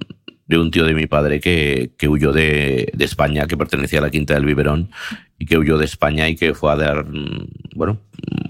de 0.49 0.57
un 0.57 0.71
tío 0.71 0.83
de 0.83 0.95
mi 0.95 1.05
padre 1.05 1.39
que, 1.39 1.91
que 1.95 2.07
huyó 2.07 2.33
de, 2.33 2.91
de, 2.91 3.05
España, 3.05 3.45
que 3.45 3.55
pertenecía 3.55 3.99
a 3.99 4.01
la 4.01 4.09
Quinta 4.09 4.33
del 4.33 4.45
Biberón, 4.45 4.89
y 5.37 5.45
que 5.45 5.59
huyó 5.59 5.77
de 5.77 5.85
España 5.85 6.27
y 6.27 6.35
que 6.35 6.55
fue 6.55 6.71
a 6.71 6.75
dar, 6.75 7.05
bueno, 7.75 8.01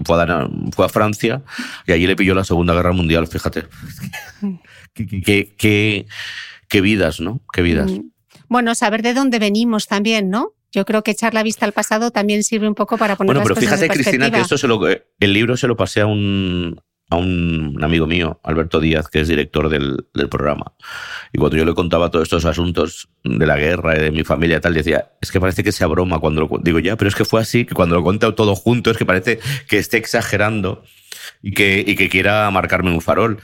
fue 0.06 0.16
a, 0.16 0.24
dar, 0.24 0.50
fue 0.72 0.86
a 0.86 0.88
Francia 0.88 1.42
y 1.86 1.92
allí 1.92 2.06
le 2.06 2.16
pilló 2.16 2.34
la 2.34 2.44
Segunda 2.44 2.72
Guerra 2.72 2.92
Mundial, 2.92 3.26
fíjate. 3.26 3.64
qué, 4.94 5.54
qué, 5.58 6.06
qué, 6.68 6.80
vidas, 6.80 7.20
¿no? 7.20 7.42
Qué 7.52 7.60
vidas. 7.60 7.90
Mm. 7.90 8.08
Bueno, 8.48 8.74
saber 8.74 9.02
de 9.02 9.12
dónde 9.12 9.38
venimos 9.38 9.86
también, 9.86 10.30
¿no? 10.30 10.54
Yo 10.72 10.86
creo 10.86 11.02
que 11.02 11.10
echar 11.10 11.34
la 11.34 11.42
vista 11.42 11.66
al 11.66 11.72
pasado 11.72 12.10
también 12.10 12.44
sirve 12.44 12.66
un 12.66 12.74
poco 12.74 12.96
para 12.96 13.16
poner 13.16 13.34
bueno, 13.34 13.46
pero 13.46 13.60
fíjate, 13.60 13.88
Cristina, 13.88 14.30
que 14.30 14.40
esto 14.40 14.56
se 14.56 14.66
lo, 14.66 14.80
el 14.88 15.32
libro 15.34 15.58
se 15.58 15.66
lo 15.66 15.76
pasé 15.76 16.00
a 16.00 16.06
un, 16.06 16.80
a 17.10 17.16
un 17.16 17.78
amigo 17.82 18.06
mío, 18.06 18.40
Alberto 18.44 18.80
Díaz, 18.80 19.08
que 19.08 19.20
es 19.20 19.28
director 19.28 19.68
del, 19.68 20.06
del, 20.14 20.28
programa. 20.28 20.72
Y 21.32 21.38
cuando 21.38 21.56
yo 21.56 21.64
le 21.64 21.74
contaba 21.74 22.10
todos 22.10 22.22
estos 22.22 22.44
asuntos 22.44 23.08
de 23.24 23.46
la 23.46 23.56
guerra 23.56 23.94
de 23.94 24.10
mi 24.10 24.22
familia 24.24 24.58
y 24.58 24.60
tal, 24.60 24.74
decía, 24.74 25.10
es 25.20 25.30
que 25.32 25.40
parece 25.40 25.64
que 25.64 25.72
sea 25.72 25.88
broma 25.88 26.20
cuando 26.20 26.40
lo 26.40 26.60
digo 26.62 26.78
ya, 26.78 26.96
pero 26.96 27.08
es 27.08 27.14
que 27.14 27.24
fue 27.24 27.40
así, 27.40 27.64
que 27.64 27.74
cuando 27.74 27.96
lo 27.96 28.02
cuento 28.02 28.34
todo 28.34 28.54
junto 28.54 28.90
es 28.90 28.96
que 28.96 29.04
parece 29.04 29.40
que 29.68 29.78
esté 29.78 29.96
exagerando 29.96 30.84
y 31.42 31.52
que, 31.52 31.84
y 31.86 31.96
que 31.96 32.08
quiera 32.08 32.50
marcarme 32.50 32.90
un 32.90 33.00
farol. 33.00 33.38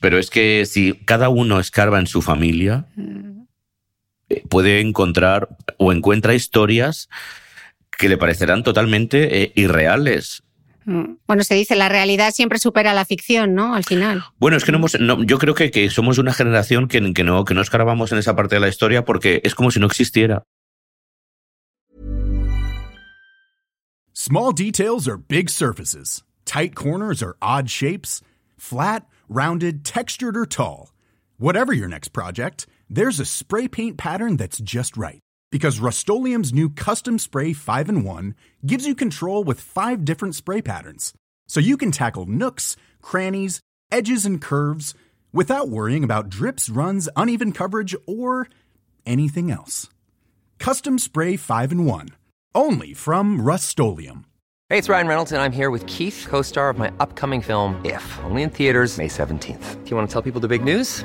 Pero 0.00 0.18
es 0.18 0.28
que 0.28 0.66
si 0.66 0.92
cada 1.04 1.28
uno 1.28 1.60
escarba 1.60 1.98
en 1.98 2.06
su 2.06 2.20
familia, 2.20 2.86
eh, 4.28 4.42
puede 4.48 4.80
encontrar 4.80 5.56
o 5.78 5.92
encuentra 5.92 6.34
historias 6.34 7.08
que 7.96 8.08
le 8.08 8.18
parecerán 8.18 8.62
totalmente 8.62 9.42
eh, 9.42 9.52
irreales. 9.54 10.43
Bueno, 10.84 11.44
se 11.44 11.54
dice, 11.54 11.76
la 11.76 11.88
realidad 11.88 12.32
siempre 12.32 12.58
supera 12.58 12.92
la 12.94 13.04
ficción, 13.04 13.54
¿no? 13.54 13.74
Al 13.74 13.84
final. 13.84 14.24
Bueno, 14.38 14.56
es 14.56 14.64
que 14.64 14.72
no 14.72 14.78
hemos, 14.78 14.96
yo 15.26 15.38
creo 15.38 15.54
que, 15.54 15.70
que, 15.70 15.88
somos 15.90 16.18
una 16.18 16.32
generación 16.32 16.88
que, 16.88 17.12
que, 17.14 17.24
no, 17.24 17.44
que 17.44 17.54
no 17.54 17.62
escarbamos 17.62 18.12
en 18.12 18.18
esa 18.18 18.36
parte 18.36 18.56
de 18.56 18.60
la 18.60 18.68
historia 18.68 19.04
porque 19.04 19.40
es 19.44 19.54
como 19.54 19.70
si 19.70 19.80
no 19.80 19.86
existiera. 19.86 20.42
Small 24.12 24.52
details 24.52 25.08
are 25.08 25.18
big 25.18 25.50
surfaces. 25.50 26.22
Tight 26.44 26.74
corners 26.74 27.22
are 27.22 27.36
odd 27.42 27.68
shapes. 27.68 28.22
Flat, 28.56 29.06
rounded, 29.28 29.84
textured 29.84 30.36
or 30.36 30.46
tall. 30.46 30.92
Whatever 31.36 31.72
your 31.72 31.88
next 31.88 32.08
project, 32.08 32.66
there's 32.88 33.20
a 33.20 33.24
spray 33.26 33.68
paint 33.68 33.98
pattern 33.98 34.36
that's 34.36 34.58
just 34.60 34.96
right. 34.96 35.23
Because 35.54 35.78
Rust 35.78 36.08
new 36.08 36.68
Custom 36.68 37.16
Spray 37.16 37.52
5 37.52 37.88
in 37.88 38.02
1 38.02 38.34
gives 38.66 38.88
you 38.88 38.96
control 38.96 39.44
with 39.44 39.60
five 39.60 40.04
different 40.04 40.34
spray 40.34 40.60
patterns. 40.60 41.12
So 41.46 41.60
you 41.60 41.76
can 41.76 41.92
tackle 41.92 42.26
nooks, 42.26 42.76
crannies, 43.00 43.60
edges, 43.92 44.26
and 44.26 44.42
curves 44.42 44.96
without 45.32 45.68
worrying 45.68 46.02
about 46.02 46.28
drips, 46.28 46.68
runs, 46.68 47.08
uneven 47.14 47.52
coverage, 47.52 47.94
or 48.04 48.48
anything 49.06 49.52
else. 49.52 49.88
Custom 50.58 50.98
Spray 50.98 51.36
5 51.36 51.70
in 51.70 51.84
1. 51.84 52.08
Only 52.56 52.92
from 52.92 53.40
Rust 53.40 53.78
Hey, 53.78 54.78
it's 54.78 54.88
Ryan 54.88 55.06
Reynolds, 55.06 55.30
and 55.30 55.40
I'm 55.40 55.52
here 55.52 55.70
with 55.70 55.86
Keith, 55.86 56.26
co 56.28 56.42
star 56.42 56.68
of 56.68 56.78
my 56.78 56.92
upcoming 56.98 57.40
film, 57.40 57.80
If, 57.84 58.18
only 58.24 58.42
in 58.42 58.50
theaters, 58.50 58.98
May 58.98 59.06
17th. 59.06 59.84
Do 59.84 59.90
you 59.90 59.94
want 59.94 60.10
to 60.10 60.12
tell 60.12 60.20
people 60.20 60.40
the 60.40 60.48
big 60.48 60.64
news? 60.64 61.04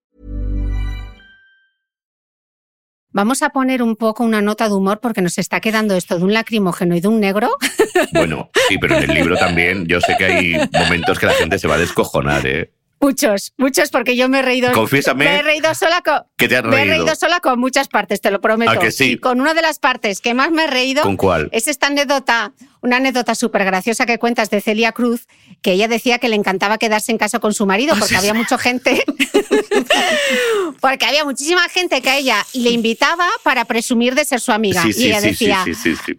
Vamos 3.13 3.41
a 3.41 3.49
poner 3.49 3.83
un 3.83 3.97
poco 3.97 4.23
una 4.23 4.41
nota 4.41 4.69
de 4.69 4.75
humor 4.75 4.99
porque 5.01 5.21
nos 5.21 5.37
está 5.37 5.59
quedando 5.59 5.95
esto 5.95 6.17
de 6.17 6.23
un 6.23 6.33
lacrimógeno 6.33 6.95
y 6.95 7.01
de 7.01 7.07
un 7.07 7.19
negro. 7.19 7.49
Bueno, 8.13 8.49
sí, 8.67 8.77
pero 8.77 8.97
en 8.97 9.09
el 9.09 9.13
libro 9.13 9.37
también 9.37 9.85
yo 9.85 10.01
sé 10.01 10.15
que 10.17 10.25
hay 10.25 10.69
momentos 10.73 11.19
que 11.19 11.25
la 11.25 11.33
gente 11.33 11.59
se 11.59 11.67
va 11.67 11.75
a 11.75 11.77
descojonar, 11.77 12.45
¿eh? 12.45 12.71
Muchos, 13.01 13.53
muchos, 13.57 13.89
porque 13.89 14.15
yo 14.15 14.29
me 14.29 14.39
he 14.39 14.41
reído. 14.43 14.71
Confiésame. 14.73 15.25
Me 15.25 15.39
he 15.39 15.41
reído 15.41 15.73
sola 15.73 16.01
con. 16.03 16.21
¿Qué 16.37 16.47
te 16.47 16.57
has 16.57 16.63
reído? 16.63 16.77
Me 16.77 16.83
he 16.83 16.97
reído 16.97 17.15
sola 17.15 17.39
con 17.39 17.59
muchas 17.59 17.87
partes, 17.87 18.21
te 18.21 18.29
lo 18.29 18.41
prometo. 18.41 18.71
¿A 18.71 18.77
que 18.77 18.91
sí? 18.91 19.13
Y 19.13 19.17
con 19.17 19.41
una 19.41 19.55
de 19.55 19.63
las 19.63 19.79
partes 19.79 20.21
que 20.21 20.35
más 20.35 20.51
me 20.51 20.65
he 20.65 20.67
reído. 20.67 21.01
¿Con 21.01 21.17
cuál? 21.17 21.49
Es 21.51 21.67
esta 21.67 21.87
anécdota, 21.87 22.53
una 22.81 22.97
anécdota 22.97 23.33
súper 23.33 23.65
graciosa 23.65 24.05
que 24.05 24.19
cuentas 24.19 24.51
de 24.51 24.61
Celia 24.61 24.91
Cruz, 24.91 25.27
que 25.61 25.73
ella 25.73 25.87
decía 25.87 26.17
que 26.19 26.27
le 26.29 26.35
encantaba 26.35 26.77
quedarse 26.77 27.11
en 27.11 27.17
casa 27.17 27.39
con 27.39 27.53
su 27.53 27.65
marido 27.65 27.95
porque 27.99 28.15
había 28.15 28.33
mucha 28.33 28.57
gente. 28.57 29.03
porque 30.79 31.05
había 31.05 31.23
muchísima 31.25 31.67
gente 31.69 32.01
que 32.01 32.09
a 32.09 32.17
ella 32.17 32.45
le 32.53 32.71
invitaba 32.71 33.27
para 33.43 33.65
presumir 33.65 34.15
de 34.15 34.25
ser 34.25 34.39
su 34.39 34.51
amiga. 34.51 34.81
Sí, 34.83 34.93
sí, 34.93 35.03
y 35.03 35.07
ella 35.07 35.21
sí, 35.21 35.27
decía: 35.27 35.65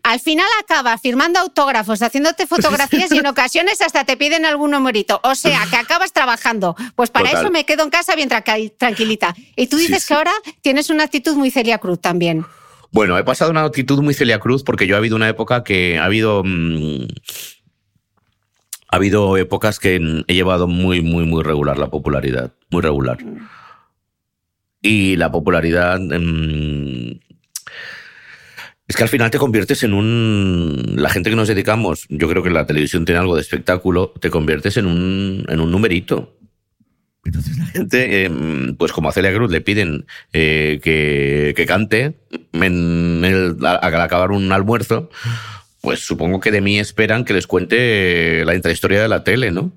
al 0.02 0.20
final 0.20 0.46
acaba 0.60 0.96
firmando 0.98 1.40
autógrafos, 1.40 2.02
haciéndote 2.02 2.46
fotografías 2.46 3.10
y 3.12 3.18
en 3.18 3.26
ocasiones 3.32 3.80
hasta 3.80 4.04
te 4.04 4.16
piden 4.16 4.44
algún 4.44 4.70
numerito. 4.70 5.20
O 5.24 5.34
sea, 5.34 5.66
que 5.70 5.76
acabas 5.76 6.12
trabajando. 6.12 6.76
Pues 6.94 7.10
para 7.10 7.26
Total. 7.30 7.42
eso 7.44 7.52
me 7.52 7.64
quedo 7.64 7.82
en 7.84 7.90
casa 7.90 8.14
bien 8.14 8.28
tra- 8.30 8.72
tranquilita. 8.76 9.34
Y 9.56 9.66
tú 9.66 9.76
dices 9.76 10.06
que 10.06 10.14
ahora 10.14 10.32
tienes 10.60 10.90
una 10.90 11.04
actitud 11.04 11.34
muy 11.34 11.50
Celia 11.50 11.78
Cruz 11.78 12.00
también. 12.00 12.46
Bueno, 12.90 13.16
he 13.18 13.24
pasado 13.24 13.50
una 13.50 13.64
actitud 13.64 14.00
muy 14.02 14.12
Celia 14.14 14.38
Cruz 14.38 14.62
porque 14.62 14.86
yo 14.86 14.94
ha 14.94 14.98
habido 14.98 15.16
una 15.16 15.28
época 15.28 15.64
que 15.64 15.98
ha 15.98 16.04
habido. 16.04 16.42
mm, 16.44 17.06
ha 18.92 18.96
habido 18.96 19.36
épocas 19.38 19.78
que 19.78 19.96
he 20.28 20.34
llevado 20.34 20.68
muy, 20.68 21.00
muy, 21.00 21.24
muy 21.24 21.42
regular 21.42 21.78
la 21.78 21.88
popularidad. 21.88 22.52
Muy 22.70 22.82
regular. 22.82 23.16
Y 24.82 25.16
la 25.16 25.32
popularidad. 25.32 25.98
mm, 25.98 27.18
es 28.88 28.96
que 28.96 29.02
al 29.02 29.08
final 29.08 29.30
te 29.30 29.38
conviertes 29.38 29.82
en 29.84 29.94
un. 29.94 30.94
La 30.96 31.08
gente 31.08 31.30
que 31.30 31.36
nos 31.36 31.48
dedicamos, 31.48 32.04
yo 32.10 32.28
creo 32.28 32.42
que 32.42 32.50
la 32.50 32.66
televisión 32.66 33.04
tiene 33.06 33.20
algo 33.20 33.34
de 33.34 33.40
espectáculo, 33.40 34.12
te 34.20 34.28
conviertes 34.28 34.76
en 34.76 34.86
un, 34.86 35.46
en 35.48 35.60
un 35.60 35.70
numerito. 35.70 36.36
Entonces 37.24 37.56
la 37.56 37.66
gente, 37.66 38.24
eh, 38.26 38.30
pues 38.76 38.92
como 38.92 39.08
a 39.08 39.12
Celia 39.12 39.32
Cruz 39.32 39.50
le 39.50 39.60
piden 39.62 40.04
eh, 40.34 40.80
que, 40.82 41.54
que 41.56 41.64
cante 41.66 42.18
en 42.52 43.24
el- 43.24 43.56
al 43.64 44.00
acabar 44.02 44.32
un 44.32 44.50
almuerzo, 44.52 45.08
pues 45.82 46.00
supongo 46.00 46.40
que 46.40 46.52
de 46.52 46.60
mí 46.60 46.78
esperan 46.78 47.24
que 47.24 47.34
les 47.34 47.46
cuente 47.46 48.44
la 48.46 48.54
intrahistoria 48.54 49.02
de 49.02 49.08
la 49.08 49.24
tele, 49.24 49.50
¿no? 49.50 49.72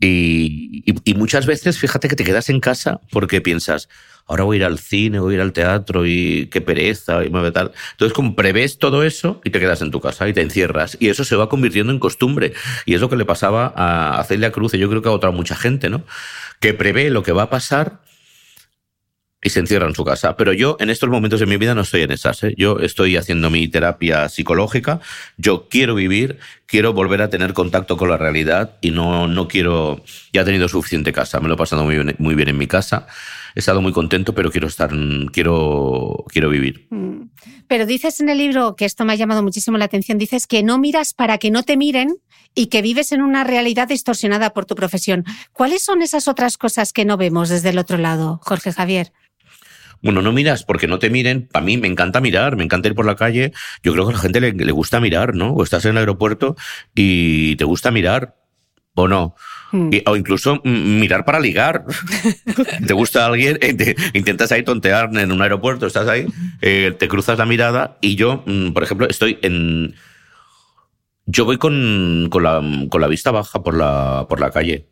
Y, 0.00 0.84
muchas 1.16 1.44
veces, 1.44 1.78
fíjate 1.78 2.08
que 2.08 2.16
te 2.16 2.24
quedas 2.24 2.48
en 2.48 2.60
casa 2.60 3.00
porque 3.10 3.42
piensas, 3.42 3.90
ahora 4.26 4.44
voy 4.44 4.56
a 4.56 4.60
ir 4.60 4.64
al 4.64 4.78
cine, 4.78 5.20
voy 5.20 5.34
a 5.34 5.36
ir 5.36 5.40
al 5.42 5.52
teatro 5.52 6.06
y 6.06 6.48
qué 6.50 6.62
pereza 6.62 7.24
y 7.24 7.28
mueve 7.28 7.50
tal. 7.50 7.72
Entonces, 7.92 8.14
como 8.14 8.34
prevés 8.34 8.78
todo 8.78 9.02
eso 9.02 9.42
y 9.44 9.50
te 9.50 9.60
quedas 9.60 9.82
en 9.82 9.90
tu 9.90 10.00
casa 10.00 10.26
y 10.28 10.32
te 10.32 10.40
encierras. 10.40 10.96
Y 10.98 11.08
eso 11.08 11.24
se 11.24 11.36
va 11.36 11.50
convirtiendo 11.50 11.92
en 11.92 11.98
costumbre. 11.98 12.54
Y 12.86 12.94
es 12.94 13.02
lo 13.02 13.10
que 13.10 13.16
le 13.16 13.26
pasaba 13.26 13.74
a 13.76 14.24
Celia 14.24 14.50
Cruz 14.50 14.72
y 14.72 14.78
yo 14.78 14.88
creo 14.88 15.02
que 15.02 15.10
a 15.10 15.12
otra 15.12 15.30
mucha 15.30 15.56
gente, 15.56 15.90
¿no? 15.90 16.04
Que 16.58 16.72
prevé 16.72 17.10
lo 17.10 17.22
que 17.22 17.32
va 17.32 17.42
a 17.42 17.50
pasar 17.50 18.00
y 19.42 19.50
se 19.50 19.60
encierra 19.60 19.86
en 19.86 19.94
su 19.94 20.04
casa. 20.04 20.36
Pero 20.36 20.52
yo 20.52 20.76
en 20.80 20.90
estos 20.90 21.08
momentos 21.08 21.40
de 21.40 21.46
mi 21.46 21.56
vida 21.56 21.74
no 21.74 21.82
estoy 21.82 22.02
en 22.02 22.10
esas. 22.10 22.42
¿eh? 22.44 22.54
Yo 22.56 22.78
estoy 22.80 23.16
haciendo 23.16 23.50
mi 23.50 23.68
terapia 23.68 24.28
psicológica. 24.28 25.00
Yo 25.36 25.68
quiero 25.68 25.94
vivir, 25.94 26.38
quiero 26.68 26.92
volver 26.92 27.22
a 27.22 27.30
tener 27.30 27.54
contacto 27.54 27.96
con 27.96 28.10
la 28.10 28.18
realidad 28.18 28.76
y 28.80 28.90
no, 28.90 29.26
no 29.26 29.48
quiero. 29.48 30.04
Ya 30.32 30.42
he 30.42 30.44
tenido 30.44 30.68
suficiente 30.68 31.12
casa. 31.12 31.40
Me 31.40 31.48
lo 31.48 31.54
he 31.54 31.56
pasado 31.56 31.82
muy 31.82 31.96
bien, 31.96 32.14
muy 32.18 32.34
bien 32.36 32.50
en 32.50 32.58
mi 32.58 32.68
casa. 32.68 33.06
He 33.54 33.60
estado 33.60 33.80
muy 33.80 33.92
contento, 33.92 34.34
pero 34.34 34.52
quiero 34.52 34.68
estar, 34.68 34.90
quiero, 35.32 36.24
quiero 36.28 36.50
vivir. 36.50 36.86
Mm. 36.90 37.30
Pero 37.66 37.86
dices 37.86 38.20
en 38.20 38.28
el 38.28 38.38
libro, 38.38 38.76
que 38.76 38.84
esto 38.84 39.04
me 39.04 39.14
ha 39.14 39.16
llamado 39.16 39.42
muchísimo 39.42 39.78
la 39.78 39.86
atención, 39.86 40.18
dices 40.18 40.46
que 40.46 40.62
no 40.62 40.78
miras 40.78 41.14
para 41.14 41.38
que 41.38 41.50
no 41.50 41.62
te 41.62 41.76
miren 41.76 42.18
y 42.54 42.66
que 42.66 42.82
vives 42.82 43.12
en 43.12 43.22
una 43.22 43.44
realidad 43.44 43.88
distorsionada 43.88 44.52
por 44.52 44.66
tu 44.66 44.74
profesión. 44.74 45.24
¿Cuáles 45.52 45.82
son 45.82 46.02
esas 46.02 46.28
otras 46.28 46.58
cosas 46.58 46.92
que 46.92 47.06
no 47.06 47.16
vemos 47.16 47.48
desde 47.48 47.70
el 47.70 47.78
otro 47.78 47.96
lado, 47.96 48.40
Jorge 48.44 48.72
Javier? 48.72 49.12
Bueno, 50.02 50.22
no 50.22 50.32
miras 50.32 50.64
porque 50.64 50.86
no 50.86 50.98
te 50.98 51.10
miren. 51.10 51.48
A 51.52 51.60
mí 51.60 51.76
me 51.76 51.88
encanta 51.88 52.20
mirar, 52.20 52.56
me 52.56 52.64
encanta 52.64 52.88
ir 52.88 52.94
por 52.94 53.06
la 53.06 53.16
calle. 53.16 53.52
Yo 53.82 53.92
creo 53.92 54.06
que 54.06 54.12
a 54.12 54.16
la 54.16 54.20
gente 54.22 54.40
le, 54.40 54.52
le 54.52 54.72
gusta 54.72 55.00
mirar, 55.00 55.34
¿no? 55.34 55.50
O 55.52 55.62
estás 55.62 55.84
en 55.84 55.92
el 55.92 55.98
aeropuerto 55.98 56.56
y 56.94 57.56
te 57.56 57.64
gusta 57.64 57.90
mirar, 57.90 58.36
¿o 58.94 59.08
no? 59.08 59.34
Mm. 59.72 59.90
Y- 59.92 60.02
o 60.06 60.16
incluso 60.16 60.60
mm, 60.64 61.00
mirar 61.00 61.24
para 61.24 61.40
ligar. 61.40 61.84
te 62.86 62.92
gusta 62.94 63.26
alguien, 63.26 63.58
eh, 63.60 63.74
te- 63.74 63.96
intentas 64.14 64.50
ahí 64.52 64.62
tontear 64.62 65.10
en 65.16 65.32
un 65.32 65.42
aeropuerto, 65.42 65.86
estás 65.86 66.08
ahí, 66.08 66.26
eh, 66.62 66.94
te 66.98 67.08
cruzas 67.08 67.38
la 67.38 67.46
mirada 67.46 67.98
y 68.00 68.14
yo, 68.16 68.42
mm, 68.46 68.70
por 68.72 68.82
ejemplo, 68.84 69.08
estoy 69.08 69.38
en... 69.42 69.94
Yo 71.26 71.44
voy 71.44 71.58
con, 71.58 72.28
con, 72.30 72.42
la, 72.42 72.62
con 72.88 73.00
la 73.00 73.06
vista 73.06 73.30
baja 73.30 73.62
por 73.62 73.76
la, 73.76 74.26
por 74.28 74.40
la 74.40 74.50
calle. 74.50 74.86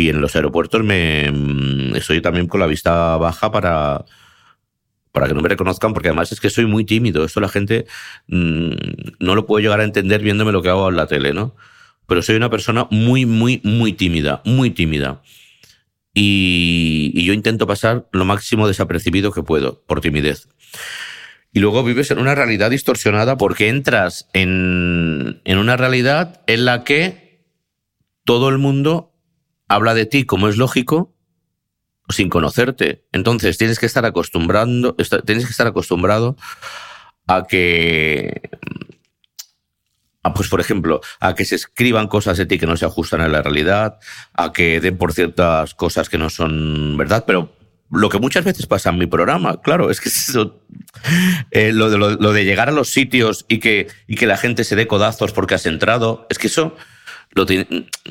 Y 0.00 0.08
en 0.08 0.22
los 0.22 0.34
aeropuertos 0.34 0.82
me 0.82 1.30
mm, 1.30 1.94
estoy 1.94 2.22
también 2.22 2.46
con 2.46 2.58
la 2.58 2.66
vista 2.66 3.18
baja 3.18 3.52
para, 3.52 4.06
para 5.12 5.28
que 5.28 5.34
no 5.34 5.42
me 5.42 5.48
reconozcan, 5.50 5.92
porque 5.92 6.08
además 6.08 6.32
es 6.32 6.40
que 6.40 6.48
soy 6.48 6.64
muy 6.64 6.86
tímido. 6.86 7.22
Esto 7.22 7.40
la 7.40 7.50
gente 7.50 7.86
mm, 8.28 8.70
no 9.18 9.34
lo 9.34 9.44
puede 9.44 9.62
llegar 9.62 9.80
a 9.80 9.84
entender 9.84 10.22
viéndome 10.22 10.52
lo 10.52 10.62
que 10.62 10.70
hago 10.70 10.88
en 10.88 10.96
la 10.96 11.06
tele, 11.06 11.34
¿no? 11.34 11.54
Pero 12.06 12.22
soy 12.22 12.36
una 12.36 12.48
persona 12.48 12.86
muy, 12.90 13.26
muy, 13.26 13.60
muy 13.62 13.92
tímida, 13.92 14.40
muy 14.46 14.70
tímida. 14.70 15.20
Y, 16.14 17.12
y 17.14 17.24
yo 17.24 17.34
intento 17.34 17.66
pasar 17.66 18.08
lo 18.10 18.24
máximo 18.24 18.66
desapercibido 18.66 19.32
que 19.32 19.42
puedo, 19.42 19.82
por 19.86 20.00
timidez. 20.00 20.48
Y 21.52 21.60
luego 21.60 21.84
vives 21.84 22.10
en 22.10 22.18
una 22.18 22.34
realidad 22.34 22.70
distorsionada 22.70 23.36
porque 23.36 23.68
entras 23.68 24.28
en, 24.32 25.42
en 25.44 25.58
una 25.58 25.76
realidad 25.76 26.40
en 26.46 26.64
la 26.64 26.84
que 26.84 27.44
todo 28.24 28.48
el 28.48 28.58
mundo 28.58 29.09
habla 29.70 29.94
de 29.94 30.04
ti 30.04 30.24
como 30.24 30.48
es 30.48 30.56
lógico 30.56 31.14
sin 32.08 32.28
conocerte. 32.28 33.06
Entonces 33.12 33.56
tienes 33.56 33.78
que 33.78 33.86
estar 33.86 34.04
acostumbrando, 34.04 34.96
tienes 35.24 35.44
que 35.44 35.52
estar 35.52 35.68
acostumbrado 35.68 36.36
a 37.28 37.46
que 37.46 38.42
pues 40.34 40.48
por 40.48 40.60
ejemplo, 40.60 41.00
a 41.20 41.34
que 41.34 41.44
se 41.44 41.54
escriban 41.54 42.08
cosas 42.08 42.36
de 42.36 42.46
ti 42.46 42.58
que 42.58 42.66
no 42.66 42.76
se 42.76 42.84
ajustan 42.84 43.20
a 43.20 43.28
la 43.28 43.42
realidad, 43.42 43.98
a 44.34 44.52
que 44.52 44.80
den 44.80 44.98
por 44.98 45.12
ciertas 45.12 45.74
cosas 45.74 46.08
que 46.08 46.18
no 46.18 46.30
son 46.30 46.96
verdad, 46.96 47.24
pero 47.26 47.56
lo 47.90 48.08
que 48.08 48.18
muchas 48.18 48.44
veces 48.44 48.66
pasa 48.66 48.90
en 48.90 48.98
mi 48.98 49.06
programa, 49.06 49.60
claro, 49.62 49.90
es 49.90 50.00
que 50.00 50.08
eso, 50.08 50.62
eh, 51.52 51.72
lo, 51.72 51.90
de, 51.90 51.98
lo 51.98 52.32
de 52.32 52.44
llegar 52.44 52.68
a 52.68 52.72
los 52.72 52.90
sitios 52.90 53.46
y 53.48 53.60
que, 53.60 53.86
y 54.06 54.16
que 54.16 54.26
la 54.26 54.36
gente 54.36 54.64
se 54.64 54.76
dé 54.76 54.86
codazos 54.86 55.32
porque 55.32 55.54
has 55.54 55.66
entrado, 55.66 56.26
es 56.28 56.38
que 56.38 56.48
eso 56.48 56.76
lo, 57.32 57.46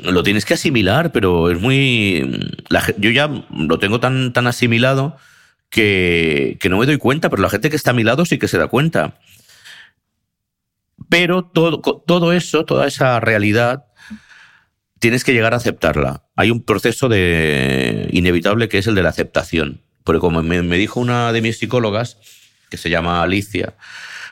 lo 0.04 0.24
tienes 0.24 0.46
que 0.46 0.54
asimilar, 0.54 1.12
pero 1.12 1.50
es 1.50 1.60
muy... 1.60 2.56
yo 2.98 3.12
ya 3.12 3.30
lo 3.52 3.80
tengo 3.80 4.00
tan, 4.00 4.34
tan 4.34 4.48
asimilado 4.48 5.18
que, 5.70 6.58
que 6.60 6.70
no 6.70 6.78
me 6.78 6.86
doy 6.86 6.98
cuenta, 6.98 7.30
pero 7.30 7.42
la 7.42 7.50
gente 7.50 7.70
que 7.70 7.76
está 7.76 7.92
a 7.92 7.96
mi 7.96 8.04
lado 8.04 8.26
sí 8.26 8.40
que 8.40 8.48
se 8.48 8.58
da 8.58 8.68
cuenta. 8.68 9.20
Pero 11.10 11.44
todo, 11.44 11.80
todo 11.80 12.34
eso, 12.34 12.66
toda 12.66 12.88
esa 12.88 13.20
realidad, 13.20 13.86
tienes 15.00 15.24
que 15.24 15.34
llegar 15.34 15.54
a 15.54 15.58
aceptarla. 15.58 16.24
Hay 16.36 16.52
un 16.52 16.64
proceso 16.64 17.10
de 17.10 18.08
inevitable 18.12 18.70
que 18.70 18.78
es 18.78 18.88
el 18.88 18.96
de 18.96 19.04
la 19.04 19.10
aceptación. 19.10 19.82
Porque 20.04 20.20
como 20.20 20.42
me 20.42 20.78
dijo 20.78 21.00
una 21.00 21.32
de 21.34 21.42
mis 21.42 21.58
psicólogas, 21.58 22.18
que 22.70 22.78
se 22.78 22.90
llama 22.90 23.22
Alicia, 23.22 23.76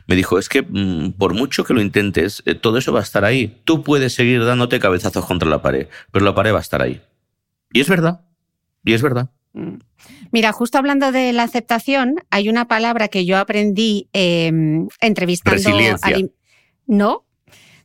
me 0.07 0.15
dijo, 0.15 0.39
es 0.39 0.49
que 0.49 0.61
mm, 0.61 1.13
por 1.13 1.33
mucho 1.33 1.63
que 1.63 1.73
lo 1.73 1.81
intentes, 1.81 2.41
eh, 2.45 2.55
todo 2.55 2.77
eso 2.77 2.93
va 2.93 3.01
a 3.01 3.03
estar 3.03 3.25
ahí. 3.25 3.61
Tú 3.65 3.83
puedes 3.83 4.13
seguir 4.13 4.43
dándote 4.43 4.79
cabezazos 4.79 5.25
contra 5.25 5.49
la 5.49 5.61
pared, 5.61 5.87
pero 6.11 6.25
la 6.25 6.33
pared 6.33 6.53
va 6.53 6.59
a 6.59 6.61
estar 6.61 6.81
ahí. 6.81 7.01
Y 7.71 7.81
es 7.81 7.89
verdad, 7.89 8.21
y 8.83 8.93
es 8.93 9.01
verdad. 9.01 9.29
Mm. 9.53 9.79
Mira, 10.31 10.51
justo 10.53 10.77
hablando 10.77 11.11
de 11.11 11.33
la 11.33 11.43
aceptación, 11.43 12.15
hay 12.29 12.49
una 12.49 12.67
palabra 12.67 13.09
que 13.09 13.25
yo 13.25 13.37
aprendí 13.37 14.09
em, 14.13 14.87
entrevistando... 15.01 15.57
Resiliencia. 15.57 16.17
No, 16.85 17.25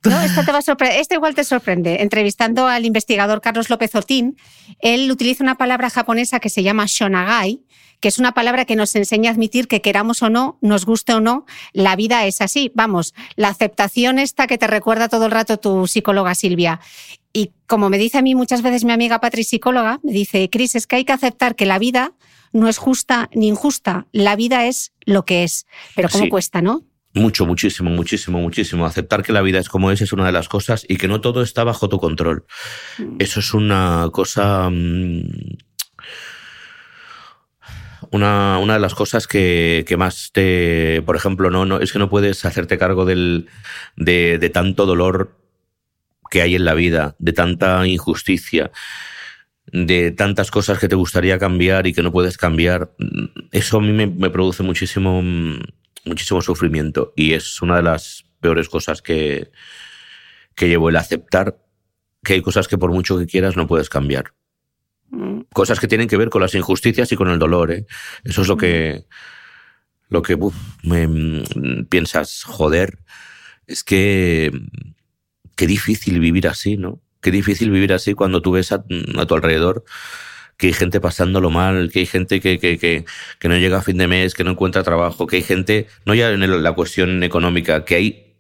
no, 0.05 0.21
esto, 0.21 0.43
te 0.45 0.53
va 0.53 0.59
a 0.59 0.89
esto 0.97 1.15
igual 1.15 1.35
te 1.35 1.45
sorprende. 1.45 2.03
Entrevistando 2.03 2.67
al 2.67 2.85
investigador 2.85 3.41
Carlos 3.41 3.71
López 3.71 3.95
Otín, 3.95 4.37
él 4.81 5.11
utiliza 5.11 5.45
una 5.45 5.57
palabra 5.57 5.91
japonesa 5.91 6.41
que 6.41 6.49
se 6.49 6.63
llama 6.63 6.87
shonagai, 6.87 7.63
que 8.01 8.09
es 8.09 8.19
una 8.19 8.33
palabra 8.33 8.65
que 8.65 8.75
nos 8.75 8.97
enseña 8.97 9.31
a 9.31 9.35
admitir 9.35 9.69
que 9.69 9.81
queramos 9.81 10.23
o 10.23 10.29
no, 10.29 10.59
nos 10.61 10.87
guste 10.87 11.15
o 11.15 11.21
no, 11.21 11.47
la 11.73 11.95
vida 11.95 12.27
es 12.27 12.41
así. 12.41 12.73
Vamos, 12.75 13.15
la 13.37 13.49
aceptación 13.49 14.19
esta 14.19 14.49
que 14.49 14.59
te 14.59 14.67
recuerda 14.67 15.09
todo 15.09 15.27
el 15.27 15.31
rato 15.31 15.59
tu 15.59 15.87
psicóloga 15.87 16.35
Silvia. 16.35 16.81
Y 17.33 17.53
como 17.69 17.89
me 17.89 17.99
dice 17.99 18.19
a 18.19 18.23
mí 18.23 18.35
muchas 18.35 18.63
veces 18.63 18.85
mi 18.85 18.93
amiga 18.93 19.21
Patri, 19.21 19.45
psicóloga, 19.45 20.01
me 20.03 20.13
dice, 20.13 20.51
Cris, 20.51 20.75
es 20.75 20.87
que 20.87 20.97
hay 20.97 21.05
que 21.05 21.13
aceptar 21.13 21.55
que 21.55 21.65
la 21.65 21.79
vida 21.79 22.13
no 22.53 22.69
es 22.69 22.77
justa 22.77 23.31
ni 23.35 23.49
injusta. 23.49 24.07
La 24.13 24.37
vida 24.37 24.67
es 24.67 24.93
lo 25.07 25.25
que 25.25 25.45
es. 25.45 25.67
Pero 25.95 26.09
¿cómo 26.09 26.29
cuesta, 26.29 26.61
no? 26.61 26.83
Mucho, 27.15 27.45
muchísimo, 27.45 27.91
muchísimo, 27.91 28.41
muchísimo. 28.41 28.87
Aceptar 28.87 29.23
que 29.23 29.33
la 29.33 29.43
vida 29.43 29.59
es 29.59 29.69
como 29.69 29.91
es 29.91 30.01
es 30.01 30.13
una 30.13 30.25
de 30.25 30.33
las 30.33 30.49
cosas 30.49 30.85
y 30.89 30.97
que 30.97 31.09
no 31.09 31.21
todo 31.21 31.43
está 31.43 31.63
bajo 31.65 31.89
tu 31.89 31.99
control. 31.99 32.45
Mm. 32.99 33.17
Eso 33.19 33.41
es 33.41 33.53
una 33.53 34.09
cosa 34.13 34.71
mm, 34.71 35.23
una, 38.13 38.59
una 38.59 38.75
de 38.75 38.81
las 38.81 38.95
cosas 38.95 39.27
que, 39.27 39.85
que, 39.87 39.97
más 39.97 40.31
te, 40.33 41.03
por 41.05 41.17
ejemplo, 41.17 41.51
no, 41.51 41.65
no, 41.65 41.81
es 41.81 41.93
que 41.93 41.99
no 41.99 42.11
puedes 42.11 42.45
hacerte 42.45 42.79
cargo 42.79 43.05
del, 43.05 43.49
de, 43.97 44.39
de 44.39 44.51
tanto 44.51 44.87
dolor 44.87 45.39
que 46.31 46.43
hay 46.43 46.55
en 46.55 46.65
la 46.65 46.75
vida, 46.75 47.17
de 47.19 47.33
tanta 47.33 47.87
injusticia, 47.87 48.71
de 49.67 50.11
tantas 50.13 50.51
cosas 50.51 50.79
que 50.79 50.89
te 50.89 50.97
gustaría 50.97 51.39
cambiar 51.39 51.87
y 51.87 51.95
que 51.95 52.03
no 52.03 52.13
puedes 52.13 52.37
cambiar. 52.37 52.93
Eso 53.51 53.79
a 53.79 53.81
mí 53.81 53.93
me, 53.93 54.07
me 54.07 54.31
produce 54.31 54.63
muchísimo, 54.63 55.23
muchísimo 56.05 56.43
sufrimiento 56.43 57.13
y 57.17 57.35
es 57.35 57.63
una 57.63 57.77
de 57.77 57.83
las 57.83 58.25
peores 58.41 58.69
cosas 58.69 59.03
que, 59.03 59.51
que 60.55 60.69
llevo, 60.69 60.89
el 60.89 60.97
aceptar 60.97 61.59
que 62.23 62.35
hay 62.35 62.43
cosas 62.43 62.69
que 62.69 62.79
por 62.79 62.93
mucho 62.93 63.19
que 63.19 63.27
quieras 63.27 63.57
no 63.57 63.67
puedes 63.67 63.89
cambiar. 63.89 64.35
Cosas 65.53 65.79
que 65.79 65.89
tienen 65.89 66.09
que 66.09 66.17
ver 66.17 66.31
con 66.31 66.41
las 66.41 66.55
injusticias 66.55 67.13
y 67.13 67.17
con 67.17 67.29
el 67.29 67.39
dolor. 67.39 67.71
¿eh? 67.71 67.87
Eso 68.25 68.43
es 68.43 68.49
lo 68.49 68.57
que, 68.57 69.05
lo 70.09 70.23
que 70.23 70.39
me, 70.83 71.07
mm, 71.07 71.85
piensas, 71.91 72.45
joder, 72.45 72.99
es 73.67 73.85
que 73.85 74.51
qué 75.55 75.67
difícil 75.67 76.19
vivir 76.19 76.49
así, 76.49 76.77
¿no? 76.77 77.01
Qué 77.21 77.31
difícil 77.31 77.71
vivir 77.71 77.93
así 77.93 78.15
cuando 78.15 78.41
tú 78.41 78.53
ves 78.53 78.73
a, 78.73 78.83
tu 78.83 79.35
alrededor 79.35 79.85
que 80.63 80.69
hay 80.69 80.75
gente 80.75 81.01
pasándolo 81.01 81.51
mal, 81.51 81.91
que 81.91 81.99
hay 81.99 82.07
gente 82.07 82.41
que, 82.41 82.61
que, 82.61 82.79
que, 82.79 83.05
que, 83.41 83.49
no 83.49 83.57
llega 83.57 83.79
a 83.79 83.83
fin 83.83 83.99
de 83.99 84.07
mes, 84.07 84.33
que 84.33 84.45
no 84.45 84.53
encuentra 84.53 84.85
trabajo, 84.85 85.27
que 85.27 85.35
hay 85.35 85.43
gente, 85.43 85.89
no 86.05 86.15
ya 86.15 86.31
en 86.31 86.63
la 86.63 86.73
cuestión 86.73 87.25
económica, 87.25 87.85
que 87.85 87.97
hay 87.97 88.37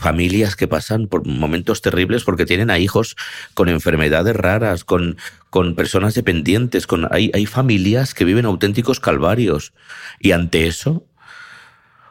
familias 0.00 0.54
que 0.54 0.68
pasan 0.68 1.08
por 1.08 1.26
momentos 1.26 1.82
terribles 1.82 2.22
porque 2.22 2.46
tienen 2.46 2.70
a 2.70 2.78
hijos 2.78 3.16
con 3.54 3.68
enfermedades 3.68 4.36
raras, 4.36 4.84
con, 4.84 5.16
con 5.50 5.74
personas 5.74 6.14
dependientes, 6.14 6.86
con, 6.86 7.12
hay, 7.12 7.32
hay 7.34 7.46
familias 7.46 8.14
que 8.14 8.24
viven 8.24 8.44
auténticos 8.46 9.00
calvarios. 9.00 9.72
Y 10.20 10.30
ante 10.30 10.68
eso, 10.68 11.04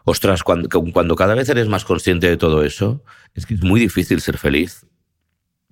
ostras, 0.04 0.44
cuando, 0.44 0.68
cuando 0.68 1.16
cada 1.16 1.34
vez 1.34 1.48
eres 1.48 1.70
más 1.70 1.86
consciente 1.86 2.28
de 2.28 2.36
todo 2.36 2.66
eso, 2.66 3.06
es 3.36 3.46
que 3.46 3.54
es 3.54 3.64
muy 3.64 3.80
difícil 3.80 4.20
ser 4.20 4.38
feliz. 4.38 4.86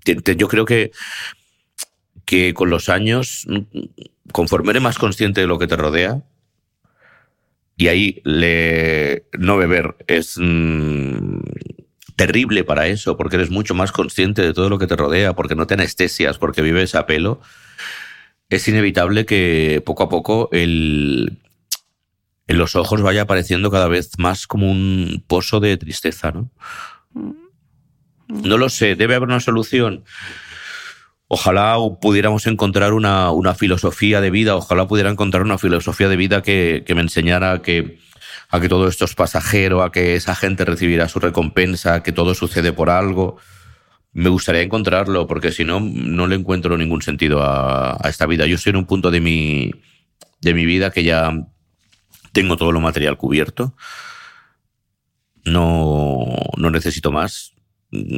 Yo 0.06 0.48
creo 0.48 0.64
que, 0.64 0.94
que 2.28 2.54
con 2.54 2.70
los 2.70 2.90
años, 2.90 3.48
conforme 4.34 4.72
eres 4.72 4.84
más 4.84 5.00
consciente 5.00 5.40
de 5.40 5.48
lo 5.48 5.58
que 5.58 5.66
te 5.66 5.78
rodea, 5.78 6.22
y 7.78 7.88
ahí 7.88 8.22
le, 8.26 9.28
no 9.40 9.56
beber 9.56 9.96
es 10.08 10.38
mm, 10.38 11.40
terrible 12.18 12.66
para 12.66 12.88
eso, 12.88 13.16
porque 13.16 13.38
eres 13.38 13.50
mucho 13.50 13.76
más 13.76 13.94
consciente 13.94 14.42
de 14.42 14.54
todo 14.54 14.68
lo 14.68 14.78
que 14.78 14.88
te 14.88 14.98
rodea, 14.98 15.34
porque 15.34 15.56
no 15.56 15.68
te 15.68 15.76
anestesias, 15.76 16.38
porque 16.38 16.62
vives 16.62 16.96
a 16.96 17.06
pelo, 17.06 17.40
es 18.50 18.68
inevitable 18.68 19.26
que 19.26 19.82
poco 19.86 20.04
a 20.04 20.10
poco 20.10 20.50
el, 20.52 21.40
en 22.48 22.58
los 22.58 22.76
ojos 22.76 23.02
vaya 23.02 23.22
apareciendo 23.22 23.72
cada 23.72 23.88
vez 23.88 24.12
más 24.18 24.48
como 24.48 24.70
un 24.70 25.24
pozo 25.28 25.62
de 25.62 25.78
tristeza, 25.78 26.34
¿no? 26.34 26.52
No 28.28 28.58
lo 28.58 28.68
sé, 28.68 28.96
debe 28.96 29.16
haber 29.16 29.30
una 29.30 29.40
solución. 29.40 30.04
Ojalá 31.28 31.78
pudiéramos 32.02 32.48
encontrar 32.48 32.94
una, 32.94 33.32
una 33.32 33.54
filosofía 33.54 34.22
de 34.22 34.32
vida, 34.32 34.56
ojalá 34.56 34.88
pudiera 34.88 35.10
encontrar 35.10 35.44
una 35.44 35.58
filosofía 35.58 36.08
de 36.08 36.16
vida 36.16 36.42
que, 36.42 36.84
que 36.86 36.96
me 36.96 37.02
enseñara 37.02 37.62
que, 37.62 38.00
a 38.50 38.60
que 38.60 38.70
todo 38.70 38.88
esto 38.88 39.06
es 39.06 39.14
pasajero, 39.14 39.84
a 39.84 39.92
que 39.92 40.16
esa 40.16 40.36
gente 40.36 40.64
recibirá 40.64 41.10
su 41.10 41.20
recompensa, 41.20 41.96
a 41.96 42.04
que 42.04 42.14
todo 42.14 42.34
sucede 42.34 42.72
por 42.72 42.90
algo. 42.90 43.38
Me 44.14 44.30
gustaría 44.30 44.62
encontrarlo, 44.62 45.28
porque 45.28 45.52
si 45.52 45.66
no, 45.66 45.80
no 45.82 46.28
le 46.28 46.36
encuentro 46.36 46.78
ningún 46.78 47.02
sentido 47.02 47.44
a, 47.44 47.98
esta 48.06 48.26
vida. 48.26 48.46
Yo 48.46 48.56
estoy 48.56 48.72
en 48.72 48.78
un 48.78 48.86
punto 48.86 49.12
de 49.12 49.20
mi, 49.20 49.72
de 50.42 50.54
mi 50.54 50.66
vida 50.66 50.92
que 50.92 51.04
ya 51.04 51.32
tengo 52.32 52.56
todo 52.56 52.72
lo 52.72 52.80
material 52.80 53.18
cubierto. 53.18 53.76
No, 55.44 56.26
no 56.58 56.72
necesito 56.72 57.12
más. 57.12 57.54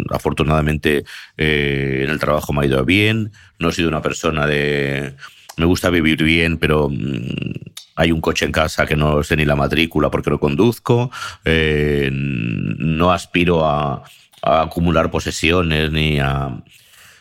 Afortunadamente, 0.09 1.03
eh, 1.37 2.01
en 2.03 2.09
el 2.09 2.19
trabajo 2.19 2.53
me 2.53 2.61
ha 2.61 2.65
ido 2.65 2.83
bien. 2.85 3.31
No 3.59 3.69
he 3.69 3.73
sido 3.73 3.89
una 3.89 4.01
persona 4.01 4.47
de. 4.47 5.15
Me 5.57 5.65
gusta 5.65 5.89
vivir 5.89 6.23
bien, 6.23 6.57
pero 6.57 6.89
mm, 6.89 7.69
hay 7.99 8.13
un 8.13 8.21
coche 8.21 8.45
en 8.45 8.53
casa 8.53 8.85
que 8.85 8.95
no 8.95 9.21
sé 9.23 9.35
ni 9.35 9.43
la 9.43 9.57
matrícula 9.57 10.09
porque 10.09 10.29
lo 10.29 10.39
conduzco, 10.39 11.11
eh, 11.43 12.09
no 12.13 13.11
aspiro 13.11 13.65
a, 13.65 14.03
acumular 14.41 15.11
posesiones 15.11 15.91
ni 15.91 16.17
a... 16.17 16.63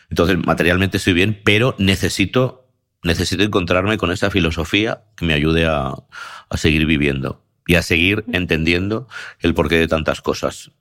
Entonces, 0.09 0.37
materialmente 0.37 0.95
estoy 0.95 1.11
bien, 1.11 1.41
pero 1.43 1.75
necesito, 1.79 2.69
necesito 3.03 3.43
encontrarme 3.43 3.97
con 3.97 4.09
esa 4.09 4.31
filosofía 4.31 5.03
que 5.17 5.25
me 5.25 5.33
ayude 5.33 5.65
a, 5.65 5.95
seguir 6.55 6.85
viviendo 6.85 7.43
y 7.67 7.75
a 7.75 7.81
seguir 7.81 8.23
entendiendo 8.31 9.09
el 9.41 9.53
porqué 9.53 9.75
de 9.75 9.89
tantas 9.89 10.21
cosas. 10.21 10.71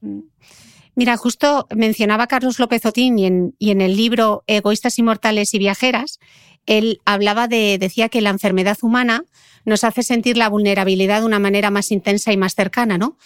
Mira, 0.99 1.17
justo 1.17 1.69
mencionaba 1.71 2.27
Carlos 2.27 2.59
López 2.59 2.85
Otín 2.85 3.21
y 3.21 3.27
en, 3.27 3.55
y 3.61 3.71
en 3.71 3.81
el 3.81 3.97
libro 3.97 4.43
Egoístas 4.49 4.99
Inmortales 4.99 5.55
y 5.55 5.59
Viajeras, 5.59 6.19
él 6.67 7.01
hablaba 7.05 7.47
de, 7.47 7.79
decía 7.79 8.09
que 8.09 8.21
la 8.21 8.31
enfermedad 8.31 8.77
humana 8.83 9.23
nos 9.65 9.85
hace 9.85 10.03
sentir 10.03 10.37
la 10.37 10.49
vulnerabilidad 10.49 11.21
de 11.21 11.27
una 11.27 11.39
manera 11.39 11.71
más 11.71 11.93
intensa 11.93 12.33
y 12.33 12.37
más 12.37 12.57
cercana, 12.57 12.99
¿no? 12.99 13.17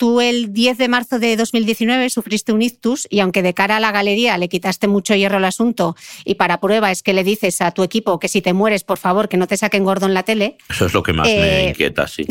Tú 0.00 0.22
el 0.22 0.54
10 0.54 0.78
de 0.78 0.88
marzo 0.88 1.18
de 1.18 1.36
2019 1.36 2.08
sufriste 2.08 2.54
un 2.54 2.62
ictus 2.62 3.06
y 3.10 3.20
aunque 3.20 3.42
de 3.42 3.52
cara 3.52 3.76
a 3.76 3.80
la 3.80 3.92
galería 3.92 4.38
le 4.38 4.48
quitaste 4.48 4.88
mucho 4.88 5.14
hierro 5.14 5.36
al 5.36 5.44
asunto 5.44 5.94
y 6.24 6.36
para 6.36 6.58
prueba 6.58 6.90
es 6.90 7.02
que 7.02 7.12
le 7.12 7.22
dices 7.22 7.60
a 7.60 7.72
tu 7.72 7.82
equipo 7.82 8.18
que 8.18 8.26
si 8.28 8.40
te 8.40 8.54
mueres, 8.54 8.82
por 8.82 8.96
favor, 8.96 9.28
que 9.28 9.36
no 9.36 9.46
te 9.46 9.58
saquen 9.58 9.84
gordo 9.84 10.06
en 10.06 10.14
la 10.14 10.22
tele. 10.22 10.56
Eso 10.70 10.86
es 10.86 10.94
lo 10.94 11.02
que 11.02 11.12
más 11.12 11.28
me 11.28 11.66
eh, 11.66 11.68
inquieta, 11.68 12.08
sí. 12.08 12.24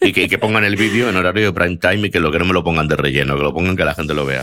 y 0.00 0.12
que, 0.12 0.28
que 0.28 0.36
pongan 0.38 0.64
el 0.64 0.74
vídeo 0.74 1.08
en 1.08 1.14
horario 1.14 1.46
de 1.46 1.52
prime 1.52 1.76
time 1.76 2.08
y 2.08 2.10
que 2.10 2.18
lo 2.18 2.32
que 2.32 2.40
no 2.40 2.44
me 2.44 2.52
lo 2.52 2.64
pongan 2.64 2.88
de 2.88 2.96
relleno, 2.96 3.36
que 3.36 3.44
lo 3.44 3.54
pongan 3.54 3.76
que 3.76 3.84
la 3.84 3.94
gente 3.94 4.12
lo 4.12 4.26
vea. 4.26 4.42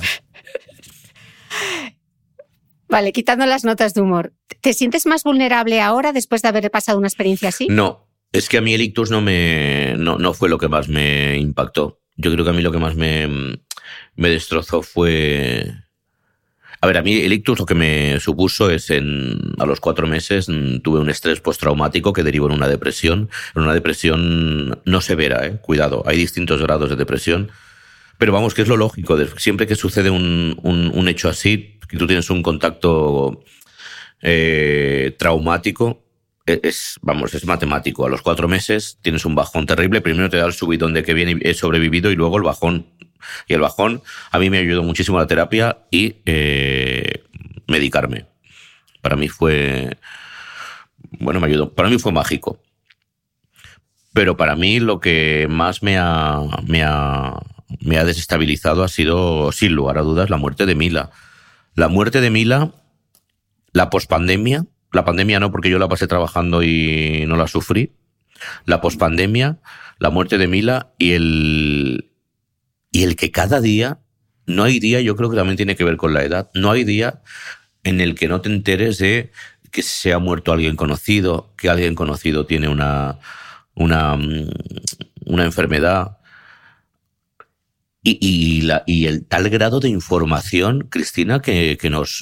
Vale, 2.87 3.11
quitando 3.11 3.45
las 3.45 3.65
notas 3.65 3.93
de 3.93 3.99
humor. 3.99 4.31
¿Te 4.61 4.71
sientes 4.71 5.05
más 5.05 5.23
vulnerable 5.23 5.81
ahora 5.81 6.13
después 6.13 6.41
de 6.41 6.47
haber 6.47 6.71
pasado 6.71 6.97
una 6.97 7.09
experiencia 7.09 7.49
así? 7.49 7.67
No, 7.69 8.07
es 8.31 8.47
que 8.47 8.59
a 8.59 8.61
mí 8.61 8.73
el 8.73 8.83
ictus 8.83 9.11
no, 9.11 9.19
me, 9.19 9.95
no, 9.97 10.17
no 10.17 10.33
fue 10.33 10.47
lo 10.47 10.57
que 10.57 10.69
más 10.69 10.87
me 10.87 11.37
impactó. 11.37 11.99
Yo 12.15 12.31
creo 12.31 12.43
que 12.43 12.51
a 12.51 12.53
mí 12.53 12.61
lo 12.61 12.71
que 12.71 12.79
más 12.79 12.95
me, 12.95 13.57
me 14.15 14.29
destrozó 14.29 14.81
fue... 14.81 15.73
A 16.81 16.87
ver, 16.87 16.97
a 16.97 17.01
mí 17.01 17.15
el 17.15 17.31
ictus 17.31 17.59
lo 17.59 17.65
que 17.65 17.75
me 17.75 18.19
supuso 18.19 18.69
es 18.69 18.89
en, 18.89 19.39
a 19.57 19.65
los 19.65 19.79
cuatro 19.79 20.05
meses 20.05 20.49
mm, 20.49 20.79
tuve 20.79 20.99
un 20.99 21.09
estrés 21.09 21.39
postraumático 21.39 22.11
que 22.11 22.23
derivó 22.23 22.47
en 22.47 22.55
una 22.55 22.67
depresión, 22.67 23.29
en 23.55 23.61
una 23.61 23.73
depresión 23.73 24.81
no 24.83 24.99
severa, 24.99 25.45
¿eh? 25.45 25.59
cuidado, 25.61 26.03
hay 26.05 26.17
distintos 26.17 26.61
grados 26.61 26.89
de 26.89 26.97
depresión, 26.97 27.51
Pero 28.17 28.33
vamos, 28.33 28.53
que 28.53 28.63
es 28.63 28.67
lo 28.67 28.75
lógico. 28.77 29.17
Siempre 29.37 29.65
que 29.65 29.75
sucede 29.75 30.09
un, 30.09 30.59
un, 30.61 31.07
hecho 31.07 31.29
así, 31.29 31.79
que 31.87 31.97
tú 31.97 32.05
tienes 32.05 32.29
un 32.29 32.43
contacto 32.43 33.43
eh, 34.21 35.15
traumático, 35.17 36.02
es, 36.45 36.99
vamos, 37.01 37.33
es 37.33 37.45
matemático. 37.45 38.05
A 38.05 38.09
los 38.09 38.21
cuatro 38.21 38.47
meses 38.47 38.97
tienes 39.01 39.25
un 39.25 39.35
bajón 39.35 39.65
terrible. 39.65 40.01
Primero 40.01 40.29
te 40.29 40.37
da 40.37 40.45
el 40.45 40.53
subidón 40.53 40.93
de 40.93 41.03
que 41.03 41.13
bien 41.13 41.39
he 41.41 41.53
sobrevivido 41.53 42.11
y 42.11 42.15
luego 42.15 42.37
el 42.37 42.43
bajón. 42.43 42.87
Y 43.47 43.53
el 43.53 43.61
bajón 43.61 44.01
a 44.31 44.39
mí 44.39 44.49
me 44.49 44.57
ayudó 44.57 44.83
muchísimo 44.83 45.17
la 45.17 45.27
terapia 45.27 45.85
y 45.89 46.17
eh, 46.25 47.23
medicarme. 47.67 48.25
Para 49.01 49.15
mí 49.15 49.29
fue, 49.29 49.97
bueno, 51.19 51.39
me 51.39 51.47
ayudó. 51.47 51.73
Para 51.73 51.89
mí 51.89 51.97
fue 51.97 52.11
mágico. 52.11 52.61
Pero 54.13 54.37
para 54.37 54.55
mí 54.55 54.79
lo 54.79 54.99
que 54.99 55.47
más 55.49 55.81
me 55.81 55.97
ha, 55.97 56.39
me 56.67 56.83
ha, 56.83 57.39
me 57.79 57.97
ha 57.97 58.05
desestabilizado 58.05 58.83
ha 58.83 58.87
sido, 58.87 59.51
sin 59.51 59.73
lugar 59.73 59.97
a 59.97 60.01
dudas, 60.01 60.29
la 60.29 60.37
muerte 60.37 60.65
de 60.65 60.75
Mila. 60.75 61.11
La 61.73 61.87
muerte 61.87 62.21
de 62.21 62.29
Mila, 62.29 62.71
la 63.71 63.89
pospandemia, 63.89 64.65
la 64.93 65.03
pandemia 65.03 65.39
no, 65.39 65.51
porque 65.51 65.69
yo 65.69 65.79
la 65.79 65.89
pasé 65.89 66.07
trabajando 66.07 66.63
y 66.63 67.25
no 67.27 67.35
la 67.35 67.47
sufrí. 67.47 67.91
La 68.65 68.79
pospandemia, 68.79 69.59
la 69.99 70.09
muerte 70.11 70.37
de 70.37 70.47
Mila 70.47 70.93
y 70.97 71.13
el, 71.13 72.11
y 72.91 73.03
el 73.03 73.15
que 73.15 73.31
cada 73.31 73.59
día, 73.59 73.99
no 74.45 74.63
hay 74.63 74.79
día, 74.79 75.01
yo 75.01 75.15
creo 75.15 75.29
que 75.29 75.35
también 75.35 75.57
tiene 75.57 75.75
que 75.75 75.83
ver 75.83 75.97
con 75.97 76.13
la 76.13 76.23
edad, 76.23 76.49
no 76.53 76.71
hay 76.71 76.83
día 76.83 77.21
en 77.83 78.01
el 78.01 78.15
que 78.15 78.27
no 78.27 78.41
te 78.41 78.49
enteres 78.49 78.97
de 78.99 79.31
que 79.71 79.81
se 79.81 80.13
ha 80.13 80.19
muerto 80.19 80.53
alguien 80.53 80.75
conocido, 80.75 81.53
que 81.57 81.69
alguien 81.69 81.95
conocido 81.95 82.45
tiene 82.45 82.67
una, 82.67 83.19
una, 83.73 84.17
una 85.25 85.43
enfermedad. 85.43 86.17
Y, 88.03 88.19
y, 88.21 88.61
la, 88.61 88.83
y, 88.85 89.07
el 89.07 89.25
tal 89.25 89.49
grado 89.49 89.79
de 89.79 89.89
información, 89.89 90.87
Cristina, 90.89 91.41
que, 91.41 91.77
que 91.79 91.89
nos 91.89 92.21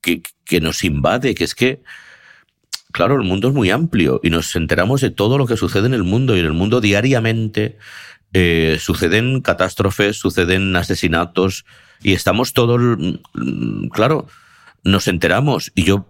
que, 0.00 0.22
que, 0.44 0.60
nos 0.60 0.84
invade, 0.84 1.34
que 1.34 1.44
es 1.44 1.54
que, 1.54 1.82
claro, 2.92 3.16
el 3.16 3.26
mundo 3.26 3.48
es 3.48 3.54
muy 3.54 3.70
amplio 3.70 4.20
y 4.22 4.30
nos 4.30 4.54
enteramos 4.56 5.00
de 5.00 5.10
todo 5.10 5.38
lo 5.38 5.46
que 5.46 5.56
sucede 5.56 5.86
en 5.86 5.94
el 5.94 6.04
mundo 6.04 6.36
y 6.36 6.40
en 6.40 6.46
el 6.46 6.52
mundo 6.52 6.80
diariamente 6.80 7.78
eh, 8.32 8.78
suceden 8.80 9.40
catástrofes, 9.40 10.16
suceden 10.16 10.74
asesinatos 10.76 11.64
y 12.02 12.12
estamos 12.12 12.52
todos, 12.52 12.98
claro, 13.92 14.26
nos 14.82 15.08
enteramos 15.08 15.72
y 15.74 15.84
yo, 15.84 16.06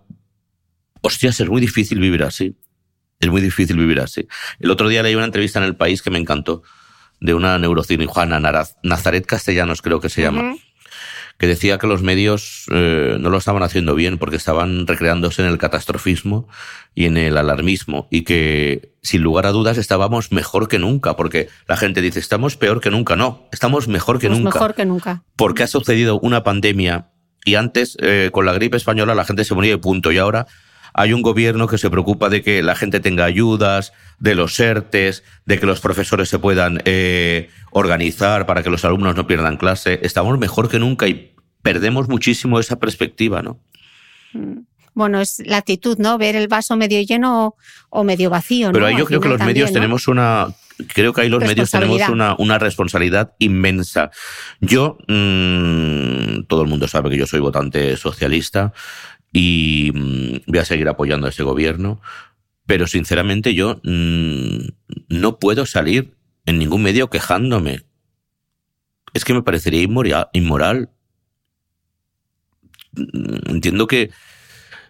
hostias, 1.00 1.38
es 1.40 1.48
muy 1.48 1.60
difícil 1.60 2.00
vivir 2.00 2.22
así. 2.22 2.56
Es 3.20 3.30
muy 3.30 3.40
difícil 3.40 3.76
vivir 3.76 4.00
así. 4.00 4.26
El 4.58 4.70
otro 4.70 4.88
día 4.88 5.02
leí 5.02 5.14
una 5.14 5.24
entrevista 5.24 5.58
en 5.58 5.64
El 5.64 5.76
País 5.76 6.02
que 6.02 6.10
me 6.10 6.18
encantó, 6.18 6.62
de 7.20 7.32
una 7.32 7.58
neurocirujana, 7.58 8.40
Nazaret 8.82 9.24
Castellanos 9.24 9.80
creo 9.80 10.00
que 10.00 10.08
se 10.08 10.22
llama, 10.22 10.56
que 11.38 11.46
decía 11.46 11.78
que 11.78 11.86
los 11.86 12.02
medios 12.02 12.66
eh, 12.72 13.16
no 13.20 13.30
lo 13.30 13.38
estaban 13.38 13.62
haciendo 13.62 13.94
bien 13.94 14.18
porque 14.18 14.36
estaban 14.36 14.86
recreándose 14.86 15.42
en 15.42 15.48
el 15.48 15.58
catastrofismo 15.58 16.48
y 16.94 17.06
en 17.06 17.16
el 17.16 17.36
alarmismo 17.36 18.06
y 18.10 18.22
que 18.22 18.92
sin 19.02 19.22
lugar 19.22 19.46
a 19.46 19.52
dudas 19.52 19.78
estábamos 19.78 20.32
mejor 20.32 20.68
que 20.68 20.78
nunca 20.78 21.16
porque 21.16 21.48
la 21.66 21.76
gente 21.76 22.00
dice 22.00 22.20
estamos 22.20 22.56
peor 22.56 22.80
que 22.80 22.90
nunca. 22.90 23.16
No, 23.16 23.48
estamos 23.52 23.88
mejor 23.88 24.18
que 24.18 24.28
nunca. 24.28 24.44
Mejor 24.44 24.74
que 24.74 24.84
nunca. 24.84 25.24
Porque 25.36 25.62
ha 25.62 25.66
sucedido 25.66 26.18
una 26.20 26.44
pandemia 26.44 27.10
y 27.44 27.56
antes, 27.56 27.96
eh, 28.00 28.30
con 28.32 28.46
la 28.46 28.54
gripe 28.54 28.76
española, 28.76 29.14
la 29.14 29.24
gente 29.24 29.44
se 29.44 29.54
moría 29.54 29.72
de 29.72 29.78
punto. 29.78 30.10
Y 30.10 30.18
ahora 30.18 30.46
hay 30.94 31.12
un 31.12 31.22
gobierno 31.22 31.66
que 31.66 31.76
se 31.76 31.90
preocupa 31.90 32.28
de 32.28 32.42
que 32.42 32.62
la 32.62 32.76
gente 32.76 33.00
tenga 33.00 33.24
ayudas, 33.24 33.92
de 34.20 34.36
los 34.36 34.58
ERTES, 34.58 35.24
de 35.44 35.58
que 35.58 35.66
los 35.66 35.80
profesores 35.80 36.28
se 36.28 36.38
puedan 36.38 36.80
eh, 36.84 37.50
organizar 37.72 38.46
para 38.46 38.62
que 38.62 38.70
los 38.70 38.84
alumnos 38.84 39.16
no 39.16 39.26
pierdan 39.26 39.56
clase. 39.56 39.98
Estamos 40.02 40.38
mejor 40.38 40.68
que 40.68 40.78
nunca 40.78 41.08
y 41.08 41.34
perdemos 41.62 42.08
muchísimo 42.08 42.60
esa 42.60 42.78
perspectiva, 42.78 43.42
¿no? 43.42 43.58
Mm. 44.32 44.60
Bueno, 44.94 45.20
es 45.20 45.42
la 45.44 45.56
actitud, 45.56 45.98
¿no? 45.98 46.16
Ver 46.18 46.36
el 46.36 46.46
vaso 46.46 46.76
medio 46.76 47.02
lleno 47.02 47.56
o 47.90 48.04
medio 48.04 48.30
vacío. 48.30 48.70
Pero 48.70 48.88
yo 48.90 49.06
creo 49.06 49.20
que 49.20 49.28
los 49.28 49.40
medios 49.40 49.72
tenemos 49.72 50.06
una 50.06 50.54
creo 50.92 51.12
que 51.12 51.22
ahí 51.22 51.28
los 51.28 51.42
medios 51.42 51.70
tenemos 51.70 52.08
una, 52.08 52.34
una 52.38 52.58
responsabilidad 52.58 53.34
inmensa. 53.38 54.10
Yo, 54.60 54.98
mmm, 55.08 56.44
todo 56.48 56.62
el 56.62 56.68
mundo 56.68 56.88
sabe 56.88 57.10
que 57.10 57.16
yo 57.16 57.26
soy 57.26 57.40
votante 57.40 57.96
socialista 57.96 58.72
y 59.34 59.90
mmm, 59.92 60.36
voy 60.46 60.58
a 60.60 60.64
seguir 60.64 60.88
apoyando 60.88 61.26
a 61.26 61.30
ese 61.30 61.42
gobierno, 61.42 62.00
pero 62.64 62.86
sinceramente 62.86 63.52
yo 63.52 63.80
mmm, 63.82 64.68
no 65.08 65.38
puedo 65.38 65.66
salir 65.66 66.16
en 66.46 66.58
ningún 66.58 66.82
medio 66.82 67.10
quejándome. 67.10 67.82
Es 69.12 69.24
que 69.24 69.34
me 69.34 69.42
parecería 69.42 69.82
inmoral. 69.82 70.90
Entiendo 72.96 73.86
que 73.86 74.10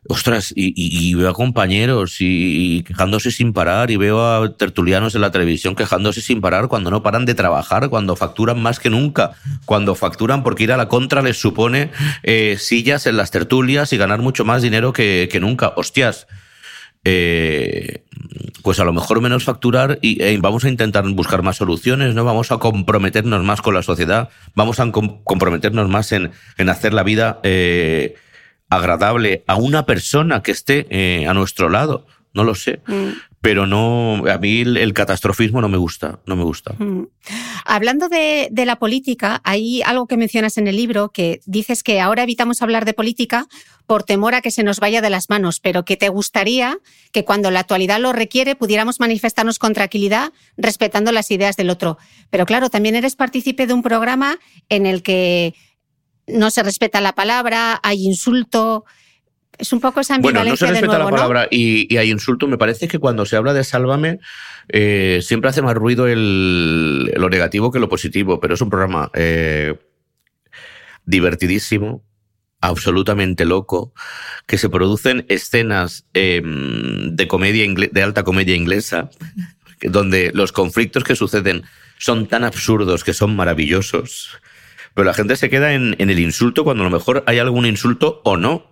ostras, 0.09 0.53
y, 0.55 1.15
veo 1.15 1.31
a 1.31 1.33
compañeros 1.33 2.17
y, 2.21 2.83
quejándose 2.83 3.31
sin 3.31 3.53
parar, 3.53 3.91
y 3.91 3.97
veo 3.97 4.25
a 4.25 4.57
tertulianos 4.57 5.15
en 5.15 5.23
la 5.23 5.31
televisión 5.31 5.75
quejándose 5.75 6.21
sin 6.21 6.41
parar 6.41 6.69
cuando 6.69 6.91
no 6.91 7.03
paran 7.03 7.25
de 7.25 7.35
trabajar, 7.35 7.89
cuando 7.89 8.17
facturan 8.17 8.61
más 8.61 8.81
que 8.81 8.91
nunca, 8.91 9.33
cuando 9.65 9.95
facturan 9.95 10.43
porque 10.43 10.65
ir 10.65 10.73
a 10.73 10.77
la 10.77 10.89
contra 10.89 11.23
les 11.23 11.41
supone 11.41 11.91
eh, 12.23 12.57
sillas 12.59 13.07
en 13.07 13.17
las 13.17 13.31
tertulias 13.31 13.93
y 13.93 13.97
ganar 13.97 14.21
mucho 14.21 14.45
más 14.45 14.63
dinero 14.63 14.93
que, 14.93 15.39
nunca. 15.41 15.73
Hostias. 15.77 16.27
Eh, 17.07 18.03
pues 18.63 18.81
a 18.81 18.85
lo 18.85 18.95
mejor 18.95 19.21
menos 19.21 19.45
facturar 19.45 19.99
y 20.01 20.23
eh, 20.23 20.39
vamos 20.41 20.65
a 20.65 20.71
intentar 20.71 21.07
buscar 21.11 21.43
más 21.43 21.57
soluciones, 21.57 22.15
¿no? 22.15 22.25
Vamos 22.25 22.51
a 22.51 22.57
comprometernos 22.57 23.45
más 23.45 23.61
con 23.61 23.75
la 23.75 23.83
sociedad, 23.83 24.31
vamos 24.55 24.81
a 24.81 24.91
comprometernos 24.91 25.89
más 25.91 26.13
en, 26.13 26.31
en 26.57 26.69
hacer 26.71 26.95
la 26.95 27.03
vida 27.03 27.41
agradable 28.77 29.45
a 29.47 29.57
una 29.57 29.87
persona 29.87 30.43
que 30.43 30.53
esté 30.53 30.87
eh, 30.91 31.27
a 31.27 31.35
nuestro 31.35 31.69
lado. 31.69 32.07
No 32.33 32.43
lo 32.43 32.55
sé. 32.55 32.81
Mm. 32.87 33.11
Pero 33.41 33.67
no, 33.67 34.25
a 34.27 34.39
mí 34.39 34.63
el, 34.63 34.95
catastrofismo 34.95 35.61
no 35.61 35.69
me 35.69 35.77
gusta, 35.77 36.19
no 36.27 36.35
me 36.35 36.45
gusta. 36.45 36.75
Mm. 36.79 37.09
Hablando 37.67 38.09
de, 38.09 38.49
de, 38.51 38.65
la 38.65 38.77
política, 38.77 39.41
hay 39.45 39.83
algo 39.83 40.07
que 40.07 40.17
mencionas 40.17 40.57
en 40.57 40.67
el 40.67 40.77
libro 40.77 41.11
que 41.11 41.41
dices 41.45 41.83
que 41.83 42.01
ahora 42.01 42.23
evitamos 42.23 42.63
hablar 42.63 42.87
de 42.87 42.95
política 42.95 43.47
por 43.87 44.03
temor 44.03 44.35
a 44.35 44.41
que 44.41 44.51
se 44.51 44.63
nos 44.63 44.81
vaya 44.81 45.03
de 45.03 45.11
las 45.11 45.29
manos, 45.29 45.61
pero 45.61 45.85
que 45.85 45.97
te 45.97 46.09
gustaría 46.09 46.79
que 47.13 47.25
cuando 47.25 47.51
la 47.51 47.61
actualidad 47.61 48.01
lo 48.01 48.13
requiere 48.13 48.57
pudiéramos 48.57 48.99
manifestarnos 48.99 49.59
con 49.59 49.75
tranquilidad 49.75 50.33
respetando 50.57 51.13
las 51.13 51.31
ideas 51.31 51.57
del 51.57 51.71
otro. 51.71 51.99
Pero 52.31 52.47
claro, 52.47 52.71
también 52.71 52.95
eres 52.95 53.15
partícipe 53.15 53.67
de 53.67 53.75
un 53.75 53.83
programa 53.83 54.39
en 54.71 54.87
el 54.87 55.03
que 55.03 55.55
no 56.27 56.51
se 56.51 56.63
respeta 56.63 57.01
la 57.01 57.15
palabra, 57.15 57.81
hay 57.83 58.05
insulto. 58.05 58.85
Es 59.57 59.73
un 59.73 59.81
poco 59.81 60.01
esa 60.01 60.17
ambivalencia 60.17 60.43
Bueno, 60.43 60.51
no 60.53 60.57
se 60.57 60.67
respeta 60.67 60.99
la 60.99 61.11
palabra 61.11 61.49
y, 61.51 61.97
hay 61.97 62.11
insulto. 62.11 62.49
Me 62.49 62.59
parece 62.59 62.89
que 62.89 62.99
cuando 62.99 63.25
se 63.25 63.37
habla 63.37 63.53
de 63.53 63.63
Sálvame 63.63 64.19
eh, 64.69 65.21
siempre 65.23 65.51
hace 65.51 65.63
más 65.63 65.75
ruido 65.75 66.09
el, 66.09 67.13
lo 67.17 67.29
negativo 67.29 67.71
que 67.71 67.79
lo 67.79 67.89
positivo, 67.89 68.41
pero 68.41 68.55
es 68.55 68.61
un 68.61 68.71
programa 68.71 69.11
eh, 69.15 69.77
divertidísimo, 71.05 72.03
absolutamente 72.61 73.45
loco, 73.45 73.93
que 74.47 74.59
se 74.59 74.69
producen 74.69 75.25
escenas 75.29 76.07
em, 76.15 77.15
de 77.15 77.29
comedia 77.29 77.65
de 77.93 78.03
alta 78.03 78.25
comedia 78.25 78.57
inglesa, 78.57 79.11
donde 79.83 80.33
los 80.35 80.51
conflictos 80.51 81.05
que 81.05 81.15
suceden 81.15 81.65
son 81.99 82.27
tan 82.27 82.43
absurdos 82.43 83.05
que 83.05 83.13
son 83.13 83.37
maravillosos 83.37 84.41
pero 84.95 85.05
la 85.05 85.15
gente 85.15 85.37
se 85.37 85.51
queda 85.51 85.75
en, 85.75 85.97
el 85.99 86.21
insulto 86.21 86.63
cuando 86.63 86.85
a 86.85 86.89
lo 86.89 86.97
mejor 86.97 87.25
hay 87.27 87.41
algún 87.41 87.67
insulto 87.67 88.21
o 88.25 88.37
no. 88.37 88.71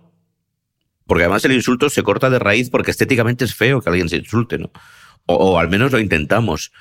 Porque 1.05 1.23
además 1.23 1.43
el 1.43 1.51
insulto 1.51 1.89
se 1.89 2.01
corta 2.01 2.29
de 2.29 2.39
raíz 2.39 2.69
porque 2.69 2.91
estéticamente 2.91 3.43
es 3.43 3.53
feo 3.53 3.81
que 3.81 3.89
alguien 3.89 4.07
se 4.07 4.15
insulte, 4.15 4.57
¿no? 4.57 4.71
O, 5.25 5.59
al 5.59 5.69
menos 5.69 5.91
lo 5.91 5.99
intentamos. 5.99 6.71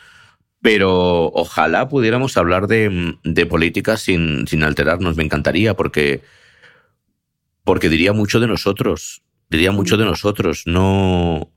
Pero 0.60 1.24
ojalá 1.32 1.88
pudiéramos 1.88 2.36
hablar 2.36 2.68
de, 2.68 3.46
política 3.50 3.96
sin, 3.96 4.46
sin 4.46 4.62
alterarnos. 4.62 5.16
Me 5.16 5.24
encantaría 5.24 5.74
porque, 5.74 6.22
porque 7.64 7.88
diría 7.88 8.12
mucho 8.12 8.38
de 8.38 8.46
nosotros. 8.46 9.22
Diría 9.50 9.72
mucho 9.72 9.96
de 9.96 10.04
nosotros. 10.04 10.62
No. 10.66 11.52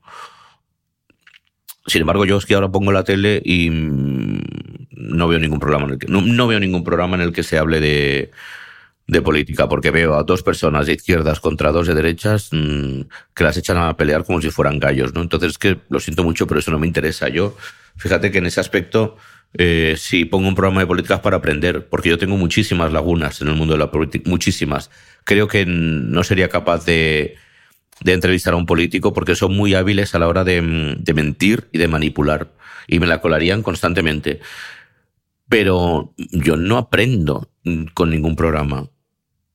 Sin 1.86 2.00
embargo, 2.00 2.24
yo 2.24 2.36
es 2.36 2.46
que 2.46 2.54
ahora 2.56 2.72
pongo 2.72 2.90
la 2.90 3.04
tele 3.04 3.40
y 3.44 3.70
no 4.96 5.28
veo 5.28 5.38
ningún 5.38 5.60
programa 5.60 5.86
en 5.86 5.92
el 5.92 5.98
que, 5.98 6.06
no, 6.08 6.46
veo 6.46 6.58
ningún 6.58 6.84
programa 6.84 7.16
en 7.16 7.22
el 7.22 7.32
que 7.32 7.42
se 7.42 7.58
hable 7.58 7.80
de, 7.80 8.30
de 9.06 9.22
política, 9.22 9.68
porque 9.68 9.90
veo 9.90 10.14
a 10.14 10.24
dos 10.24 10.42
personas 10.42 10.86
de 10.86 10.94
izquierdas 10.94 11.40
contra 11.40 11.72
dos 11.72 11.86
de 11.86 11.94
derechas 11.94 12.48
mm, 12.52 13.02
que 13.34 13.44
las 13.44 13.56
echan 13.56 13.76
a 13.76 13.96
pelear 13.96 14.24
como 14.24 14.40
si 14.40 14.50
fueran 14.50 14.78
gallos, 14.78 15.14
¿no? 15.14 15.22
Entonces 15.22 15.52
es 15.52 15.58
que 15.58 15.78
lo 15.88 16.00
siento 16.00 16.24
mucho, 16.24 16.46
pero 16.46 16.60
eso 16.60 16.70
no 16.70 16.78
me 16.78 16.86
interesa. 16.86 17.28
Yo, 17.28 17.56
fíjate 17.96 18.30
que 18.30 18.38
en 18.38 18.46
ese 18.46 18.60
aspecto 18.60 19.16
eh, 19.54 19.94
sí 19.96 20.24
pongo 20.24 20.48
un 20.48 20.54
programa 20.54 20.80
de 20.80 20.86
políticas 20.86 21.20
para 21.20 21.36
aprender, 21.36 21.86
porque 21.88 22.08
yo 22.08 22.18
tengo 22.18 22.36
muchísimas 22.36 22.92
lagunas 22.92 23.40
en 23.40 23.48
el 23.48 23.54
mundo 23.54 23.74
de 23.74 23.78
la 23.78 23.90
política, 23.90 24.28
muchísimas. 24.28 24.90
Creo 25.24 25.48
que 25.48 25.64
no 25.66 26.24
sería 26.24 26.48
capaz 26.48 26.84
de, 26.84 27.36
de 28.00 28.12
entrevistar 28.12 28.54
a 28.54 28.56
un 28.56 28.66
político 28.66 29.12
porque 29.12 29.34
son 29.34 29.56
muy 29.56 29.74
hábiles 29.74 30.14
a 30.14 30.18
la 30.18 30.28
hora 30.28 30.44
de, 30.44 30.96
de 30.98 31.14
mentir 31.14 31.68
y 31.72 31.78
de 31.78 31.88
manipular, 31.88 32.52
y 32.86 32.98
me 32.98 33.06
la 33.06 33.20
colarían 33.20 33.62
constantemente 33.62 34.40
pero 35.48 36.14
yo 36.16 36.56
no 36.56 36.78
aprendo 36.78 37.50
con 37.94 38.10
ningún 38.10 38.36
programa. 38.36 38.88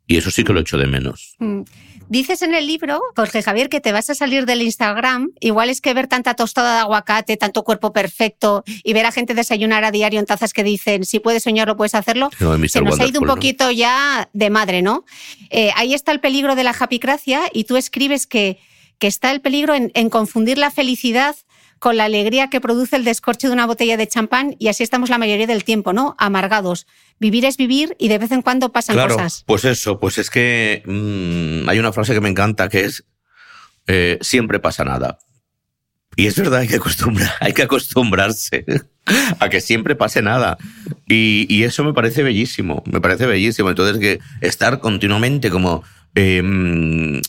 Y 0.07 0.17
eso 0.17 0.31
sí 0.31 0.43
que 0.43 0.53
lo 0.53 0.59
echo 0.59 0.77
de 0.77 0.87
menos. 0.87 1.35
Mm. 1.39 1.61
Dices 2.09 2.41
en 2.41 2.53
el 2.53 2.67
libro, 2.67 3.01
Jorge 3.15 3.41
Javier, 3.41 3.69
que 3.69 3.79
te 3.79 3.93
vas 3.93 4.09
a 4.09 4.15
salir 4.15 4.45
del 4.45 4.61
Instagram. 4.61 5.29
Igual 5.39 5.69
es 5.69 5.79
que 5.79 5.93
ver 5.93 6.07
tanta 6.07 6.33
tostada 6.33 6.73
de 6.73 6.79
aguacate, 6.81 7.37
tanto 7.37 7.63
cuerpo 7.63 7.93
perfecto 7.93 8.65
y 8.83 8.91
ver 8.91 9.05
a 9.05 9.13
gente 9.13 9.33
desayunar 9.33 9.85
a 9.85 9.91
diario 9.91 10.19
en 10.19 10.25
tazas 10.25 10.51
que 10.51 10.65
dicen, 10.65 11.05
si 11.05 11.21
puedes 11.21 11.43
soñarlo, 11.43 11.77
puedes 11.77 11.95
hacerlo. 11.95 12.29
se 12.67 12.81
nos 12.81 12.99
ha 12.99 13.05
ido 13.05 13.21
un 13.21 13.27
poquito 13.27 13.71
ya 13.71 14.29
de 14.33 14.49
madre, 14.49 14.81
¿no? 14.81 15.05
Eh, 15.51 15.71
ahí 15.77 15.93
está 15.93 16.11
el 16.11 16.19
peligro 16.19 16.55
de 16.55 16.65
la 16.65 16.73
japicracia 16.73 17.43
y 17.53 17.63
tú 17.63 17.77
escribes 17.77 18.27
que, 18.27 18.59
que 18.99 19.07
está 19.07 19.31
el 19.31 19.39
peligro 19.39 19.73
en, 19.73 19.89
en 19.95 20.09
confundir 20.09 20.57
la 20.57 20.69
felicidad 20.69 21.37
con 21.81 21.97
la 21.97 22.05
alegría 22.05 22.51
que 22.51 22.61
produce 22.61 22.95
el 22.95 23.03
descorche 23.03 23.47
de 23.47 23.53
una 23.53 23.65
botella 23.65 23.97
de 23.97 24.07
champán 24.07 24.55
y 24.59 24.67
así 24.67 24.83
estamos 24.83 25.09
la 25.09 25.17
mayoría 25.17 25.47
del 25.47 25.63
tiempo, 25.63 25.93
¿no? 25.93 26.15
Amargados. 26.19 26.85
Vivir 27.19 27.43
es 27.43 27.57
vivir 27.57 27.95
y 27.97 28.07
de 28.07 28.19
vez 28.19 28.31
en 28.31 28.43
cuando 28.43 28.71
pasan 28.71 28.95
claro, 28.95 29.15
cosas. 29.15 29.43
Pues 29.47 29.65
eso, 29.65 29.99
pues 29.99 30.19
es 30.19 30.29
que 30.29 30.83
mmm, 30.85 31.67
hay 31.67 31.79
una 31.79 31.91
frase 31.91 32.13
que 32.13 32.21
me 32.21 32.29
encanta 32.29 32.69
que 32.69 32.81
es 32.81 33.03
eh, 33.87 34.19
siempre 34.21 34.59
pasa 34.59 34.85
nada. 34.85 35.17
Y 36.15 36.27
es 36.27 36.35
verdad, 36.35 36.59
hay 36.59 36.67
que, 36.67 36.75
acostumbrar, 36.75 37.31
hay 37.39 37.53
que 37.53 37.63
acostumbrarse 37.63 38.63
a 39.39 39.49
que 39.49 39.59
siempre 39.59 39.95
pase 39.95 40.21
nada. 40.21 40.59
Y, 41.07 41.47
y, 41.49 41.63
eso 41.63 41.83
me 41.83 41.93
parece 41.93 42.21
bellísimo, 42.21 42.83
me 42.85 43.01
parece 43.01 43.25
bellísimo. 43.25 43.69
Entonces, 43.69 43.97
que 43.97 44.19
estar 44.41 44.79
continuamente 44.81 45.49
como... 45.49 45.83
Eh, 46.13 47.21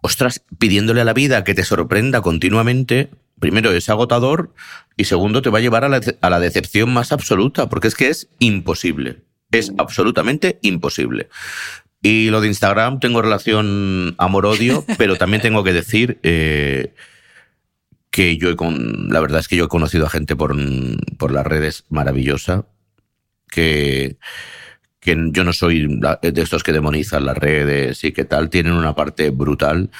ostras, 0.00 0.42
pidiéndole 0.58 1.00
a 1.00 1.04
la 1.04 1.12
vida 1.12 1.44
que 1.44 1.54
te 1.54 1.64
sorprenda 1.64 2.20
continuamente, 2.20 3.10
primero 3.38 3.70
es 3.72 3.88
agotador 3.88 4.52
y 4.96 5.04
segundo 5.04 5.42
te 5.42 5.50
va 5.50 5.58
a 5.58 5.62
llevar 5.62 5.84
a 5.84 5.88
la, 5.88 6.00
a 6.20 6.30
la 6.30 6.40
decepción 6.40 6.92
más 6.92 7.12
absoluta, 7.12 7.68
porque 7.68 7.88
es 7.88 7.94
que 7.94 8.08
es 8.08 8.28
imposible. 8.38 9.22
Es 9.50 9.72
absolutamente 9.78 10.58
imposible. 10.62 11.28
Y 12.02 12.30
lo 12.30 12.40
de 12.40 12.48
Instagram, 12.48 13.00
tengo 13.00 13.22
relación 13.22 14.14
amor-odio, 14.18 14.84
pero 14.98 15.16
también 15.16 15.42
tengo 15.42 15.64
que 15.64 15.72
decir 15.72 16.18
eh, 16.22 16.94
que 18.10 18.36
yo, 18.36 18.50
he 18.50 18.56
con, 18.56 19.08
la 19.10 19.20
verdad 19.20 19.40
es 19.40 19.48
que 19.48 19.56
yo 19.56 19.64
he 19.64 19.68
conocido 19.68 20.06
a 20.06 20.10
gente 20.10 20.36
por, 20.36 20.54
por 21.18 21.32
las 21.32 21.46
redes 21.46 21.84
maravillosa, 21.88 22.66
que, 23.48 24.18
que 25.00 25.16
yo 25.30 25.44
no 25.44 25.52
soy 25.52 25.86
de 25.88 26.42
estos 26.42 26.62
que 26.62 26.72
demonizan 26.72 27.26
las 27.26 27.36
redes 27.36 28.02
y 28.04 28.12
que 28.12 28.24
tal, 28.24 28.50
tienen 28.50 28.72
una 28.72 28.94
parte 28.94 29.30
brutal 29.30 29.90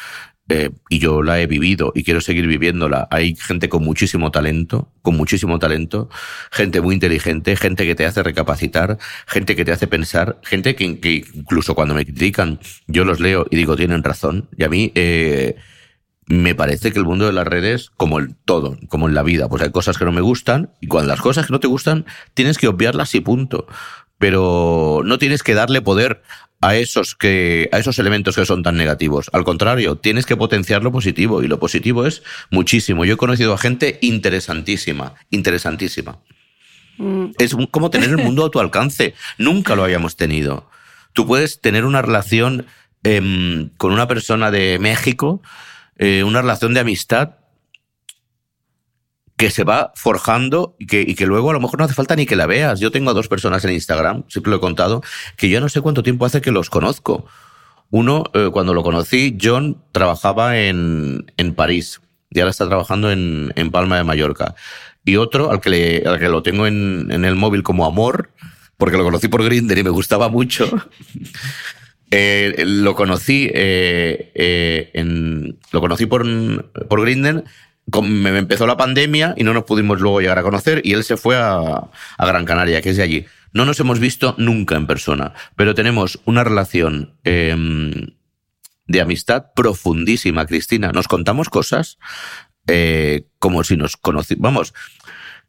eh, 0.48 0.70
y 0.88 0.98
yo 1.00 1.22
la 1.22 1.40
he 1.40 1.46
vivido 1.46 1.92
y 1.94 2.04
quiero 2.04 2.20
seguir 2.20 2.46
viviéndola. 2.46 3.08
Hay 3.10 3.34
gente 3.36 3.68
con 3.68 3.84
muchísimo 3.84 4.30
talento, 4.30 4.92
con 5.02 5.16
muchísimo 5.16 5.58
talento, 5.58 6.08
gente 6.50 6.80
muy 6.80 6.94
inteligente, 6.94 7.56
gente 7.56 7.84
que 7.84 7.94
te 7.94 8.06
hace 8.06 8.22
recapacitar, 8.22 8.98
gente 9.26 9.56
que 9.56 9.64
te 9.64 9.72
hace 9.72 9.86
pensar, 9.86 10.38
gente 10.42 10.76
que, 10.76 10.84
incluso 10.84 11.74
cuando 11.74 11.94
me 11.94 12.04
critican, 12.04 12.60
yo 12.86 13.04
los 13.04 13.20
leo 13.20 13.46
y 13.50 13.56
digo, 13.56 13.76
tienen 13.76 14.04
razón. 14.04 14.48
Y 14.56 14.64
a 14.64 14.68
mí, 14.68 14.92
eh, 14.94 15.56
me 16.28 16.54
parece 16.54 16.92
que 16.92 16.98
el 16.98 17.04
mundo 17.04 17.26
de 17.26 17.32
las 17.32 17.46
redes, 17.46 17.90
como 17.96 18.18
el 18.18 18.34
todo, 18.34 18.78
como 18.88 19.08
en 19.08 19.14
la 19.14 19.22
vida, 19.22 19.48
pues 19.48 19.62
hay 19.62 19.70
cosas 19.70 19.96
que 19.96 20.04
no 20.04 20.12
me 20.12 20.20
gustan 20.20 20.70
y 20.80 20.88
cuando 20.88 21.08
las 21.08 21.20
cosas 21.20 21.46
que 21.46 21.52
no 21.52 21.60
te 21.60 21.68
gustan, 21.68 22.04
tienes 22.34 22.58
que 22.58 22.68
obviarlas 22.68 23.14
y 23.14 23.20
punto. 23.20 23.66
Pero 24.18 25.02
no 25.04 25.18
tienes 25.18 25.42
que 25.42 25.54
darle 25.54 25.82
poder 25.82 26.22
a 26.60 26.76
esos 26.76 27.14
que 27.14 27.68
a 27.72 27.78
esos 27.78 27.98
elementos 27.98 28.36
que 28.36 28.46
son 28.46 28.62
tan 28.62 28.76
negativos. 28.76 29.30
Al 29.32 29.44
contrario, 29.44 29.96
tienes 29.96 30.26
que 30.26 30.36
potenciar 30.36 30.82
lo 30.82 30.92
positivo 30.92 31.42
y 31.42 31.48
lo 31.48 31.58
positivo 31.58 32.06
es 32.06 32.22
muchísimo. 32.50 33.04
Yo 33.04 33.14
he 33.14 33.18
conocido 33.18 33.52
a 33.52 33.58
gente 33.58 33.98
interesantísima, 34.02 35.14
interesantísima. 35.30 36.18
Mm. 36.98 37.26
Es 37.38 37.56
como 37.70 37.90
tener 37.90 38.10
el 38.10 38.18
mundo 38.18 38.44
a 38.44 38.50
tu 38.50 38.60
alcance. 38.60 39.14
Nunca 39.38 39.76
lo 39.76 39.84
habíamos 39.84 40.16
tenido. 40.16 40.68
Tú 41.12 41.26
puedes 41.26 41.60
tener 41.60 41.84
una 41.84 42.02
relación 42.02 42.66
eh, 43.04 43.68
con 43.76 43.92
una 43.92 44.08
persona 44.08 44.50
de 44.50 44.78
México, 44.78 45.42
eh, 45.98 46.24
una 46.24 46.42
relación 46.42 46.74
de 46.74 46.80
amistad 46.80 47.36
que 49.36 49.50
se 49.50 49.64
va 49.64 49.92
forjando 49.94 50.76
y 50.78 50.86
que, 50.86 51.02
y 51.02 51.14
que 51.14 51.26
luego 51.26 51.50
a 51.50 51.52
lo 51.52 51.60
mejor 51.60 51.78
no 51.78 51.84
hace 51.84 51.94
falta 51.94 52.16
ni 52.16 52.26
que 52.26 52.36
la 52.36 52.46
veas. 52.46 52.80
Yo 52.80 52.90
tengo 52.90 53.10
a 53.10 53.14
dos 53.14 53.28
personas 53.28 53.64
en 53.64 53.72
Instagram, 53.72 54.24
siempre 54.28 54.50
lo 54.50 54.56
he 54.56 54.60
contado, 54.60 55.02
que 55.36 55.48
yo 55.48 55.60
no 55.60 55.68
sé 55.68 55.80
cuánto 55.80 56.02
tiempo 56.02 56.24
hace 56.24 56.40
que 56.40 56.50
los 56.50 56.70
conozco. 56.70 57.26
Uno, 57.90 58.24
eh, 58.34 58.48
cuando 58.52 58.74
lo 58.74 58.82
conocí, 58.82 59.36
John 59.40 59.82
trabajaba 59.92 60.58
en, 60.58 61.30
en 61.36 61.54
París 61.54 62.00
y 62.30 62.40
ahora 62.40 62.50
está 62.50 62.66
trabajando 62.66 63.12
en, 63.12 63.52
en 63.56 63.70
Palma 63.70 63.96
de 63.96 64.04
Mallorca. 64.04 64.54
Y 65.04 65.16
otro, 65.16 65.50
al 65.50 65.60
que, 65.60 65.70
le, 65.70 66.02
al 66.06 66.18
que 66.18 66.28
lo 66.28 66.42
tengo 66.42 66.66
en, 66.66 67.08
en 67.10 67.24
el 67.24 67.36
móvil 67.36 67.62
como 67.62 67.86
amor, 67.86 68.30
porque 68.76 68.96
lo 68.96 69.04
conocí 69.04 69.28
por 69.28 69.44
Grinder 69.44 69.78
y 69.78 69.84
me 69.84 69.90
gustaba 69.90 70.28
mucho. 70.28 70.68
Eh, 72.12 72.62
lo 72.64 72.94
conocí 72.94 73.50
eh, 73.52 74.90
en, 74.94 75.58
lo 75.72 75.80
conocí 75.80 76.06
por, 76.06 76.24
por 76.86 77.00
Grinder 77.00 77.42
me 78.02 78.38
empezó 78.38 78.66
la 78.66 78.76
pandemia 78.76 79.34
y 79.36 79.44
no 79.44 79.54
nos 79.54 79.64
pudimos 79.64 80.00
luego 80.00 80.20
llegar 80.20 80.38
a 80.38 80.42
conocer 80.42 80.80
y 80.84 80.92
él 80.92 81.04
se 81.04 81.16
fue 81.16 81.36
a, 81.36 81.88
Gran 82.18 82.44
Canaria, 82.44 82.82
que 82.82 82.90
es 82.90 82.96
de 82.96 83.02
allí. 83.02 83.26
No 83.52 83.64
nos 83.64 83.80
hemos 83.80 84.00
visto 84.00 84.34
nunca 84.38 84.76
en 84.76 84.86
persona, 84.86 85.32
pero 85.54 85.74
tenemos 85.74 86.20
una 86.24 86.44
relación 86.44 87.14
eh, 87.24 87.54
de 88.86 89.00
amistad 89.00 89.46
profundísima, 89.54 90.46
Cristina. 90.46 90.92
Nos 90.92 91.08
contamos 91.08 91.48
cosas 91.48 91.98
eh, 92.66 93.26
como 93.38 93.64
si 93.64 93.76
nos 93.76 93.96
conociéramos. 93.96 94.42
Vamos, 94.42 94.74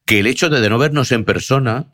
que 0.06 0.20
el 0.20 0.28
hecho 0.28 0.50
de, 0.50 0.62
de 0.62 0.70
no 0.70 0.78
vernos 0.78 1.12
en 1.12 1.26
persona 1.26 1.88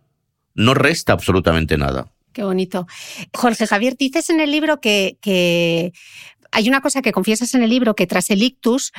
no 0.54 0.74
resta 0.74 1.14
absolutamente 1.14 1.78
nada. 1.78 2.12
Qué 2.34 2.44
bonito. 2.44 2.88
Jorge 3.34 3.68
Javier, 3.68 3.96
dices 3.98 4.30
en 4.30 4.40
el 4.40 4.52
libro 4.52 4.82
que, 4.82 5.18
que 5.22 5.94
hay 6.52 6.68
una 6.68 6.82
cosa 6.82 7.02
que 7.02 7.12
confiesas 7.12 7.54
en 7.54 7.64
el 7.64 7.70
libro, 7.70 7.96
que 7.96 8.08
tras 8.08 8.30
el 8.30 8.44
ictus 8.44 8.92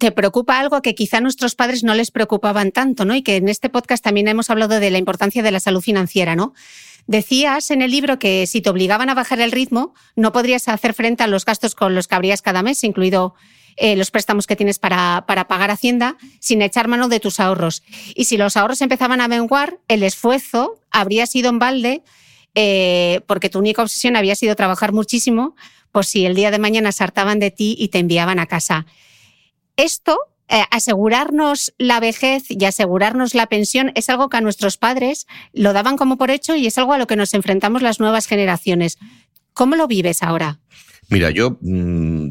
te 0.00 0.10
preocupa 0.12 0.58
algo 0.58 0.80
que 0.80 0.94
quizá 0.94 1.20
nuestros 1.20 1.54
padres 1.54 1.84
no 1.84 1.94
les 1.94 2.10
preocupaban 2.10 2.72
tanto, 2.72 3.04
¿no? 3.04 3.14
Y 3.14 3.22
que 3.22 3.36
en 3.36 3.50
este 3.50 3.68
podcast 3.68 4.02
también 4.02 4.28
hemos 4.28 4.48
hablado 4.48 4.80
de 4.80 4.90
la 4.90 4.96
importancia 4.96 5.42
de 5.42 5.50
la 5.50 5.60
salud 5.60 5.82
financiera, 5.82 6.34
¿no? 6.34 6.54
Decías 7.06 7.70
en 7.70 7.82
el 7.82 7.90
libro 7.90 8.18
que 8.18 8.46
si 8.46 8.62
te 8.62 8.70
obligaban 8.70 9.10
a 9.10 9.14
bajar 9.14 9.40
el 9.40 9.52
ritmo, 9.52 9.94
no 10.16 10.32
podrías 10.32 10.68
hacer 10.68 10.94
frente 10.94 11.22
a 11.22 11.26
los 11.26 11.44
gastos 11.44 11.74
con 11.74 11.94
los 11.94 12.08
que 12.08 12.14
habrías 12.14 12.40
cada 12.40 12.62
mes, 12.62 12.82
incluido 12.82 13.34
eh, 13.76 13.94
los 13.94 14.10
préstamos 14.10 14.46
que 14.46 14.56
tienes 14.56 14.78
para, 14.78 15.24
para 15.26 15.46
pagar 15.46 15.70
Hacienda, 15.70 16.16
sin 16.38 16.62
echar 16.62 16.88
mano 16.88 17.08
de 17.08 17.20
tus 17.20 17.38
ahorros. 17.38 17.82
Y 18.14 18.24
si 18.24 18.38
los 18.38 18.56
ahorros 18.56 18.80
empezaban 18.80 19.20
a 19.20 19.28
menguar, 19.28 19.80
el 19.88 20.02
esfuerzo 20.02 20.80
habría 20.90 21.26
sido 21.26 21.50
en 21.50 21.58
balde, 21.58 22.02
eh, 22.54 23.20
porque 23.26 23.50
tu 23.50 23.58
única 23.58 23.82
obsesión 23.82 24.16
había 24.16 24.34
sido 24.34 24.56
trabajar 24.56 24.92
muchísimo, 24.92 25.56
pues 25.92 26.08
si 26.08 26.24
el 26.24 26.34
día 26.34 26.50
de 26.50 26.58
mañana 26.58 26.90
sartaban 26.90 27.38
de 27.38 27.50
ti 27.50 27.76
y 27.78 27.88
te 27.88 27.98
enviaban 27.98 28.38
a 28.38 28.46
casa. 28.46 28.86
Esto, 29.80 30.18
eh, 30.50 30.60
asegurarnos 30.70 31.72
la 31.78 32.00
vejez 32.00 32.50
y 32.50 32.62
asegurarnos 32.66 33.34
la 33.34 33.46
pensión, 33.46 33.92
es 33.94 34.10
algo 34.10 34.28
que 34.28 34.36
a 34.36 34.42
nuestros 34.42 34.76
padres 34.76 35.26
lo 35.54 35.72
daban 35.72 35.96
como 35.96 36.18
por 36.18 36.30
hecho 36.30 36.54
y 36.54 36.66
es 36.66 36.76
algo 36.76 36.92
a 36.92 36.98
lo 36.98 37.06
que 37.06 37.16
nos 37.16 37.32
enfrentamos 37.32 37.80
las 37.80 37.98
nuevas 37.98 38.26
generaciones. 38.26 38.98
¿Cómo 39.54 39.76
lo 39.76 39.86
vives 39.86 40.22
ahora? 40.22 40.58
Mira, 41.08 41.30
yo, 41.30 41.56
mmm, 41.62 42.28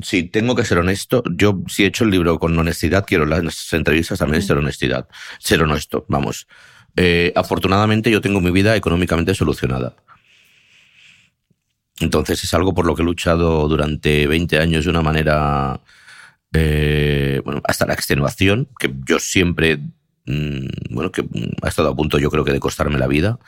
si 0.00 0.22
tengo 0.22 0.54
que 0.54 0.64
ser 0.64 0.78
honesto, 0.78 1.22
yo 1.36 1.60
si 1.68 1.84
he 1.84 1.88
hecho 1.88 2.04
el 2.04 2.10
libro 2.10 2.38
con 2.38 2.58
honestidad, 2.58 3.04
quiero 3.06 3.26
las 3.26 3.70
entrevistas 3.74 4.20
también 4.20 4.42
ser 4.42 4.56
honestidad, 4.56 5.08
ser 5.40 5.62
honesto, 5.62 6.06
vamos. 6.08 6.48
Eh, 6.96 7.34
afortunadamente 7.36 8.10
yo 8.10 8.22
tengo 8.22 8.40
mi 8.40 8.50
vida 8.50 8.74
económicamente 8.76 9.34
solucionada. 9.34 9.94
Entonces 12.00 12.42
es 12.42 12.54
algo 12.54 12.72
por 12.72 12.86
lo 12.86 12.94
que 12.94 13.02
he 13.02 13.04
luchado 13.04 13.68
durante 13.68 14.26
20 14.26 14.58
años 14.58 14.84
de 14.86 14.90
una 14.90 15.02
manera 15.02 15.82
eh, 16.52 17.40
bueno, 17.44 17.60
hasta 17.64 17.86
la 17.86 17.94
extenuación, 17.94 18.68
que 18.78 18.94
yo 19.06 19.18
siempre, 19.18 19.78
mmm, 20.26 20.66
bueno, 20.90 21.12
que 21.12 21.24
ha 21.62 21.68
estado 21.68 21.88
a 21.88 21.96
punto 21.96 22.18
yo 22.18 22.30
creo 22.30 22.44
que 22.44 22.52
de 22.52 22.60
costarme 22.60 22.98
la 22.98 23.06
vida, 23.06 23.38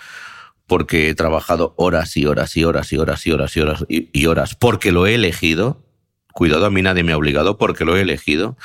porque 0.66 1.08
he 1.08 1.14
trabajado 1.14 1.74
horas 1.76 2.16
y 2.16 2.26
horas 2.26 2.56
y 2.56 2.64
horas 2.64 2.92
y 2.92 2.98
horas 2.98 3.26
y 3.26 3.32
horas 3.32 3.56
y 3.56 3.60
horas 3.60 3.84
y, 3.88 4.10
y 4.12 4.26
horas, 4.26 4.54
porque 4.54 4.92
lo 4.92 5.06
he 5.06 5.14
elegido. 5.14 5.84
Cuidado, 6.32 6.64
a 6.66 6.70
mí 6.70 6.80
nadie 6.80 7.02
me 7.02 7.12
ha 7.12 7.16
obligado 7.16 7.58
porque 7.58 7.84
lo 7.84 7.96
he 7.96 8.02
elegido. 8.02 8.56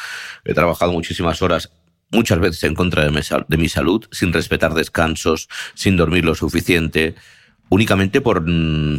He 0.44 0.54
trabajado 0.54 0.92
muchísimas 0.92 1.42
horas 1.42 1.72
muchas 2.12 2.40
veces 2.40 2.64
en 2.64 2.76
contra 2.76 3.04
de 3.04 3.12
mi, 3.12 3.20
de 3.48 3.58
mi, 3.58 3.70
salud, 3.70 4.06
sin 4.12 4.34
respetar 4.34 4.74
descansos, 4.74 5.50
sin 5.74 5.98
dormir 5.98 6.26
lo 6.26 6.36
suficiente, 6.36 7.16
únicamente 7.70 8.22
por, 8.22 8.46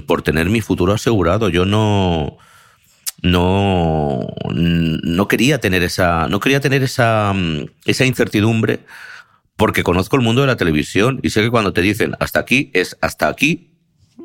por 0.06 0.22
tener 0.22 0.48
mi 0.50 0.60
futuro 0.60 0.92
asegurado. 0.92 1.48
Yo 1.48 1.64
no, 1.64 2.38
no, 3.22 4.26
no 4.52 5.28
quería 5.28 5.58
tener 5.58 5.82
esa, 5.82 6.28
no 6.28 6.40
quería 6.40 6.60
tener 6.60 6.82
esa, 6.82 7.34
esa 7.84 8.04
incertidumbre 8.04 8.80
porque 9.56 9.82
conozco 9.82 10.16
el 10.16 10.22
mundo 10.22 10.42
de 10.42 10.46
la 10.46 10.56
televisión 10.56 11.18
y 11.22 11.30
sé 11.30 11.42
que 11.42 11.50
cuando 11.50 11.72
te 11.72 11.80
dicen 11.80 12.14
hasta 12.20 12.40
aquí 12.40 12.70
es 12.74 12.96
hasta 13.00 13.28
aquí 13.28 13.72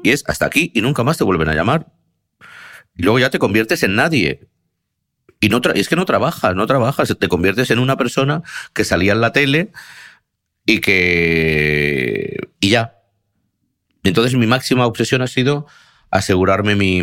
y 0.04 0.10
es 0.12 0.24
hasta 0.28 0.46
aquí 0.46 0.72
y 0.74 0.82
nunca 0.82 1.04
más 1.04 1.18
te 1.18 1.24
vuelven 1.24 1.50
a 1.50 1.56
llamar. 1.56 1.88
Y 2.96 3.04
luego 3.04 3.20
ya 3.20 3.30
te 3.30 3.40
conviertes 3.40 3.84
en 3.84 3.96
nadie. 3.96 4.50
Y 5.40 5.50
no 5.50 5.62
es 5.74 5.90
que 5.90 5.96
no 5.96 6.06
trabajas, 6.06 6.56
no 6.56 6.68
trabajas, 6.68 7.16
te 7.18 7.28
conviertes 7.28 7.72
en 7.72 7.80
una 7.80 7.98
persona 7.98 8.44
que 8.74 8.84
salía 8.84 9.14
en 9.14 9.22
la 9.22 9.32
tele 9.32 9.72
y 10.66 10.80
que... 10.80 12.38
y 12.60 12.70
ya. 12.70 12.98
Entonces 14.04 14.36
mi 14.36 14.48
máxima 14.48 14.86
obsesión 14.86 15.22
ha 15.22 15.28
sido 15.28 15.66
asegurarme 16.12 16.76
mi, 16.76 17.02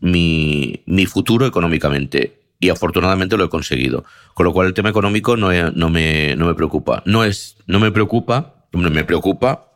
mi, 0.00 0.82
mi 0.86 1.06
futuro 1.06 1.46
económicamente 1.46 2.40
y 2.58 2.70
afortunadamente 2.70 3.36
lo 3.36 3.44
he 3.44 3.48
conseguido. 3.48 4.04
Con 4.34 4.44
lo 4.44 4.52
cual 4.52 4.68
el 4.68 4.74
tema 4.74 4.88
económico 4.88 5.36
no, 5.36 5.52
no, 5.72 5.90
me, 5.90 6.34
no 6.36 6.46
me 6.46 6.54
preocupa. 6.54 7.02
No, 7.04 7.22
es, 7.22 7.56
no 7.66 7.78
me 7.78 7.92
preocupa, 7.92 8.66
me 8.72 9.04
preocupa 9.04 9.72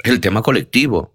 el 0.00 0.20
tema 0.20 0.42
colectivo. 0.42 1.14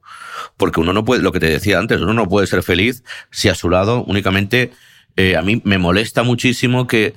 Porque 0.58 0.80
uno 0.80 0.94
no 0.94 1.06
puede, 1.06 1.22
lo 1.22 1.32
que 1.32 1.40
te 1.40 1.48
decía 1.48 1.78
antes, 1.78 2.02
uno 2.02 2.14
no 2.14 2.28
puede 2.28 2.48
ser 2.48 2.64
feliz 2.64 3.04
si 3.32 3.50
a 3.50 3.56
su 3.56 3.70
lado 3.70 4.04
únicamente, 4.06 4.72
eh, 5.16 5.36
a 5.36 5.42
mí 5.42 5.62
me 5.64 5.78
molesta 5.78 6.24
muchísimo 6.24 6.88
que, 6.88 7.14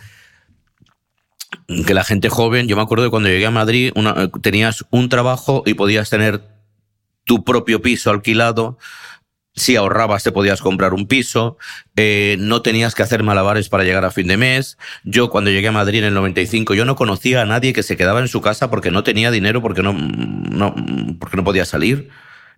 que 1.87 1.95
la 1.95 2.05
gente 2.05 2.29
joven, 2.29 2.69
yo 2.69 2.77
me 2.77 2.83
acuerdo 2.83 3.05
de 3.05 3.11
cuando 3.11 3.29
llegué 3.29 3.47
a 3.47 3.51
Madrid, 3.51 3.93
una, 3.95 4.29
tenías 4.43 4.85
un 4.91 5.09
trabajo 5.09 5.63
y 5.65 5.75
podías 5.75 6.11
tener 6.11 6.43
tu 7.25 7.43
propio 7.43 7.83
piso 7.83 8.11
alquilado, 8.11 8.79
si 9.57 9.75
ahorrabas 9.75 10.23
te 10.23 10.33
podías 10.33 10.61
comprar 10.61 10.93
un 10.93 11.07
piso, 11.07 11.57
eh, 11.97 12.37
no 12.39 12.61
tenías 12.61 12.95
que 12.95 13.03
hacer 13.03 13.23
malabares 13.23 13.71
para 13.71 13.85
llegar 13.85 14.05
a 14.05 14.11
fin 14.11 14.29
de 14.29 14.37
mes. 14.37 14.77
Yo 15.03 15.31
cuando 15.31 15.51
llegué 15.51 15.69
a 15.69 15.73
Madrid 15.73 16.01
en 16.01 16.05
el 16.05 16.15
95, 16.15 16.75
yo 16.75 16.85
no 16.85 16.95
conocía 16.95 17.41
a 17.41 17.47
nadie 17.47 17.73
que 17.73 17.83
se 17.83 17.97
quedaba 17.97 18.21
en 18.21 18.29
su 18.29 18.43
casa 18.43 18.69
porque 18.69 18.91
no 18.91 19.03
tenía 19.03 19.31
dinero, 19.31 19.63
porque 19.63 19.83
no, 19.83 19.95
no, 19.95 20.75
porque 21.19 21.39
no 21.39 21.45
podía 21.45 21.65
salir. 21.65 22.11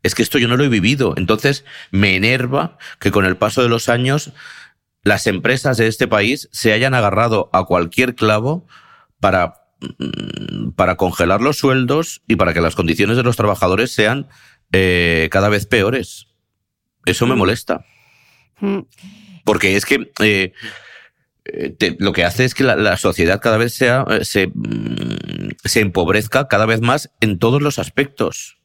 Es 0.03 0.17
que 0.17 0.23
esto 0.23 0.39
yo 0.39 0.49
no 0.49 0.57
lo 0.57 0.65
he 0.65 0.69
vivido. 0.69 1.15
Entonces 1.17 1.65
me 1.93 2.17
enerva 2.17 2.79
que 2.99 3.13
con 3.13 3.25
el 3.25 3.37
paso 3.37 3.63
de 3.63 3.69
los 3.69 3.89
años 3.89 4.33
las 5.05 5.29
empresas 5.29 5.77
de 5.77 5.87
este 5.87 6.09
país 6.09 6.49
se 6.51 6.73
hayan 6.73 6.95
agarrado 6.95 7.49
a 7.53 7.65
cualquier 7.65 8.17
clavo 8.17 8.67
para, 9.21 9.55
mm, 9.81 10.71
para 10.73 10.97
congelar 10.97 11.41
los 11.43 11.59
sueldos 11.59 12.23
y 12.27 12.35
para 12.35 12.53
que 12.55 12.61
las 12.61 12.75
condiciones 12.75 13.17
de 13.17 13.23
los 13.23 13.37
trabajadores 13.37 13.93
sean 13.93 14.29
eh, 14.73 15.29
cada 15.31 15.49
vez 15.49 15.65
peores. 15.67 16.28
Eso 17.09 17.27
me 17.27 17.35
molesta. 17.35 17.85
Mm. 18.61 18.81
Porque 19.45 19.77
es 19.77 19.87
que 19.87 20.11
eh, 20.21 20.53
eh, 21.45 21.97
lo 21.99 22.13
que 22.13 22.25
hace 22.25 22.45
es 22.45 22.55
que 22.55 22.65
la, 22.65 22.97
sociedad 22.97 23.41
cada 23.41 23.57
vez 23.57 23.75
sea, 23.75 24.05
eh, 24.11 24.25
se, 24.25 24.49
mm, 24.49 25.57
se, 25.65 25.81
empobrezca 25.81 26.49
cada 26.49 26.67
vez 26.67 26.81
más 26.81 27.11
en 27.21 27.39
todos 27.39 27.63
los 27.63 27.79
aspectos. 27.79 28.59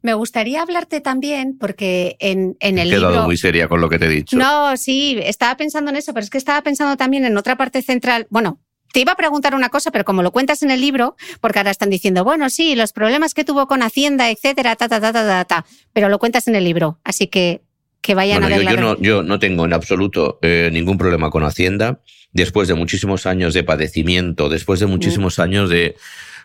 Me 0.00 0.14
gustaría 0.14 0.62
hablarte 0.62 1.00
también, 1.00 1.58
porque 1.58 2.16
en, 2.20 2.56
en 2.60 2.78
el 2.78 2.92
he 2.92 2.96
quedado 2.96 3.24
muy 3.24 3.36
seria 3.36 3.66
con 3.66 3.80
lo 3.80 3.88
que 3.88 3.98
te 3.98 4.06
he 4.06 4.08
dicho. 4.08 4.36
No, 4.36 4.76
sí, 4.76 5.18
estaba 5.20 5.56
pensando 5.56 5.90
en 5.90 5.96
eso, 5.96 6.14
pero 6.14 6.22
es 6.22 6.30
que 6.30 6.38
estaba 6.38 6.62
pensando 6.62 6.96
también 6.96 7.24
en 7.24 7.36
otra 7.36 7.56
parte 7.56 7.82
central. 7.82 8.28
Bueno, 8.30 8.60
te 8.92 9.00
iba 9.00 9.12
a 9.12 9.16
preguntar 9.16 9.54
una 9.54 9.68
cosa, 9.68 9.90
pero 9.90 10.04
como 10.04 10.22
lo 10.22 10.30
cuentas 10.32 10.62
en 10.62 10.70
el 10.70 10.80
libro, 10.80 11.16
porque 11.40 11.58
ahora 11.58 11.70
están 11.70 11.90
diciendo, 11.90 12.24
bueno, 12.24 12.50
sí, 12.50 12.74
los 12.74 12.92
problemas 12.92 13.34
que 13.34 13.44
tuvo 13.44 13.66
con 13.66 13.82
Hacienda, 13.82 14.30
etcétera, 14.30 14.76
ta, 14.76 14.88
ta, 14.88 15.00
ta, 15.00 15.12
ta, 15.12 15.44
ta, 15.44 15.66
pero 15.92 16.08
lo 16.08 16.18
cuentas 16.18 16.48
en 16.48 16.56
el 16.56 16.64
libro, 16.64 16.98
así 17.04 17.26
que 17.26 17.62
que 18.00 18.14
vayan 18.14 18.42
a 18.44 18.48
ver 18.48 18.62
yo, 18.62 18.70
yo, 18.70 18.80
no, 18.80 18.98
yo 19.00 19.22
no 19.22 19.38
tengo 19.38 19.64
en 19.64 19.72
absoluto 19.72 20.38
eh, 20.42 20.70
ningún 20.72 20.98
problema 20.98 21.30
con 21.30 21.44
Hacienda. 21.44 22.00
Después 22.32 22.68
de 22.68 22.74
muchísimos 22.74 23.26
años 23.26 23.54
de 23.54 23.64
padecimiento, 23.64 24.48
después 24.48 24.80
de 24.80 24.86
mm. 24.86 24.90
muchísimos 24.90 25.38
años 25.38 25.68
de, 25.68 25.96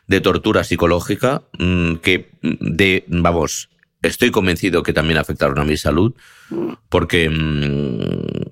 de 0.07 0.21
tortura 0.21 0.63
psicológica, 0.63 1.43
mm, 1.59 1.95
que 1.95 2.31
de, 2.41 3.05
vamos, 3.07 3.69
estoy 4.01 4.31
convencido 4.31 4.83
que 4.83 4.93
también 4.93 5.17
afectaron 5.17 5.59
a 5.59 5.63
mi 5.63 5.77
salud, 5.77 6.13
mm. 6.49 6.73
porque 6.89 7.31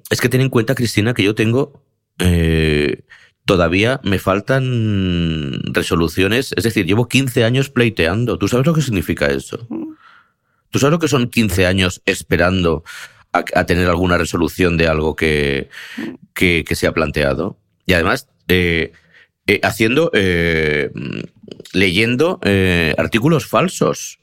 es 0.10 0.22
que 0.22 0.30
ten 0.30 0.42
en 0.42 0.50
cuenta, 0.50 0.76
Cristina, 0.76 1.14
que 1.14 1.24
yo 1.24 1.36
tengo 1.36 1.84
eh, 2.20 3.02
todavía 3.46 4.00
me 4.04 4.20
faltan 4.20 5.62
resoluciones. 5.74 6.54
Es 6.56 6.64
decir, 6.64 6.86
llevo 6.86 7.08
15 7.08 7.44
años 7.44 7.70
pleiteando. 7.70 8.38
¿Tú 8.38 8.48
sabes 8.48 8.66
lo 8.66 8.74
que 8.74 8.82
significa 8.82 9.28
eso? 9.28 9.68
¿Tú 10.70 10.80
sabes 10.80 10.92
lo 10.92 11.00
que 11.00 11.08
son 11.08 11.30
15 11.30 11.66
años 11.66 12.02
esperando 12.06 12.84
a, 13.34 13.44
tener 13.66 13.88
alguna 13.88 14.18
resolución 14.18 14.78
de 14.78 14.88
algo 14.88 15.16
que, 15.16 15.70
que, 16.34 16.66
se 16.76 16.88
ha 16.88 16.94
planteado? 16.94 17.58
Y 17.86 17.94
además, 17.94 18.30
eh, 18.48 18.94
eh, 19.48 19.60
haciendo, 19.64 20.12
eh, 20.14 20.92
leyendo 21.74 22.40
artículos 22.98 23.46
falsos. 23.48 24.20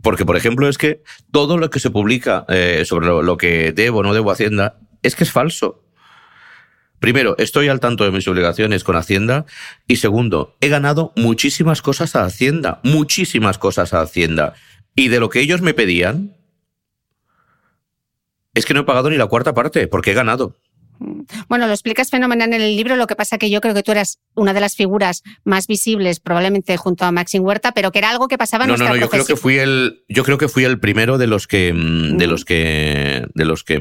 Porque, 0.00 0.24
por 0.24 0.36
ejemplo, 0.36 0.68
es 0.68 0.78
que 0.78 1.02
todo 1.32 1.58
lo 1.58 1.70
que 1.70 1.80
se 1.80 1.90
publica 1.90 2.46
sobre 2.84 3.08
lo, 3.08 3.22
lo 3.22 3.36
que 3.36 3.72
debo 3.72 3.98
o 3.98 4.02
no 4.02 4.14
debo 4.14 4.30
Hacienda 4.30 4.78
es 5.02 5.16
que 5.16 5.24
es 5.24 5.32
falso. 5.32 5.82
Primero, 7.00 7.36
estoy 7.38 7.68
al 7.68 7.80
tanto 7.80 8.04
de 8.04 8.10
mis 8.10 8.26
obligaciones 8.28 8.84
con 8.84 8.96
Hacienda. 8.96 9.46
Y 9.86 9.96
segundo, 9.96 10.56
he 10.60 10.68
ganado 10.68 11.12
muchísimas 11.16 11.82
cosas 11.82 12.16
a 12.16 12.24
Hacienda, 12.24 12.80
muchísimas 12.82 13.58
cosas 13.58 13.94
a 13.94 14.00
Hacienda. 14.00 14.54
Y 14.94 15.08
de 15.08 15.20
lo 15.20 15.28
que 15.28 15.40
ellos 15.40 15.60
me 15.60 15.74
pedían, 15.74 16.36
es 18.54 18.66
que 18.66 18.74
no 18.74 18.80
he 18.80 18.84
pagado 18.84 19.10
ni 19.10 19.16
la 19.16 19.26
cuarta 19.26 19.54
parte, 19.54 19.86
porque 19.86 20.10
he 20.10 20.14
ganado. 20.14 20.56
Bueno, 21.48 21.66
lo 21.66 21.72
explicas 21.72 22.10
fenomenal 22.10 22.52
en 22.52 22.60
el 22.60 22.76
libro, 22.76 22.96
lo 22.96 23.06
que 23.06 23.14
pasa 23.14 23.38
que 23.38 23.50
yo 23.50 23.60
creo 23.60 23.72
que 23.74 23.84
tú 23.84 23.92
eras 23.92 24.18
una 24.34 24.52
de 24.52 24.60
las 24.60 24.74
figuras 24.74 25.22
más 25.44 25.68
visibles, 25.68 26.18
probablemente 26.18 26.76
junto 26.76 27.04
a 27.04 27.12
Maxine 27.12 27.44
Huerta, 27.44 27.72
pero 27.72 27.92
que 27.92 28.00
era 28.00 28.10
algo 28.10 28.26
que 28.26 28.36
pasaba 28.36 28.64
en 28.64 28.70
no, 28.70 28.76
no, 28.76 28.88
no, 28.88 28.96
yo 28.96 29.08
creo 29.08 29.24
que 29.24 29.36
fui 29.36 29.58
el, 29.58 30.02
yo 30.08 30.24
creo 30.24 30.38
que 30.38 30.48
fui 30.48 30.64
el 30.64 30.80
primero 30.80 31.16
de 31.18 31.28
los 31.28 31.46
que, 31.46 31.66
de 31.72 32.26
mm. 32.26 32.30
los 32.30 32.44
que, 32.44 33.26
de 33.32 33.44
los 33.44 33.62
que, 33.62 33.80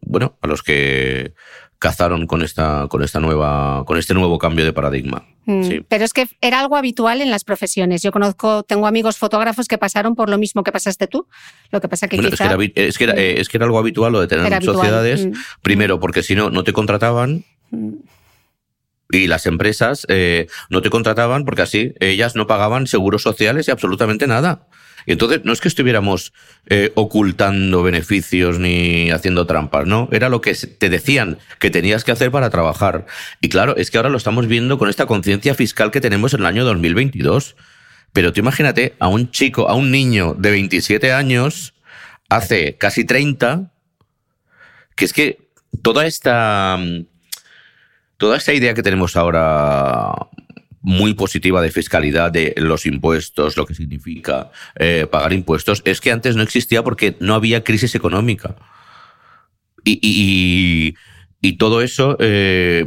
bueno, 0.00 0.36
a 0.40 0.46
los 0.48 0.62
que 0.64 1.34
cazaron 1.82 2.28
con 2.28 2.42
esta, 2.42 2.86
con 2.88 3.02
esta 3.02 3.18
nueva, 3.18 3.84
con 3.84 3.98
este 3.98 4.14
nuevo 4.14 4.38
cambio 4.38 4.64
de 4.64 4.72
paradigma. 4.72 5.24
Mm, 5.46 5.80
pero 5.88 6.04
es 6.04 6.12
que 6.12 6.28
era 6.40 6.60
algo 6.60 6.76
habitual 6.76 7.20
en 7.20 7.28
las 7.32 7.42
profesiones. 7.42 8.02
Yo 8.02 8.12
conozco, 8.12 8.62
tengo 8.62 8.86
amigos 8.86 9.18
fotógrafos 9.18 9.66
que 9.66 9.78
pasaron 9.78 10.14
por 10.14 10.30
lo 10.30 10.38
mismo 10.38 10.62
que 10.62 10.70
pasaste 10.70 11.08
tú. 11.08 11.26
Lo 11.72 11.80
que 11.80 11.88
pasa 11.88 12.06
que 12.06 12.14
es, 12.14 12.22
que 12.22 12.44
era, 12.44 12.56
es, 12.76 12.98
que 12.98 13.04
era, 13.04 13.14
eh, 13.14 13.40
es 13.40 13.48
que 13.48 13.56
era 13.56 13.66
algo 13.66 13.80
habitual 13.80 14.12
lo 14.12 14.20
de 14.20 14.28
tener 14.28 14.52
en 14.52 14.62
sociedades. 14.62 15.26
Mm. 15.26 15.32
Primero, 15.60 15.98
porque 15.98 16.22
si 16.22 16.36
no, 16.36 16.50
no 16.50 16.62
te 16.62 16.72
contrataban. 16.72 17.44
Mm. 17.72 17.94
Y 19.10 19.26
las 19.26 19.46
empresas 19.46 20.06
eh, 20.08 20.46
no 20.70 20.82
te 20.82 20.88
contrataban 20.88 21.44
porque 21.44 21.62
así 21.62 21.94
ellas 21.98 22.36
no 22.36 22.46
pagaban 22.46 22.86
seguros 22.86 23.22
sociales 23.22 23.66
y 23.66 23.72
absolutamente 23.72 24.28
nada. 24.28 24.68
Entonces 25.06 25.40
no 25.44 25.52
es 25.52 25.60
que 25.60 25.68
estuviéramos 25.68 26.32
eh, 26.66 26.92
ocultando 26.94 27.82
beneficios 27.82 28.58
ni 28.58 29.10
haciendo 29.10 29.46
trampas, 29.46 29.86
¿no? 29.86 30.08
Era 30.12 30.28
lo 30.28 30.40
que 30.40 30.54
te 30.54 30.88
decían 30.88 31.38
que 31.58 31.70
tenías 31.70 32.04
que 32.04 32.12
hacer 32.12 32.30
para 32.30 32.50
trabajar. 32.50 33.06
Y 33.40 33.48
claro, 33.48 33.76
es 33.76 33.90
que 33.90 33.98
ahora 33.98 34.10
lo 34.10 34.16
estamos 34.16 34.46
viendo 34.46 34.78
con 34.78 34.88
esta 34.88 35.06
conciencia 35.06 35.54
fiscal 35.54 35.90
que 35.90 36.00
tenemos 36.00 36.34
en 36.34 36.40
el 36.40 36.46
año 36.46 36.64
2022. 36.64 37.56
Pero 38.12 38.32
tú 38.32 38.40
imagínate 38.40 38.94
a 38.98 39.08
un 39.08 39.30
chico, 39.30 39.68
a 39.68 39.74
un 39.74 39.90
niño 39.90 40.34
de 40.38 40.50
27 40.50 41.12
años, 41.12 41.74
hace 42.28 42.76
casi 42.76 43.04
30, 43.04 43.72
que 44.96 45.04
es 45.04 45.12
que 45.12 45.48
toda 45.82 46.06
esta, 46.06 46.78
toda 48.18 48.36
esta 48.36 48.52
idea 48.52 48.74
que 48.74 48.82
tenemos 48.82 49.16
ahora 49.16 50.12
muy 50.82 51.14
positiva 51.14 51.62
de 51.62 51.70
fiscalidad 51.70 52.32
de 52.32 52.54
los 52.56 52.86
impuestos, 52.86 53.56
lo 53.56 53.66
que 53.66 53.74
significa 53.74 54.50
eh, 54.76 55.06
pagar 55.10 55.32
impuestos, 55.32 55.80
es 55.84 56.00
que 56.00 56.10
antes 56.10 56.36
no 56.36 56.42
existía 56.42 56.82
porque 56.82 57.16
no 57.20 57.34
había 57.34 57.64
crisis 57.64 57.94
económica. 57.94 58.56
Y, 59.84 59.98
y, 60.02 60.94
y 61.40 61.56
todo 61.56 61.82
eso, 61.82 62.16
eh, 62.20 62.84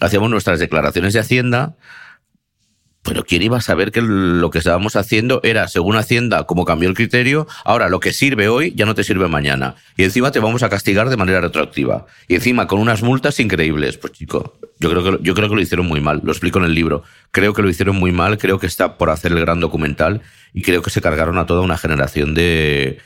hacíamos 0.00 0.30
nuestras 0.30 0.60
declaraciones 0.60 1.12
de 1.14 1.20
Hacienda 1.20 1.76
pero 3.02 3.24
¿quién 3.24 3.42
iba 3.42 3.58
a 3.58 3.60
saber 3.60 3.90
que 3.90 4.00
lo 4.00 4.50
que 4.50 4.58
estábamos 4.58 4.94
haciendo 4.94 5.40
era, 5.42 5.66
según 5.66 5.96
Hacienda, 5.96 6.44
como 6.44 6.64
cambió 6.64 6.88
el 6.88 6.94
criterio, 6.94 7.48
ahora 7.64 7.88
lo 7.88 7.98
que 7.98 8.12
sirve 8.12 8.48
hoy 8.48 8.72
ya 8.76 8.86
no 8.86 8.94
te 8.94 9.02
sirve 9.02 9.26
mañana. 9.26 9.74
Y 9.96 10.04
encima 10.04 10.30
te 10.30 10.38
vamos 10.38 10.62
a 10.62 10.68
castigar 10.68 11.08
de 11.10 11.16
manera 11.16 11.40
retroactiva. 11.40 12.06
Y 12.28 12.36
encima 12.36 12.68
con 12.68 12.78
unas 12.78 13.02
multas 13.02 13.40
increíbles. 13.40 13.98
Pues 13.98 14.12
chico, 14.12 14.56
yo 14.78 14.90
creo 14.90 15.02
que, 15.02 15.18
yo 15.22 15.34
creo 15.34 15.48
que 15.48 15.54
lo 15.56 15.60
hicieron 15.60 15.86
muy 15.86 16.00
mal. 16.00 16.20
Lo 16.22 16.30
explico 16.30 16.60
en 16.60 16.64
el 16.64 16.74
libro. 16.74 17.02
Creo 17.32 17.54
que 17.54 17.62
lo 17.62 17.68
hicieron 17.68 17.96
muy 17.96 18.12
mal. 18.12 18.38
Creo 18.38 18.60
que 18.60 18.66
está 18.68 18.96
por 18.96 19.10
hacer 19.10 19.32
el 19.32 19.40
gran 19.40 19.58
documental. 19.58 20.22
Y 20.54 20.62
creo 20.62 20.80
que 20.80 20.90
se 20.90 21.02
cargaron 21.02 21.38
a 21.38 21.46
toda 21.46 21.62
una 21.62 21.78
generación 21.78 22.34
de, 22.34 23.00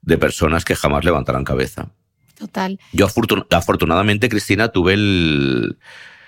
de 0.00 0.18
personas 0.18 0.64
que 0.64 0.76
jamás 0.76 1.04
levantarán 1.04 1.44
cabeza. 1.44 1.90
Total. 2.38 2.80
Yo 2.92 3.06
afortunadamente, 3.50 4.30
Cristina, 4.30 4.68
tuve 4.68 4.94
el 4.94 5.76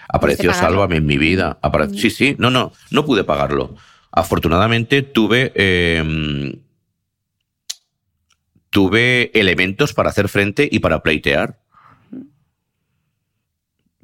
Apareció 0.09 0.53
Sálvame 0.53 0.97
en 0.97 1.07
mi 1.07 1.19
vida. 1.19 1.59
Sí, 1.95 2.11
sí, 2.11 2.37
no, 2.39 2.51
no, 2.51 2.73
no 2.91 3.05
pude 3.05 3.25
pagarlo. 3.25 3.77
Afortunadamente 4.13 5.03
tuve, 5.03 5.53
em, 5.55 6.61
tuve 8.71 9.31
elementos 9.35 9.93
para 9.93 10.11
hacer 10.11 10.29
frente 10.29 10.69
y 10.71 10.79
para 10.81 11.03
pleitear. 11.03 11.61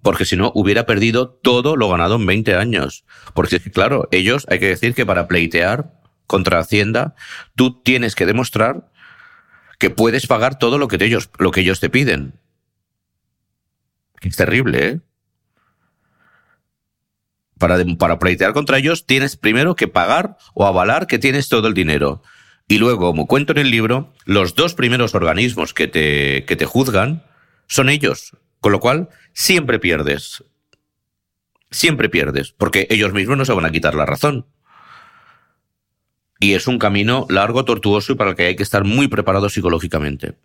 Porque 0.03 0.25
si 0.25 0.37
no, 0.37 0.51
hubiera 0.55 0.87
perdido 0.87 1.29
todo 1.29 1.77
lo 1.77 1.89
ganado 1.91 2.17
en 2.17 2.27
20 2.27 2.55
años. 2.57 3.05
Porque, 3.35 3.61
claro, 3.61 4.09
ellos, 4.11 4.47
hay 4.49 4.59
que 4.59 4.69
decir 4.69 4.95
que 4.95 5.05
para 5.05 5.29
pleitear 5.29 6.01
contra 6.27 6.59
Hacienda, 6.59 7.15
tú 7.55 7.83
tienes 7.83 8.15
que 8.15 8.25
demostrar 8.25 8.91
que 9.79 9.91
puedes 9.91 10.27
pagar 10.27 10.59
todo 10.59 10.79
lo 10.79 10.89
que 10.89 11.03
ellos, 11.05 11.31
lo 11.39 11.51
que 11.51 11.61
ellos 11.61 11.81
te 11.81 11.91
piden. 11.91 12.35
Es 14.21 14.37
terrible, 14.37 14.87
¿eh? 14.87 15.01
Para, 17.61 17.77
para 17.99 18.19
pleitear 18.19 18.55
contra 18.55 18.79
ellos 18.79 19.05
tienes 19.05 19.37
primero 19.37 19.77
que 19.77 19.87
pagar 19.87 20.39
o 20.55 20.67
avalar 20.67 21.07
que 21.07 21.19
tienes 21.19 21.51
todo 21.51 21.69
el 21.69 21.75
dinero. 21.75 22.23
Y 22.67 22.79
luego, 22.79 23.09
como 23.09 23.27
cuento 23.27 23.53
en 23.53 23.59
el 23.59 23.71
libro, 23.71 24.15
los 24.25 24.55
dos 24.55 24.73
primeros 24.73 25.15
organismos 25.15 25.75
que 25.75 25.87
te, 25.87 26.47
que 26.47 26.57
te 26.57 26.65
juzgan 26.65 27.23
son 27.67 27.91
ellos. 27.91 28.33
Con 28.61 28.73
lo 28.73 28.81
cual, 28.81 29.11
siempre 29.35 29.79
pierdes. 29.79 30.43
Siempre 31.71 32.09
pierdes, 32.09 32.53
porque 32.53 32.87
ellos 32.89 33.13
mismos 33.13 33.37
no 33.37 33.45
se 33.45 33.53
van 33.53 33.67
a 33.67 33.73
quitar 33.73 33.95
la 33.95 34.07
razón. 34.07 34.47
Y 36.41 36.55
es 36.55 36.67
un 36.67 36.79
camino 36.79 37.27
largo, 37.29 37.67
tortuoso 37.67 38.13
y 38.13 38.17
para 38.17 38.31
el 38.31 38.37
que 38.37 38.47
hay 38.47 38.57
que 38.57 38.63
estar 38.63 38.85
muy 38.85 39.09
preparado 39.09 39.51
psicológicamente. 39.51 40.39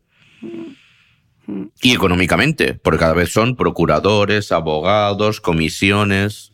Y 1.82 1.94
económicamente, 1.94 2.74
porque 2.74 3.00
cada 3.00 3.14
vez 3.14 3.32
son 3.32 3.56
procuradores, 3.56 4.52
abogados, 4.52 5.40
comisiones. 5.40 6.52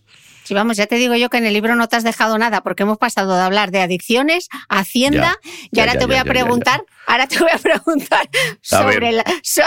Sí, 0.52 0.56
vamos, 0.56 0.76
ya 0.76 0.86
te 0.86 0.96
digo 0.98 1.16
yo 1.16 1.30
que 1.30 1.38
en 1.38 1.46
el 1.46 1.54
libro 1.54 1.78
no 1.78 1.88
te 1.88 1.96
has 1.96 2.04
dejado 2.04 2.38
nada, 2.38 2.60
porque 2.60 2.84
hemos 2.84 2.98
pasado 2.98 3.38
de 3.38 3.42
hablar 3.42 3.72
de 3.72 3.80
adicciones, 3.80 4.50
hacienda, 4.68 5.38
Ya, 5.42 5.50
y 5.50 5.70
ya, 5.72 5.84
ahora 5.84 5.94
ya, 5.94 6.00
te 6.00 6.06
voy 6.08 6.18
a 6.18 6.26
preguntar, 6.26 6.84
ahora 7.08 7.26
te 7.26 7.40
voy 7.40 7.48
a 7.54 7.58
preguntar 7.58 8.30
sobre 8.60 9.00
ver. 9.00 9.14
la, 9.14 9.24
so- 9.44 9.62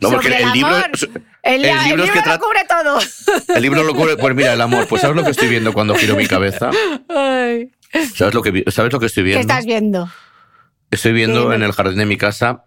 No, 0.00 0.10
porque 0.10 0.28
sobre 0.28 0.42
el 0.44 0.52
libro- 0.52 0.68
amor. 0.76 0.90
el 1.42 1.64
El, 1.64 1.64
el 1.64 1.84
libro 1.84 2.04
es 2.04 2.10
que 2.12 2.28
lo 2.28 2.38
cubre 2.38 2.60
todo. 2.68 3.00
El 3.56 3.60
libro 3.62 3.82
lo 3.82 3.92
cubre. 3.92 4.16
Pues 4.16 4.36
mira, 4.36 4.52
el 4.52 4.60
amor. 4.60 4.86
Pues 4.86 5.02
¿sabes 5.02 5.16
lo 5.16 5.24
que 5.24 5.32
estoy 5.32 5.48
viendo 5.48 5.72
cuando 5.72 5.96
giro 5.96 6.14
mi 6.14 6.28
cabeza? 6.28 6.70
Ay, 7.08 7.72
¿Sabes 8.14 8.34
lo 8.34 8.42
que, 8.42 8.62
¿sabes 8.70 8.92
lo 8.92 9.00
que 9.00 9.06
estoy 9.06 9.24
¿Qué 9.24 9.30
viendo? 9.30 9.40
estás 9.52 9.66
viendo? 9.66 10.08
Estoy 10.92 11.12
viendo 11.12 11.52
en 11.52 11.64
el 11.64 11.72
jardín 11.72 11.98
de 11.98 12.06
mi 12.06 12.16
casa 12.16 12.66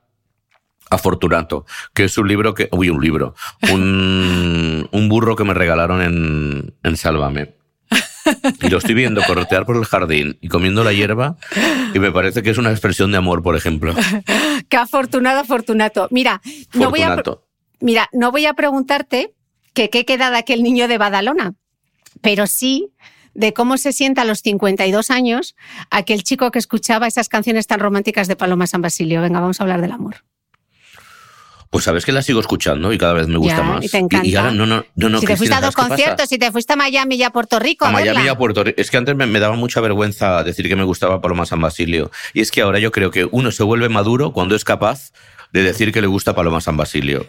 a 0.93 0.97
Fortunato, 0.97 1.65
que 1.93 2.05
es 2.05 2.17
un 2.17 2.27
libro 2.27 2.53
que. 2.53 2.69
Uy, 2.71 2.89
un 2.89 3.01
libro. 3.01 3.35
Un, 3.71 4.87
un 4.91 5.09
burro 5.09 5.35
que 5.35 5.43
me 5.43 5.53
regalaron 5.53 6.01
en, 6.01 6.73
en 6.83 6.97
Sálvame. 6.97 7.55
Y 8.61 8.69
lo 8.69 8.77
estoy 8.77 8.93
viendo 8.93 9.21
corretear 9.23 9.65
por 9.65 9.75
el 9.75 9.85
jardín 9.85 10.37
y 10.41 10.47
comiendo 10.47 10.83
la 10.83 10.93
hierba, 10.93 11.37
y 11.93 11.99
me 11.99 12.11
parece 12.11 12.41
que 12.41 12.51
es 12.51 12.57
una 12.57 12.71
expresión 12.71 13.11
de 13.11 13.17
amor, 13.17 13.43
por 13.43 13.55
ejemplo. 13.55 13.93
Qué 14.69 14.77
afortunado, 14.77 15.43
Fortunato. 15.43 16.07
Mira, 16.11 16.41
no 16.73 16.89
voy 16.89 17.01
a, 17.01 17.07
Fortunato. 17.07 17.47
mira, 17.81 18.09
no 18.13 18.31
voy 18.31 18.45
a 18.45 18.53
preguntarte 18.53 19.33
que 19.73 19.89
qué 19.89 20.05
queda 20.05 20.29
de 20.29 20.37
aquel 20.37 20.63
niño 20.63 20.87
de 20.87 20.97
Badalona, 20.97 21.55
pero 22.21 22.47
sí 22.47 22.93
de 23.33 23.53
cómo 23.53 23.77
se 23.77 23.91
sienta 23.91 24.21
a 24.21 24.25
los 24.25 24.39
52 24.39 25.09
años 25.09 25.55
aquel 25.89 26.23
chico 26.23 26.51
que 26.51 26.59
escuchaba 26.59 27.07
esas 27.07 27.29
canciones 27.29 27.67
tan 27.67 27.79
románticas 27.79 28.27
de 28.27 28.35
Paloma 28.35 28.67
San 28.67 28.81
Basilio. 28.81 29.21
Venga, 29.21 29.39
vamos 29.39 29.59
a 29.59 29.63
hablar 29.63 29.81
del 29.81 29.91
amor. 29.91 30.23
Pues 31.74 31.86
sabes 31.86 32.05
que 32.05 32.11
la 32.11 32.21
sigo 32.21 32.39
escuchando 32.39 32.93
y 32.93 32.99
cada 32.99 33.13
vez 33.13 33.28
me 33.28 33.38
gusta 33.39 33.57
Ya, 33.57 33.63
más. 33.63 33.84
y 33.84 33.89
te 33.89 33.97
encanta. 33.97 34.28
Y, 34.28 34.36
ahora 34.36 34.51
no, 34.51 34.67
no, 34.67 34.86
no, 34.95 35.09
no 35.09 35.19
si 35.19 35.26
te 35.26 35.36
fuiste 35.36 35.55
a 35.55 35.59
dos 35.59 35.76
conciertos, 35.76 36.30
si 36.30 36.38
te 36.38 36.51
fuiste 36.51 36.74
a 36.74 36.76
Miami 36.76 37.15
y 37.15 37.24
a 37.24 37.32
Puerto 37.32 37.57
Rico, 37.57 37.86
a 37.86 37.89
a, 37.89 37.91
Miami 37.91 38.26
y 38.26 38.28
a 38.28 38.38
Puerto 38.38 38.63
Rico. 38.63 38.80
Es 38.80 38.91
que 38.91 38.97
antes 38.97 39.15
me, 39.15 39.26
me 39.26 39.39
daba 39.39 39.55
mucha 39.55 39.82
vergüenza 39.82 40.43
decir 40.43 40.69
que 40.69 40.76
me 40.76 40.84
gustaba 40.84 41.19
Paloma 41.19 41.47
San 41.47 41.59
Basilio. 41.59 42.11
Y 42.36 42.41
es 42.41 42.51
que 42.51 42.61
ahora 42.61 42.78
yo 42.78 42.91
creo 42.91 43.09
que 43.09 43.26
uno 43.26 43.51
se 43.51 43.63
vuelve 43.63 43.89
maduro 43.89 44.34
cuando 44.34 44.55
es 44.55 44.63
capaz 44.63 45.11
de 45.51 45.63
decir 45.63 45.91
que 45.91 45.99
le 46.01 46.07
gusta 46.07 46.36
Paloma 46.36 46.61
San 46.61 46.78
Basilio. 46.78 47.26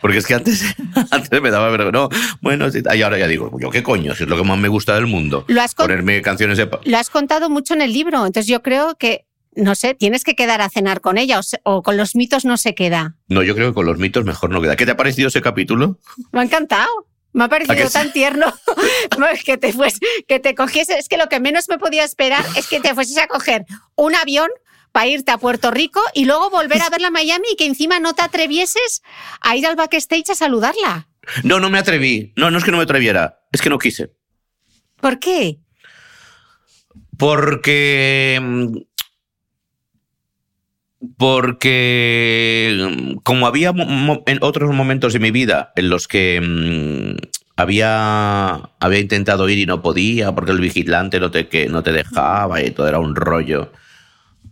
Porque 0.00 0.18
es 0.18 0.26
que 0.26 0.34
antes, 0.34 0.64
antes 1.10 1.42
me 1.42 1.50
daba 1.50 1.70
vergüenza. 1.70 1.92
No, 1.92 2.08
bueno, 2.40 2.66
y 2.94 3.02
ahora 3.02 3.18
ya 3.18 3.26
digo, 3.26 3.50
yo 3.60 3.70
qué 3.70 3.82
coño, 3.82 4.14
si 4.14 4.22
es 4.22 4.28
lo 4.28 4.36
que 4.36 4.44
más 4.44 4.58
me 4.58 4.68
gusta 4.68 4.94
del 4.94 5.06
mundo. 5.06 5.44
Lo 5.48 5.60
has 5.60 5.74
con- 5.74 5.86
Ponerme 5.86 6.22
canciones 6.22 6.56
de... 6.56 6.70
Lo 6.84 6.96
has 6.98 7.10
contado 7.10 7.50
mucho 7.50 7.74
en 7.74 7.82
el 7.82 7.92
libro, 7.92 8.18
entonces 8.24 8.46
yo 8.46 8.62
creo 8.62 8.94
que, 8.96 9.26
no 9.56 9.74
sé, 9.74 9.94
tienes 9.94 10.24
que 10.24 10.34
quedar 10.34 10.60
a 10.60 10.68
cenar 10.70 11.00
con 11.00 11.18
ella 11.18 11.38
o, 11.38 11.42
se- 11.42 11.60
o 11.64 11.82
con 11.82 11.96
los 11.96 12.14
mitos 12.14 12.44
no 12.44 12.56
se 12.56 12.74
queda. 12.74 13.16
No, 13.28 13.42
yo 13.42 13.54
creo 13.54 13.68
que 13.70 13.74
con 13.74 13.86
los 13.86 13.98
mitos 13.98 14.24
mejor 14.24 14.50
no 14.50 14.60
queda. 14.62 14.76
¿Qué 14.76 14.84
te 14.86 14.92
ha 14.92 14.96
parecido 14.96 15.28
ese 15.28 15.42
capítulo? 15.42 15.98
Me 16.32 16.40
ha 16.40 16.42
encantado. 16.44 16.88
Me 17.32 17.44
ha 17.44 17.46
¿A 17.46 17.48
que 17.48 17.64
parecido 17.64 17.86
sí? 17.88 17.92
tan 17.92 18.12
tierno 18.12 18.52
que 19.44 19.56
te, 19.56 19.72
fues, 19.72 19.98
que 20.26 20.40
te 20.40 20.54
cogiese. 20.54 20.98
Es 20.98 21.08
que 21.08 21.16
lo 21.16 21.28
que 21.28 21.38
menos 21.40 21.68
me 21.68 21.78
podía 21.78 22.04
esperar 22.04 22.44
es 22.56 22.66
que 22.68 22.80
te 22.80 22.94
fueses 22.94 23.18
a 23.18 23.26
coger 23.28 23.66
un 23.96 24.14
avión 24.16 24.48
para 24.92 25.06
irte 25.06 25.30
a 25.30 25.38
Puerto 25.38 25.70
Rico 25.70 26.00
y 26.14 26.24
luego 26.24 26.50
volver 26.50 26.82
a 26.82 26.90
verla 26.90 27.08
a 27.08 27.12
Miami 27.12 27.46
y 27.52 27.56
que 27.56 27.66
encima 27.66 28.00
no 28.00 28.12
te 28.14 28.22
atrevieses 28.22 29.02
a 29.40 29.54
ir 29.56 29.64
al 29.66 29.76
backstage 29.76 30.30
a 30.30 30.34
saludarla. 30.34 31.06
No, 31.44 31.60
no 31.60 31.70
me 31.70 31.78
atreví. 31.78 32.32
No, 32.36 32.50
no 32.50 32.58
es 32.58 32.64
que 32.64 32.72
no 32.72 32.78
me 32.78 32.82
atreviera. 32.82 33.38
Es 33.52 33.62
que 33.62 33.70
no 33.70 33.78
quise. 33.78 34.10
¿Por 35.00 35.20
qué? 35.20 35.60
Porque. 37.16 38.40
Porque. 41.16 42.76
mm, 42.96 43.16
Como 43.22 43.46
había 43.46 43.70
en 43.70 44.38
otros 44.42 44.74
momentos 44.74 45.12
de 45.12 45.18
mi 45.18 45.30
vida 45.30 45.72
en 45.76 45.88
los 45.88 46.08
que 46.08 46.40
mm, 46.40 47.16
había, 47.56 48.70
había 48.80 48.98
intentado 48.98 49.48
ir 49.48 49.58
y 49.58 49.66
no 49.66 49.82
podía, 49.82 50.32
porque 50.34 50.52
el 50.52 50.60
vigilante 50.60 51.20
no 51.20 51.30
te, 51.30 51.48
que, 51.48 51.68
no 51.68 51.82
te 51.82 51.92
dejaba 51.92 52.62
y 52.62 52.70
todo 52.70 52.88
era 52.88 52.98
un 52.98 53.14
rollo. 53.14 53.72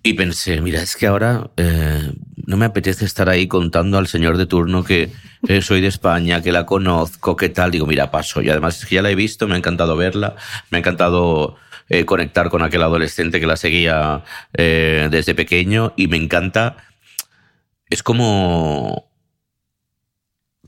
Y 0.02 0.14
pensé, 0.14 0.60
mira, 0.60 0.80
es 0.80 0.96
que 0.96 1.06
ahora 1.06 1.50
eh, 1.56 2.12
no 2.46 2.56
me 2.56 2.66
apetece 2.66 3.04
estar 3.04 3.28
ahí 3.28 3.48
contando 3.48 3.98
al 3.98 4.06
señor 4.06 4.36
de 4.36 4.46
turno 4.46 4.84
que 4.84 5.10
eh, 5.48 5.60
soy 5.60 5.80
de 5.80 5.88
España, 5.88 6.40
que 6.40 6.52
la 6.52 6.66
conozco, 6.66 7.36
qué 7.36 7.48
tal. 7.48 7.70
Digo, 7.70 7.86
mira, 7.86 8.10
paso. 8.10 8.40
Y 8.40 8.48
además 8.48 8.88
ya 8.88 9.02
la 9.02 9.10
he 9.10 9.14
visto, 9.14 9.48
me 9.48 9.54
ha 9.54 9.58
encantado 9.58 9.96
verla, 9.96 10.36
me 10.70 10.78
ha 10.78 10.80
encantado 10.80 11.56
eh, 11.88 12.04
conectar 12.04 12.50
con 12.50 12.62
aquel 12.62 12.82
adolescente 12.82 13.40
que 13.40 13.46
la 13.46 13.56
seguía 13.56 14.24
eh, 14.52 15.08
desde 15.10 15.34
pequeño 15.34 15.92
y 15.96 16.08
me 16.08 16.16
encanta. 16.16 16.76
Es 17.88 18.02
como. 18.02 19.10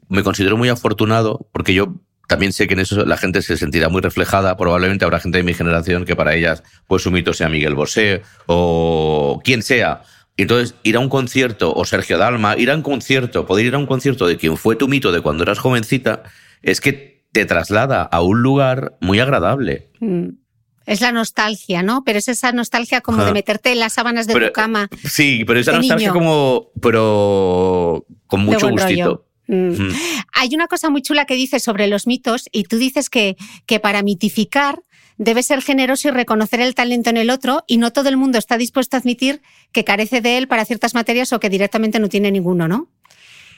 Me 0.09 0.23
considero 0.23 0.57
muy 0.57 0.69
afortunado 0.69 1.49
porque 1.53 1.73
yo 1.73 1.95
también 2.27 2.53
sé 2.53 2.67
que 2.67 2.75
en 2.75 2.81
eso 2.81 3.05
la 3.05 3.17
gente 3.17 3.43
se 3.43 3.57
sentirá 3.57 3.89
muy 3.89 4.01
reflejada. 4.01 4.57
Probablemente 4.57 5.05
habrá 5.05 5.21
gente 5.21 5.39
de 5.39 5.45
mi 5.45 5.55
generación 5.55 6.05
que 6.05 6.17
para 6.17 6.35
ellas, 6.35 6.63
pues 6.87 7.03
su 7.03 7.11
mito 7.11 7.33
sea 7.33 7.49
Miguel 7.49 7.75
Bosé 7.75 8.23
o 8.47 9.41
quien 9.45 9.63
sea. 9.63 10.03
Entonces, 10.37 10.75
ir 10.85 10.97
a 10.97 11.01
un 11.01 11.09
concierto, 11.09 11.75
o 11.75 11.85
Sergio 11.85 12.17
Dalma, 12.17 12.57
ir 12.57 12.71
a 12.71 12.75
un 12.77 12.83
concierto, 12.83 13.47
poder 13.47 13.67
ir 13.67 13.75
a 13.75 13.79
un 13.79 13.87
concierto 13.87 14.27
de 14.27 14.37
quien 14.37 14.57
fue 14.57 14.75
tu 14.75 14.89
mito 14.89 15.13
de 15.13 15.21
cuando 15.21 15.43
eras 15.43 15.59
jovencita, 15.59 16.23
es 16.63 16.81
que 16.81 17.27
te 17.33 17.45
traslada 17.45 18.03
a 18.03 18.23
un 18.23 18.43
lugar 18.43 18.97
muy 19.01 19.21
agradable. 19.21 19.91
Mm. 20.01 20.29
Es 20.91 21.01
la 21.01 21.13
nostalgia, 21.13 21.83
¿no? 21.83 22.03
Pero 22.05 22.19
es 22.19 22.29
esa 22.29 22.53
nostalgia 22.53 23.01
como 23.01 23.25
de 23.25 23.33
meterte 23.33 23.73
en 23.73 23.79
las 23.79 23.93
sábanas 23.95 24.27
de 24.27 24.35
Pero- 24.35 24.47
tu 24.49 24.53
cama. 24.53 24.89
Sí, 25.09 25.45
pero 25.47 25.61
esa 25.61 25.73
nostalgia 25.73 26.09
niño. 26.09 26.13
como, 26.13 26.69
pero 26.81 28.07
con 28.27 28.45
mucho 28.45 28.69
gustito. 28.71 28.85
rollo. 28.87 29.27
Mm. 29.47 29.83
Mm. 29.83 29.95
Hay 30.35 30.55
una 30.55 30.69
cosa 30.69 30.91
muy 30.91 31.03
chula 31.03 31.25
que 31.25 31.35
dices 31.35 31.63
sobre 31.63 31.87
los 31.89 32.07
mitos 32.07 32.49
y 32.53 32.65
tú 32.65 32.77
dices 32.79 33.11
que, 33.11 33.37
que 33.67 33.81
para 33.81 34.03
mitificar 34.03 34.83
debe 35.17 35.43
ser 35.43 35.61
generoso 35.61 36.09
y 36.09 36.11
reconocer 36.13 36.61
el 36.61 36.75
talento 36.75 37.11
en 37.11 37.17
el 37.19 37.31
otro 37.31 37.65
y 37.67 37.77
no 37.77 37.91
todo 37.93 38.09
el 38.09 38.17
mundo 38.17 38.39
está 38.39 38.57
dispuesto 38.57 38.97
a 38.97 39.01
admitir 39.01 39.43
que 39.73 39.85
carece 39.85 40.21
de 40.21 40.39
él 40.39 40.49
para 40.49 40.65
ciertas 40.65 40.95
materias 40.95 41.33
o 41.33 41.41
que 41.41 41.51
directamente 41.51 41.99
no 41.99 42.09
tiene 42.09 42.31
ninguno, 42.31 42.69
¿no? 42.69 42.89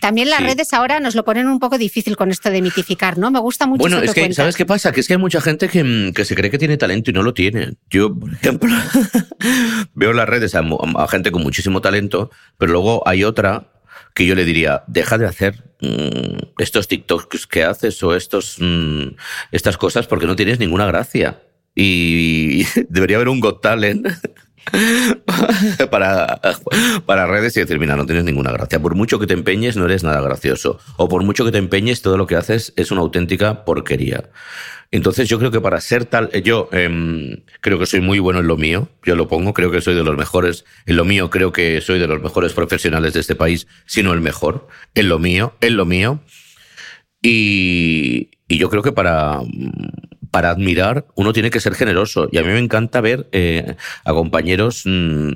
También 0.02 0.30
las 0.30 0.40
Sí. 0.40 0.46
redes 0.46 0.72
ahora 0.72 0.98
nos 0.98 1.14
lo 1.14 1.24
ponen 1.24 1.46
un 1.46 1.60
poco 1.60 1.78
difícil 1.78 2.16
con 2.16 2.32
esto 2.32 2.50
de 2.50 2.60
mitificar, 2.60 3.18
¿no? 3.18 3.30
Me 3.30 3.38
gusta 3.38 3.68
mucho 3.68 3.82
Bueno, 3.82 4.00
es 4.00 4.12
que. 4.12 4.32
¿sabes 4.34 4.56
qué 4.56 4.66
pasa? 4.66 4.90
Que 4.90 4.98
es 4.98 5.06
que 5.06 5.14
hay 5.14 5.18
mucha 5.20 5.40
gente 5.40 5.68
que, 5.68 5.84
mm, 5.84 6.12
que 6.12 6.24
se 6.24 6.34
cree 6.34 6.50
que 6.50 6.58
tiene 6.58 6.76
talento 6.76 7.10
y 7.10 7.14
no 7.14 7.22
lo 7.22 7.32
tiene. 7.34 7.74
Yo, 7.88 8.12
por 8.12 8.32
ejemplo, 8.34 8.68
veo 9.94 10.10
en 10.10 10.16
las 10.16 10.28
redes 10.28 10.56
a, 10.56 10.64
a 10.96 11.06
gente 11.08 11.30
con 11.30 11.44
muchísimo 11.44 11.80
talento, 11.80 12.32
pero 12.58 12.72
luego 12.72 13.06
hay 13.06 13.22
otra 13.22 13.68
que 14.12 14.26
yo 14.26 14.34
le 14.34 14.44
diría, 14.44 14.82
deja 14.88 15.18
de 15.18 15.26
hacer 15.26 15.62
mm, 15.80 16.58
estos 16.58 16.88
TikToks 16.88 17.46
que 17.46 17.62
haces 17.62 18.02
o 18.02 18.16
estos, 18.16 18.56
mm, 18.58 19.14
estas 19.52 19.76
cosas 19.76 20.08
porque 20.08 20.26
no 20.26 20.34
tienes 20.34 20.58
ninguna 20.58 20.86
gracia. 20.86 21.42
Y 21.76 22.64
debería 22.88 23.18
haber 23.18 23.28
un 23.28 23.38
Got 23.38 23.62
Talent 23.62 24.08
para, 25.90 26.40
para 27.06 27.26
redes 27.26 27.56
y 27.56 27.60
decir, 27.60 27.78
mira, 27.78 27.96
no 27.96 28.06
tienes 28.06 28.24
ninguna 28.24 28.52
gracia. 28.52 28.80
Por 28.80 28.94
mucho 28.94 29.18
que 29.18 29.26
te 29.26 29.34
empeñes, 29.34 29.76
no 29.76 29.84
eres 29.84 30.04
nada 30.04 30.20
gracioso. 30.20 30.78
O 30.96 31.08
por 31.08 31.22
mucho 31.24 31.44
que 31.44 31.52
te 31.52 31.58
empeñes, 31.58 32.02
todo 32.02 32.16
lo 32.16 32.26
que 32.26 32.36
haces 32.36 32.72
es 32.76 32.90
una 32.90 33.00
auténtica 33.00 33.64
porquería. 33.64 34.30
Entonces 34.90 35.28
yo 35.28 35.38
creo 35.38 35.50
que 35.50 35.60
para 35.60 35.80
ser 35.80 36.04
tal, 36.04 36.28
eh, 36.32 36.42
yo 36.42 36.68
em, 36.72 37.42
creo 37.60 37.78
que 37.78 37.86
soy 37.86 38.02
muy 38.02 38.18
bueno 38.18 38.40
en 38.40 38.46
lo 38.46 38.58
mío, 38.58 38.90
yo 39.02 39.16
lo 39.16 39.26
pongo, 39.26 39.54
creo 39.54 39.70
que 39.70 39.80
soy 39.80 39.94
de 39.94 40.04
los 40.04 40.16
mejores, 40.18 40.66
en 40.84 40.96
lo 40.96 41.06
mío 41.06 41.30
creo 41.30 41.50
que 41.50 41.80
soy 41.80 41.98
de 41.98 42.06
los 42.06 42.22
mejores 42.22 42.52
profesionales 42.52 43.14
de 43.14 43.20
este 43.20 43.34
país, 43.34 43.66
si 43.86 44.02
no 44.02 44.12
el 44.12 44.20
mejor, 44.20 44.68
en 44.94 45.08
lo 45.08 45.18
mío, 45.18 45.54
en 45.62 45.76
lo 45.78 45.86
mío. 45.86 46.20
Y, 47.22 48.30
y 48.48 48.58
yo 48.58 48.68
creo 48.68 48.82
que 48.82 48.92
para, 48.92 49.40
para 50.32 50.50
admirar 50.50 51.06
uno 51.14 51.32
tiene 51.32 51.50
que 51.50 51.60
ser 51.60 51.74
generoso. 51.74 52.28
Y 52.32 52.38
a 52.38 52.42
mí 52.42 52.48
me 52.48 52.58
encanta 52.58 53.00
ver 53.00 53.28
eh, 53.30 53.76
a 54.04 54.12
compañeros, 54.12 54.82
mm, 54.86 55.28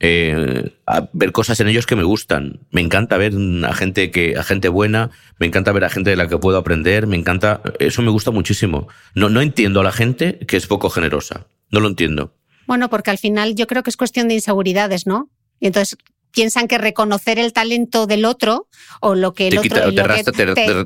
eh, 0.00 0.72
a 0.86 1.08
ver 1.12 1.32
cosas 1.32 1.58
en 1.60 1.68
ellos 1.68 1.86
que 1.86 1.96
me 1.96 2.04
gustan. 2.04 2.60
Me 2.70 2.80
encanta 2.80 3.16
ver 3.16 3.32
mm, 3.34 3.64
a 3.64 3.74
gente, 3.74 4.10
que, 4.10 4.36
a 4.38 4.42
gente 4.44 4.68
buena, 4.68 5.10
me 5.38 5.46
encanta 5.46 5.72
ver 5.72 5.84
a 5.84 5.90
gente 5.90 6.10
de 6.10 6.16
la 6.16 6.28
que 6.28 6.38
puedo 6.38 6.56
aprender, 6.56 7.06
me 7.06 7.16
encanta, 7.16 7.60
eso 7.78 8.00
me 8.02 8.10
gusta 8.10 8.30
muchísimo. 8.30 8.88
No, 9.14 9.28
no 9.28 9.40
entiendo 9.42 9.80
a 9.80 9.84
la 9.84 9.92
gente 9.92 10.38
que 10.46 10.56
es 10.56 10.66
poco 10.66 10.88
generosa. 10.88 11.46
No 11.70 11.80
lo 11.80 11.88
entiendo. 11.88 12.34
Bueno, 12.66 12.88
porque 12.88 13.10
al 13.10 13.18
final 13.18 13.54
yo 13.56 13.66
creo 13.66 13.82
que 13.82 13.90
es 13.90 13.96
cuestión 13.96 14.28
de 14.28 14.34
inseguridades, 14.34 15.06
¿no? 15.06 15.28
Y 15.60 15.66
entonces 15.66 15.98
piensan 16.30 16.66
que 16.68 16.78
reconocer 16.78 17.38
el 17.38 17.52
talento 17.52 18.06
del 18.06 18.24
otro 18.24 18.68
o 19.00 19.14
lo 19.14 19.34
que 19.34 19.48
el 19.48 19.54
te, 19.54 19.58
otro 19.58 19.68
quita- 19.68 19.84
lo 19.86 19.90
te 19.90 19.96
que 20.02 20.08
resta, 20.08 20.32
te- 20.32 20.44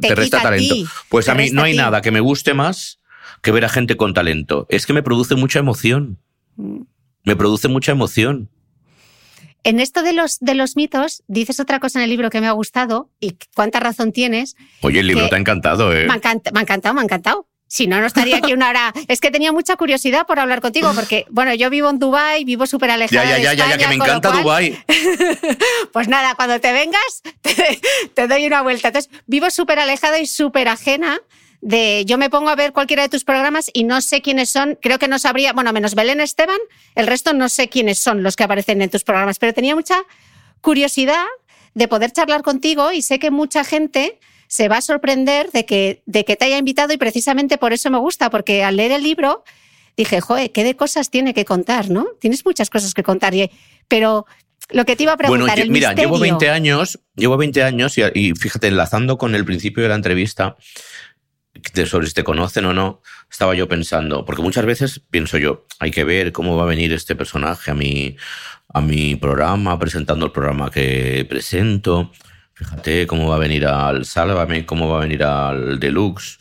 te- 0.09 0.31
talento. 0.31 0.75
ti, 0.75 0.87
Pues 1.09 1.29
a 1.29 1.35
mí 1.35 1.51
no 1.53 1.63
hay 1.63 1.75
nada 1.77 2.01
que 2.01 2.11
me 2.11 2.21
guste 2.21 2.55
más 2.55 2.99
que 3.43 3.51
ver 3.53 3.65
a 3.65 3.69
gente 3.69 3.97
con 3.97 4.15
talento. 4.15 4.67
Es 4.69 4.87
que 4.87 4.93
me 4.93 5.03
produce 5.03 5.35
mucha 5.35 5.59
emoción. 5.59 6.19
Me 7.25 7.37
produce 7.37 7.69
mucha 7.69 7.93
emoción. 7.93 8.51
En 9.65 9.81
esto 9.81 10.03
de 10.03 10.13
los, 10.13 10.39
de 10.41 10.55
los 10.55 10.77
mitos, 10.77 11.23
dices 11.27 11.61
otra 11.61 11.81
cosa 11.81 11.99
en 11.99 12.05
el 12.05 12.11
libro 12.11 12.31
que 12.31 12.41
me 12.41 12.47
ha 12.47 12.53
gustado 12.53 13.11
y 13.21 13.37
cuánta 13.55 13.81
razón 13.81 14.13
tienes. 14.13 14.57
Oye, 14.83 15.01
el 15.01 15.07
libro 15.09 15.29
te 15.29 15.35
ha 15.35 15.39
encantado, 15.39 15.93
¿eh? 15.93 16.07
Me 16.07 16.15
ha, 16.15 16.21
encant- 16.21 16.51
me 16.53 16.61
ha 16.61 16.63
encantado, 16.63 16.95
me 16.95 17.01
ha 17.01 17.05
encantado. 17.05 17.47
Si 17.71 17.87
no, 17.87 18.01
no 18.01 18.07
estaría 18.07 18.39
aquí 18.39 18.55
una 18.55 18.71
hora. 18.71 18.95
Es 19.09 19.21
que 19.21 19.31
tenía 19.31 19.53
mucha 19.53 19.77
curiosidad 19.77 20.27
por 20.27 20.39
hablar 20.39 20.63
contigo, 20.63 20.91
porque, 20.95 21.27
bueno, 21.31 21.53
yo 21.55 21.69
vivo 21.69 21.91
en 21.91 21.99
Dubái, 21.99 22.45
vivo 22.45 22.67
súper 22.67 22.91
alejada 22.93 23.25
Ya, 23.25 23.31
ya, 23.39 23.51
de 23.51 23.57
ya, 23.57 23.69
ya, 23.69 23.77
que 23.79 23.89
me 23.89 23.95
encanta 23.97 24.31
cual, 24.31 24.43
Dubái. 24.43 24.79
Pues 25.93 26.09
nada, 26.09 26.35
cuando 26.35 26.61
te 26.61 26.73
vengas, 26.73 27.23
te, 27.43 27.81
te 28.15 28.27
doy 28.29 28.47
una 28.47 28.63
vuelta. 28.63 28.89
Entonces, 28.89 29.11
vivo 29.27 29.51
súper 29.51 29.81
alejada 29.81 30.19
y 30.19 30.27
súper 30.27 30.69
ajena 30.69 31.19
de. 31.61 32.05
Yo 32.07 32.19
me 32.19 32.31
pongo 32.31 32.49
a 32.51 32.57
ver 32.57 32.73
cualquiera 32.73 33.03
de 33.03 33.09
tus 33.09 33.25
programas 33.25 33.71
y 33.73 33.85
no 33.85 34.01
sé 34.01 34.23
quiénes 34.23 34.49
son. 34.49 34.79
Creo 34.81 34.99
que 34.99 35.09
no 35.09 35.19
sabría. 35.19 35.53
Bueno, 35.53 35.73
menos 35.73 35.95
Belén 35.95 36.21
Esteban, 36.21 36.59
el 36.95 37.07
resto 37.07 37.33
no 37.33 37.49
sé 37.49 37.69
quiénes 37.69 37.99
son 37.99 38.23
los 38.23 38.37
que 38.37 38.45
aparecen 38.45 38.83
en 38.83 38.91
tus 38.91 39.05
programas, 39.05 39.39
pero 39.39 39.53
tenía 39.55 39.75
mucha 39.75 39.97
curiosidad 40.61 41.25
de 41.75 41.89
poder 41.89 42.11
charlar 42.13 42.43
contigo 42.43 42.93
y 42.93 43.03
sé 43.03 43.19
que 43.19 43.31
mucha 43.31 43.65
gente 43.65 44.19
se 44.49 44.69
va 44.69 44.79
a 44.79 44.81
sorprender 44.81 45.51
de 45.53 45.67
que, 45.67 46.03
de 46.07 46.25
que 46.25 46.35
te 46.37 46.47
haya 46.47 46.59
invitado 46.59 46.93
y 46.93 46.97
precisamente 46.97 47.59
por 47.59 47.73
eso 47.73 47.91
me 47.91 47.99
gusta, 47.99 48.31
porque 48.31 48.65
al 48.65 48.77
leer 48.77 48.93
el 48.93 49.03
libro 49.03 49.45
dije, 49.97 50.21
joder, 50.21 50.51
qué 50.53 50.65
de 50.65 50.75
cosas 50.77 51.11
tiene 51.11 51.35
que 51.35 51.45
contar, 51.45 51.91
¿no? 51.91 52.07
Tienes 52.21 52.45
muchas 52.47 52.71
cosas 52.71 52.95
que 52.95 53.03
contar, 53.03 53.35
y- 53.35 53.51
pero 53.89 54.27
lo 54.71 54.85
que 54.85 54.97
te 54.97 55.03
iba 55.03 55.13
a 55.13 55.17
preguntar, 55.17 55.47
Bueno, 55.47 55.57
yo- 55.57 55.63
el 55.65 55.71
mira, 55.71 55.93
llevo 55.93 56.13
misterio. 56.15 56.39
20 56.39 56.51
años, 56.51 56.99
llevo 57.15 57.37
20 57.37 57.63
años 57.63 57.99
y, 57.99 58.03
y 58.15 58.33
fíjate, 58.33 58.69
enlazando 58.69 59.19
con 59.19 59.35
el 59.35 59.45
principio 59.45 59.83
de 59.83 59.89
la 59.91 59.95
entrevista, 59.97 60.57
sobre 61.87 62.07
si 62.07 62.15
te 62.15 62.25
conocen 62.25 62.65
o 62.65 62.73
no, 62.73 63.03
estaba 63.31 63.55
yo 63.55 63.69
pensando, 63.69 64.25
porque 64.25 64.43
muchas 64.43 64.65
veces 64.67 65.01
pienso 65.11 65.39
yo, 65.39 65.67
hay 65.79 65.91
que 65.91 66.05
ver 66.05 66.33
cómo 66.33 66.57
va 66.57 66.65
a 66.65 66.67
venir 66.67 66.93
este 66.93 67.17
personaje 67.17 67.71
a 67.71 67.75
mi, 67.75 68.17
a 68.69 68.81
mi 68.81 69.17
programa, 69.17 69.79
presentando 69.79 70.27
el 70.27 70.33
programa 70.33 70.71
que 70.71 71.27
presento. 71.29 72.13
Fíjate 72.55 73.07
cómo 73.07 73.29
va 73.29 73.37
a 73.37 73.39
venir 73.39 73.67
al 73.67 74.05
Sálvame, 74.05 74.67
cómo 74.67 74.89
va 74.89 74.99
a 74.99 75.03
venir 75.03 75.23
al 75.23 75.79
Deluxe. 75.79 76.41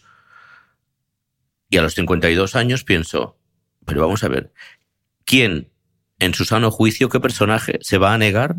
Y 1.70 1.78
a 1.78 1.82
los 1.82 1.94
52 1.96 2.56
años 2.56 2.84
pienso, 2.84 3.38
pero 3.86 4.02
vamos 4.02 4.24
a 4.24 4.30
ver, 4.30 4.54
¿quién, 5.26 5.70
en 6.20 6.34
su 6.34 6.46
sano 6.46 6.72
juicio, 6.72 7.10
qué 7.10 7.20
personaje 7.20 7.78
se 7.82 7.98
va 7.98 8.14
a 8.14 8.18
negar 8.18 8.56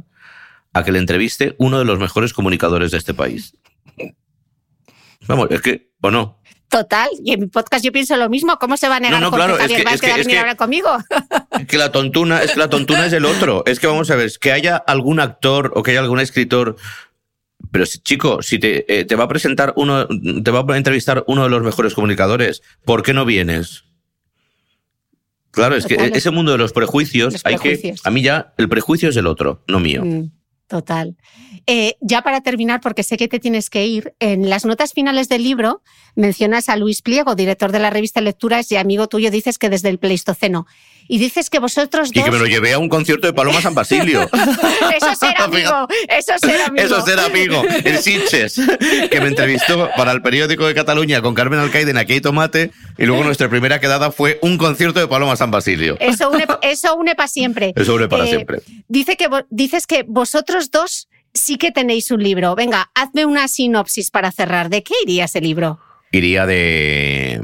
a 0.73 0.85
que 0.85 0.93
le 0.93 0.99
entreviste 0.99 1.57
uno 1.59 1.79
de 1.79 1.85
los 1.85 1.99
mejores 1.99 2.33
comunicadores 2.33 2.91
de 2.91 2.99
este 2.99 3.15
país? 3.15 3.57
Vamos, 5.27 5.49
es 5.51 5.61
que, 5.61 5.91
o 6.01 6.11
no. 6.11 6.41
Total, 6.69 7.09
y 7.25 7.33
en 7.33 7.41
mi 7.41 7.47
podcast 7.47 7.83
yo 7.85 7.93
pienso 7.93 8.17
lo 8.17 8.29
mismo. 8.29 8.59
¿Cómo 8.59 8.77
se 8.77 8.89
va 8.89 8.97
a 8.97 9.01
negar 9.01 9.21
No, 9.21 9.27
no, 9.27 9.31
Jorge 9.31 9.47
claro, 9.47 9.55
es 9.55 9.61
Javier 9.63 9.87
que- 9.87 9.95
es 9.95 10.01
que- 10.01 10.07
a 10.13 10.17
es 10.17 10.27
que- 10.29 10.39
hablar 10.39 10.57
conmigo? 10.57 10.89
Que 11.69 11.79
la 11.79 11.91
tontuna, 11.93 12.43
es 12.43 12.53
que 12.53 12.59
la 12.59 12.69
tontuna 12.69 13.07
es 13.07 13.13
el 13.15 13.25
otro. 13.25 13.63
Es 13.67 13.81
que 13.81 13.87
vamos 13.87 14.11
a 14.11 14.17
ver, 14.17 14.31
que 14.41 14.53
haya 14.53 14.77
algún 14.77 15.19
actor 15.21 15.73
o 15.75 15.83
que 15.83 15.93
haya 15.93 16.01
algún 16.01 16.21
escritor. 16.21 16.77
Pero 17.73 17.85
chico, 17.87 18.43
si 18.43 18.59
te, 18.59 19.01
eh, 19.01 19.05
te 19.05 19.17
va 19.17 19.25
a 19.25 19.29
presentar 19.29 19.73
uno, 19.77 20.07
te 20.07 20.51
va 20.51 20.65
a 20.73 20.77
entrevistar 20.77 21.25
uno 21.27 21.43
de 21.45 21.51
los 21.51 21.63
mejores 21.63 21.95
comunicadores, 21.95 22.63
¿por 22.85 23.03
qué 23.03 23.13
no 23.15 23.25
vienes? 23.25 23.85
Claro, 25.51 25.75
es 25.75 25.87
que 25.87 25.95
ese 26.15 26.31
mundo 26.31 26.53
de 26.53 26.59
los 26.59 26.73
prejuicios, 26.73 27.33
los 27.33 27.47
hay 27.47 27.57
prejuicios. 27.57 28.03
que. 28.03 28.09
A 28.09 28.13
mí 28.13 28.23
ya 28.23 28.53
el 28.59 28.69
prejuicio 28.69 29.09
es 29.09 29.17
el 29.17 29.27
otro, 29.27 29.65
no 29.67 29.81
mío. 29.81 30.03
Mm, 30.05 30.31
Total. 30.69 31.17
Eh, 31.71 31.97
ya 32.01 32.23
para 32.23 32.41
terminar, 32.41 32.81
porque 32.81 33.03
sé 33.03 33.19
que 33.19 33.29
te 33.29 33.39
tienes 33.39 33.69
que 33.69 33.85
ir, 33.87 34.15
en 34.21 34.49
las 34.49 34.65
notas 34.65 34.95
finales 34.95 35.29
del 35.29 35.43
libro 35.43 35.83
mencionas 36.15 36.71
a 36.71 36.77
Luis 36.77 37.03
Pliego, 37.03 37.35
director 37.35 37.73
de 37.73 37.79
la 37.79 37.91
revista 37.91 38.23
Lecturas 38.23 38.73
y 38.73 38.77
amigo 38.77 39.07
tuyo, 39.07 39.31
dices 39.31 39.59
que 39.59 39.69
desde 39.69 39.91
el 39.91 39.99
Pleistoceno. 39.99 40.67
Y 41.11 41.19
dices 41.19 41.51
que 41.51 41.59
vosotros 41.59 42.09
Y 42.11 42.15
dos... 42.21 42.25
que 42.25 42.31
me 42.31 42.39
lo 42.39 42.47
llevé 42.47 42.73
a 42.73 42.79
un 42.79 42.89
concierto 42.89 43.27
de 43.27 43.35
Paloma 43.35 43.61
San 43.61 43.75
Basilio. 43.75 44.23
Eso 44.97 45.15
será 45.15 45.45
amigo, 45.45 45.89
eso 46.09 46.33
será 46.39 46.67
amigo. 46.67 46.85
Eso 46.87 47.01
será 47.05 47.25
amigo. 47.27 47.63
El 47.85 47.99
Sitges, 47.99 48.61
que 49.11 49.21
me 49.21 49.29
entrevistó 49.29 49.91
para 49.97 50.13
el 50.13 50.23
periódico 50.23 50.67
de 50.67 50.75
Cataluña 50.75 51.21
con 51.23 51.35
Carmen 51.35 51.61
Alcaide 51.61 51.91
en 51.91 51.99
Aquí 51.99 52.15
hay 52.15 52.21
Tomate. 52.23 52.73
Y 52.99 53.05
luego 53.07 53.25
nuestra 53.25 53.49
primera 53.49 53.79
quedada 53.81 54.11
fue 54.11 54.39
un 54.43 54.57
concierto 54.59 55.01
de 55.01 55.07
Paloma 55.09 55.37
San 55.37 55.51
Basilio. 55.51 55.97
Eso 56.01 56.31
une, 56.31 56.47
eso 56.63 56.95
une 56.97 57.15
para 57.15 57.29
siempre. 57.29 57.73
Eso 57.77 57.95
une 57.95 58.09
para 58.09 58.25
Eh, 58.25 58.29
siempre. 58.29 58.61
Dice 58.89 59.17
que, 59.17 59.29
vo- 59.31 59.47
dices 59.51 59.87
que 59.87 60.03
vosotros 60.07 60.71
dos 60.71 61.09
sí 61.39 61.57
que 61.57 61.73
tenéis 61.73 62.11
un 62.11 62.23
libro. 62.23 62.55
Venga, 62.55 62.91
hazme 62.95 63.25
una 63.25 63.49
sinopsis 63.49 64.11
para 64.11 64.31
cerrar. 64.33 64.69
¿De 64.69 64.83
qué 64.83 64.95
iría 65.03 65.25
ese 65.25 65.41
libro? 65.41 65.81
Iría 66.13 66.47
de. 66.47 67.41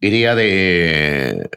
Iría 0.00 0.34
de. 0.34 1.50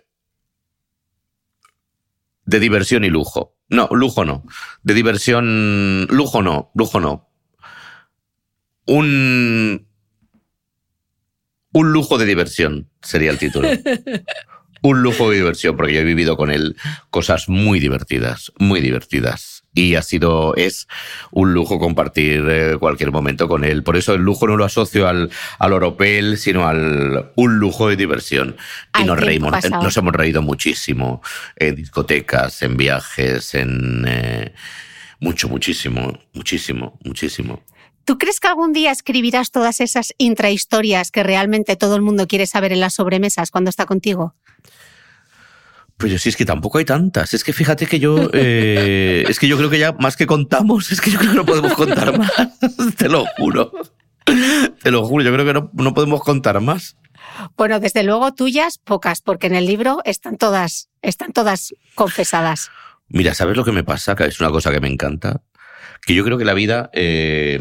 De 2.45 2.59
diversión 2.59 3.03
y 3.03 3.09
lujo. 3.09 3.55
No, 3.69 3.87
lujo 3.91 4.25
no. 4.25 4.43
De 4.83 4.93
diversión. 4.93 6.05
Lujo 6.09 6.41
no, 6.41 6.71
lujo 6.73 6.99
no. 6.99 7.29
Un. 8.85 9.87
Un 11.71 11.93
lujo 11.93 12.17
de 12.17 12.25
diversión 12.25 12.89
sería 13.01 13.29
el 13.29 13.37
título. 13.37 13.69
Un 14.81 15.01
lujo 15.03 15.29
de 15.29 15.37
diversión, 15.37 15.75
porque 15.75 15.93
yo 15.93 15.99
he 15.99 16.05
vivido 16.05 16.37
con 16.37 16.51
él 16.51 16.77
cosas 17.09 17.49
muy 17.49 17.79
divertidas, 17.79 18.51
muy 18.59 18.79
divertidas. 18.79 19.58
Y 19.73 19.95
ha 19.95 20.01
sido, 20.01 20.55
es 20.55 20.87
un 21.31 21.53
lujo 21.53 21.79
compartir 21.79 22.45
eh, 22.49 22.77
cualquier 22.79 23.11
momento 23.11 23.47
con 23.47 23.63
él. 23.63 23.83
Por 23.83 23.97
eso 23.97 24.13
el 24.13 24.21
lujo 24.21 24.47
no 24.47 24.57
lo 24.57 24.65
asocio 24.65 25.07
al, 25.07 25.29
al 25.59 25.73
oropel, 25.73 26.37
sino 26.37 26.67
al 26.67 27.31
un 27.35 27.59
lujo 27.59 27.87
de 27.87 27.95
diversión. 27.95 28.57
Y 28.99 29.03
nos 29.03 29.19
reímos, 29.19 29.51
pasado. 29.51 29.83
nos 29.83 29.95
hemos 29.97 30.13
reído 30.13 30.41
muchísimo 30.41 31.21
en 31.55 31.75
discotecas, 31.75 32.61
en 32.63 32.77
viajes, 32.77 33.53
en 33.53 34.05
eh, 34.07 34.53
mucho, 35.19 35.49
muchísimo, 35.49 36.19
muchísimo, 36.33 36.97
muchísimo. 37.03 37.63
¿Tú 38.05 38.17
crees 38.17 38.39
que 38.39 38.47
algún 38.47 38.73
día 38.73 38.91
escribirás 38.91 39.51
todas 39.51 39.81
esas 39.81 40.15
intrahistorias 40.17 41.11
que 41.11 41.21
realmente 41.21 41.75
todo 41.75 41.95
el 41.95 42.01
mundo 42.01 42.27
quiere 42.27 42.47
saber 42.47 42.71
en 42.71 42.79
las 42.79 42.95
sobremesas 42.95 43.51
cuando 43.51 43.69
está 43.69 43.85
contigo? 43.85 44.33
Pues 45.99 46.13
yo 46.13 46.17
sí, 46.17 46.29
es 46.29 46.37
que 46.37 46.45
tampoco 46.45 46.77
hay 46.77 46.85
tantas. 46.85 47.33
Es 47.33 47.43
que 47.43 47.51
fíjate 47.51 47.85
que 47.85 47.99
yo, 47.99 48.29
eh, 48.33 49.25
es 49.27 49.37
que 49.37 49.49
yo 49.49 49.57
creo 49.57 49.69
que 49.69 49.79
ya 49.79 49.91
más 49.91 50.15
que 50.15 50.25
contamos, 50.25 50.93
es 50.93 51.01
que 51.01 51.11
yo 51.11 51.19
creo 51.19 51.31
que 51.31 51.37
no 51.37 51.45
podemos 51.45 51.73
contar 51.73 52.17
más. 52.17 52.31
Te 52.97 53.09
lo 53.09 53.25
juro. 53.37 53.73
Te 54.81 54.91
lo 54.91 55.05
juro, 55.05 55.25
yo 55.25 55.33
creo 55.33 55.45
que 55.45 55.53
no, 55.53 55.69
no 55.73 55.93
podemos 55.93 56.21
contar 56.21 56.61
más. 56.61 56.95
Bueno, 57.57 57.81
desde 57.81 58.03
luego 58.03 58.33
tuyas, 58.33 58.77
pocas, 58.77 59.19
porque 59.19 59.47
en 59.47 59.55
el 59.55 59.65
libro 59.65 59.99
están 60.05 60.37
todas, 60.37 60.87
están 61.01 61.33
todas 61.33 61.73
confesadas. 61.95 62.71
Mira, 63.09 63.33
¿sabes 63.33 63.57
lo 63.57 63.65
que 63.65 63.73
me 63.73 63.83
pasa? 63.83 64.15
Que 64.15 64.23
es 64.23 64.39
una 64.39 64.51
cosa 64.51 64.71
que 64.71 64.79
me 64.79 64.87
encanta. 64.87 65.41
Que 66.05 66.15
yo 66.15 66.23
creo 66.23 66.37
que 66.37 66.45
la 66.45 66.53
vida 66.53 66.89
eh, 66.93 67.59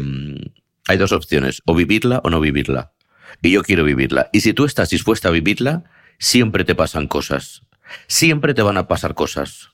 hay 0.87 0.97
dos 0.97 1.11
opciones, 1.11 1.61
o 1.65 1.75
vivirla 1.75 2.21
o 2.23 2.29
no 2.29 2.39
vivirla. 2.39 2.93
Y 3.41 3.51
yo 3.51 3.63
quiero 3.63 3.83
vivirla. 3.83 4.29
Y 4.31 4.39
si 4.41 4.53
tú 4.53 4.63
estás 4.63 4.89
dispuesta 4.91 5.27
a 5.27 5.31
vivirla, 5.31 5.83
siempre 6.19 6.63
te 6.63 6.73
pasan 6.73 7.07
cosas. 7.07 7.63
Siempre 8.07 8.53
te 8.53 8.61
van 8.61 8.77
a 8.77 8.87
pasar 8.87 9.15
cosas. 9.15 9.69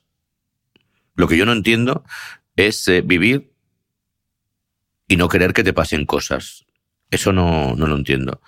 Lo 1.15 1.27
que 1.27 1.37
yo 1.37 1.45
no 1.45 1.53
entiendo 1.53 2.03
es 2.55 2.87
eh, 2.87 3.01
vivir 3.01 3.51
y 5.07 5.17
no 5.17 5.29
querer 5.29 5.53
que 5.53 5.63
te 5.63 5.73
pasen 5.73 6.05
cosas. 6.05 6.65
Eso 7.11 7.31
no, 7.31 7.75
no 7.75 7.87
lo 7.87 7.95
entiendo. 7.95 8.41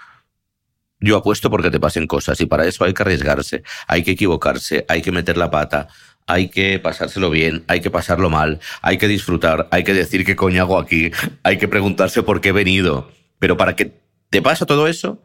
Yo 0.99 1.15
apuesto 1.15 1.49
porque 1.49 1.69
te 1.69 1.79
pasen 1.79 2.07
cosas 2.07 2.41
y 2.41 2.47
para 2.47 2.65
eso 2.65 2.83
hay 2.83 2.93
que 2.93 3.03
arriesgarse, 3.03 3.63
hay 3.87 4.03
que 4.03 4.11
equivocarse, 4.11 4.83
hay 4.89 5.03
que 5.03 5.11
meter 5.11 5.37
la 5.37 5.51
pata, 5.51 5.89
hay 6.25 6.49
que 6.49 6.79
pasárselo 6.79 7.29
bien, 7.29 7.63
hay 7.67 7.81
que 7.81 7.91
pasarlo 7.91 8.29
mal, 8.29 8.59
hay 8.81 8.97
que 8.97 9.07
disfrutar, 9.07 9.67
hay 9.71 9.83
que 9.83 9.93
decir 9.93 10.25
qué 10.25 10.35
coño 10.35 10.63
hago 10.63 10.79
aquí, 10.79 11.11
hay 11.43 11.57
que 11.57 11.67
preguntarse 11.67 12.23
por 12.23 12.41
qué 12.41 12.49
he 12.49 12.53
venido. 12.53 13.11
Pero 13.37 13.57
para 13.57 13.75
que 13.75 13.93
te 14.29 14.41
pase 14.41 14.65
todo 14.65 14.87
eso, 14.87 15.23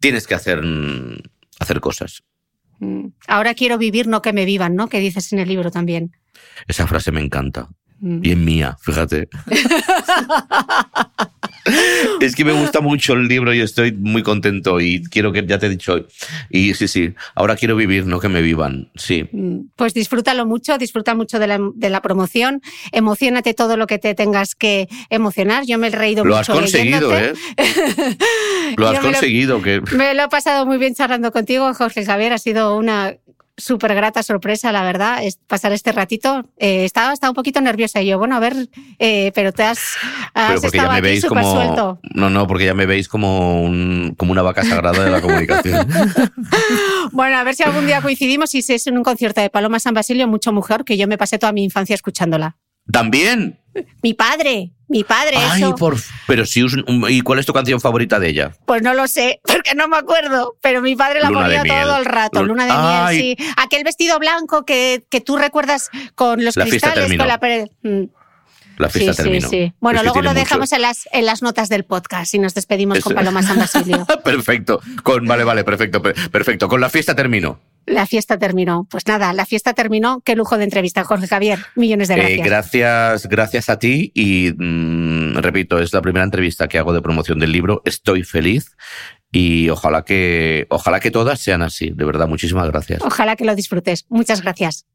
tienes 0.00 0.26
que 0.26 0.34
hacer, 0.34 0.62
mm, 0.62 1.18
hacer 1.60 1.80
cosas. 1.80 2.24
Mm. 2.82 3.12
Ahora 3.28 3.54
quiero 3.54 3.78
vivir, 3.78 4.08
no 4.08 4.22
que 4.22 4.32
me 4.32 4.44
vivan, 4.44 4.74
¿no? 4.74 4.88
Que 4.88 4.98
dices 4.98 5.32
en 5.32 5.38
el 5.38 5.48
libro 5.48 5.70
también. 5.70 6.16
Esa 6.66 6.88
frase 6.88 7.12
me 7.12 7.20
encanta. 7.20 7.68
Mm. 8.00 8.20
Y 8.24 8.32
es 8.32 8.36
mía, 8.36 8.76
fíjate. 8.80 9.28
es 12.20 12.34
que 12.34 12.44
me 12.44 12.52
gusta 12.52 12.80
mucho 12.80 13.12
el 13.14 13.28
libro 13.28 13.52
y 13.54 13.60
estoy 13.60 13.92
muy 13.92 14.22
contento 14.22 14.80
y 14.80 15.02
quiero 15.04 15.32
que, 15.32 15.44
ya 15.46 15.58
te 15.58 15.66
he 15.66 15.68
dicho, 15.70 16.06
y 16.50 16.74
sí, 16.74 16.88
sí, 16.88 17.14
ahora 17.34 17.56
quiero 17.56 17.76
vivir, 17.76 18.06
no 18.06 18.20
que 18.20 18.28
me 18.28 18.42
vivan, 18.42 18.90
sí. 18.94 19.28
Mm, 19.32 19.68
Pues 19.76 19.94
disfrútalo 19.94 20.46
mucho, 20.46 20.78
disfruta 20.78 21.14
mucho 21.14 21.38
de 21.38 21.46
la, 21.46 21.58
de 21.74 21.90
la 21.90 22.02
promoción, 22.02 22.60
emocionate 22.90 23.54
todo 23.54 23.76
lo 23.76 23.86
que 23.86 23.98
te 23.98 24.14
tengas 24.14 24.54
que 24.54 24.88
emocionar. 25.10 25.64
Yo 25.66 25.78
me 25.78 25.88
he 25.88 25.90
reído 25.90 26.24
Lo 26.24 26.36
mucho 26.36 26.52
has 26.52 26.58
conseguido, 26.60 27.10
leyéndote. 27.10 27.38
¿eh? 27.58 28.16
Lo 28.76 28.88
has 28.88 28.94
Yo 28.96 29.02
me 29.02 29.08
lo- 29.08 29.12
conseguido, 29.12 29.62
que 29.62 29.80
Me 29.96 30.14
lo 30.14 30.24
he 30.24 30.28
pasado 30.28 30.66
muy 30.66 30.78
bien 30.78 30.94
charlando 30.94 31.30
contigo, 31.32 31.72
Jorge 31.74 32.04
Javier. 32.04 32.32
Ha 32.32 32.38
sido 32.38 32.76
una 32.76 33.14
súper 33.56 33.94
grata 33.94 34.22
sorpresa, 34.22 34.72
la 34.72 34.82
verdad, 34.82 35.22
es 35.24 35.38
pasar 35.46 35.72
este 35.72 35.92
ratito. 35.92 36.48
Eh, 36.58 36.84
estaba, 36.84 37.12
estaba 37.12 37.30
un 37.30 37.34
poquito 37.34 37.60
nerviosa 37.60 38.00
y 38.02 38.06
yo, 38.06 38.18
bueno, 38.18 38.36
a 38.36 38.40
ver, 38.40 38.68
eh, 38.98 39.32
pero 39.34 39.52
te 39.52 39.62
has, 39.62 39.78
has 40.34 40.48
Pero 40.48 40.60
porque 40.60 40.76
estado 40.78 40.88
ya 40.88 40.94
me 40.94 41.00
veis 41.00 41.24
como. 41.24 41.52
suelto. 41.52 42.00
No, 42.14 42.30
no, 42.30 42.46
porque 42.46 42.64
ya 42.64 42.74
me 42.74 42.86
veis 42.86 43.08
como, 43.08 43.62
un, 43.62 44.14
como 44.16 44.32
una 44.32 44.42
vaca 44.42 44.64
sagrada 44.64 45.04
de 45.04 45.10
la 45.10 45.20
comunicación. 45.20 45.86
Bueno, 47.12 47.36
a 47.36 47.44
ver 47.44 47.54
si 47.54 47.62
algún 47.62 47.86
día 47.86 48.00
coincidimos 48.00 48.54
y 48.54 48.62
si 48.62 48.74
es 48.74 48.86
en 48.86 48.96
un 48.96 49.02
concierto 49.02 49.40
de 49.40 49.50
Paloma 49.50 49.78
San 49.80 49.92
Basilio, 49.92 50.26
mucho 50.28 50.52
mejor, 50.52 50.84
que 50.84 50.96
yo 50.96 51.06
me 51.06 51.18
pasé 51.18 51.38
toda 51.38 51.52
mi 51.52 51.62
infancia 51.62 51.94
escuchándola. 51.94 52.56
También. 52.90 53.58
Mi 54.02 54.12
padre, 54.12 54.72
mi 54.88 55.02
padre, 55.02 55.36
Ay, 55.38 55.62
eso. 55.62 55.74
por. 55.76 55.96
Pero 56.26 56.44
si 56.44 56.62
us- 56.62 56.76
¿Y 57.08 57.22
cuál 57.22 57.38
es 57.38 57.46
tu 57.46 57.54
canción 57.54 57.80
favorita 57.80 58.18
de 58.18 58.28
ella? 58.28 58.52
Pues 58.66 58.82
no 58.82 58.92
lo 58.92 59.08
sé, 59.08 59.40
porque 59.44 59.74
no 59.74 59.88
me 59.88 59.96
acuerdo, 59.96 60.56
pero 60.60 60.82
mi 60.82 60.94
padre 60.94 61.20
la 61.20 61.30
Luna 61.30 61.46
ponía 61.46 61.82
todo 61.82 61.96
el 61.96 62.04
rato, 62.04 62.42
Lu- 62.42 62.48
luna 62.48 62.66
de 62.66 62.72
Ay. 62.74 63.16
miel, 63.22 63.36
sí. 63.38 63.46
Aquel 63.56 63.84
vestido 63.84 64.18
blanco 64.18 64.64
que, 64.66 65.04
que 65.08 65.20
tú 65.22 65.38
recuerdas 65.38 65.88
con 66.14 66.44
los 66.44 66.56
La 66.56 66.66
cristales, 66.66 67.16
con 67.16 67.28
la 67.28 67.40
pared. 67.40 67.68
Mm, 67.82 68.04
La 68.78 68.88
fiesta 68.88 69.12
sí, 69.14 69.22
terminó. 69.22 69.48
sí, 69.48 69.56
sí. 69.66 69.72
Bueno, 69.80 70.00
Es 70.00 70.04
luego 70.04 70.22
lo 70.22 70.30
mucho- 70.30 70.40
dejamos 70.40 70.72
en 70.72 70.82
las, 70.82 71.08
en 71.12 71.26
las 71.26 71.42
notas 71.42 71.68
del 71.68 71.84
podcast 71.84 72.34
y 72.34 72.38
nos 72.38 72.54
despedimos 72.54 73.00
con. 73.00 73.14
Paloma 73.14 73.42
San 73.42 73.58
Basilio. 73.58 74.06
perfecto. 74.24 74.80
Con, 75.02 75.26
vale, 75.26 75.44
vale, 75.44 75.64
perfecto, 75.64 76.00
per- 76.02 76.14
perfecto. 76.30 76.68
Con 76.68 76.80
la 76.80 76.88
fiesta 76.88 77.14
terminó. 77.14 77.60
La 77.84 78.06
fiesta 78.06 78.38
terminó. 78.38 78.86
Pues 78.90 79.06
nada, 79.08 79.32
la 79.32 79.44
fiesta 79.44 79.72
terminó. 79.74 80.20
Qué 80.24 80.36
lujo 80.36 80.56
de 80.56 80.64
entrevista, 80.64 81.02
Jorge 81.02 81.26
Javier. 81.26 81.58
Millones 81.74 82.06
de 82.08 82.14
Eh, 82.14 82.36
gracias. 82.36 82.46
gracias, 82.46 83.26
gracias 83.28 83.68
a 83.70 83.78
ti 83.78 84.12
y 84.14 84.52
mm, 84.56 85.38
repito, 85.38 85.80
es 85.80 85.92
la 85.92 86.00
primera 86.00 86.24
entrevista 86.24 86.68
que 86.68 86.78
hago 86.78 86.92
de 86.92 87.02
promoción 87.02 87.38
del 87.40 87.50
libro. 87.50 87.82
Estoy 87.84 88.22
feliz 88.22 88.76
y 89.32 89.68
ojalá 89.68 90.04
que, 90.04 90.66
ojalá 90.70 91.00
que 91.00 91.10
todas 91.10 91.40
sean 91.40 91.62
así. 91.62 91.90
De 91.90 92.04
verdad, 92.04 92.28
muchísimas 92.28 92.68
gracias. 92.70 93.02
Ojalá 93.02 93.34
que 93.34 93.44
lo 93.44 93.56
disfrutes. 93.56 94.06
Muchas 94.08 94.42
gracias. 94.42 94.86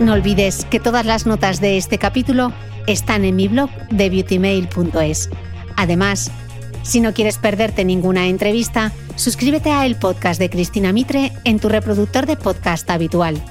No 0.00 0.12
olvides 0.12 0.64
que 0.64 0.78
todas 0.78 1.04
las 1.04 1.26
notas 1.26 1.60
de 1.60 1.76
este 1.76 1.98
capítulo 1.98 2.52
están 2.86 3.24
en 3.24 3.34
mi 3.34 3.48
blog 3.48 3.68
de 3.90 4.08
beautymail.es. 4.08 5.28
Además, 5.76 6.30
si 6.82 7.00
no 7.00 7.12
quieres 7.12 7.38
perderte 7.38 7.84
ninguna 7.84 8.28
entrevista, 8.28 8.92
suscríbete 9.16 9.70
a 9.70 9.86
el 9.86 9.96
podcast 9.96 10.38
de 10.38 10.50
Cristina 10.50 10.92
Mitre 10.92 11.32
en 11.44 11.58
tu 11.58 11.68
reproductor 11.68 12.26
de 12.26 12.36
podcast 12.36 12.88
habitual. 12.90 13.42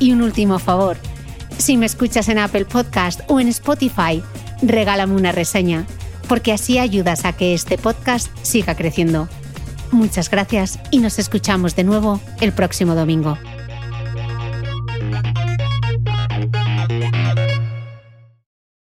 Y 0.00 0.12
un 0.12 0.22
último 0.22 0.58
favor, 0.58 0.96
si 1.58 1.76
me 1.76 1.86
escuchas 1.86 2.28
en 2.28 2.38
Apple 2.38 2.64
Podcast 2.64 3.20
o 3.28 3.38
en 3.38 3.46
Spotify, 3.46 4.22
regálame 4.60 5.14
una 5.14 5.30
reseña, 5.30 5.86
porque 6.28 6.52
así 6.52 6.78
ayudas 6.78 7.24
a 7.24 7.32
que 7.32 7.54
este 7.54 7.78
podcast 7.78 8.28
siga 8.42 8.74
creciendo. 8.74 9.28
Muchas 9.92 10.28
gracias 10.28 10.80
y 10.90 10.98
nos 10.98 11.20
escuchamos 11.20 11.76
de 11.76 11.84
nuevo 11.84 12.20
el 12.40 12.52
próximo 12.52 12.96
domingo. 12.96 13.38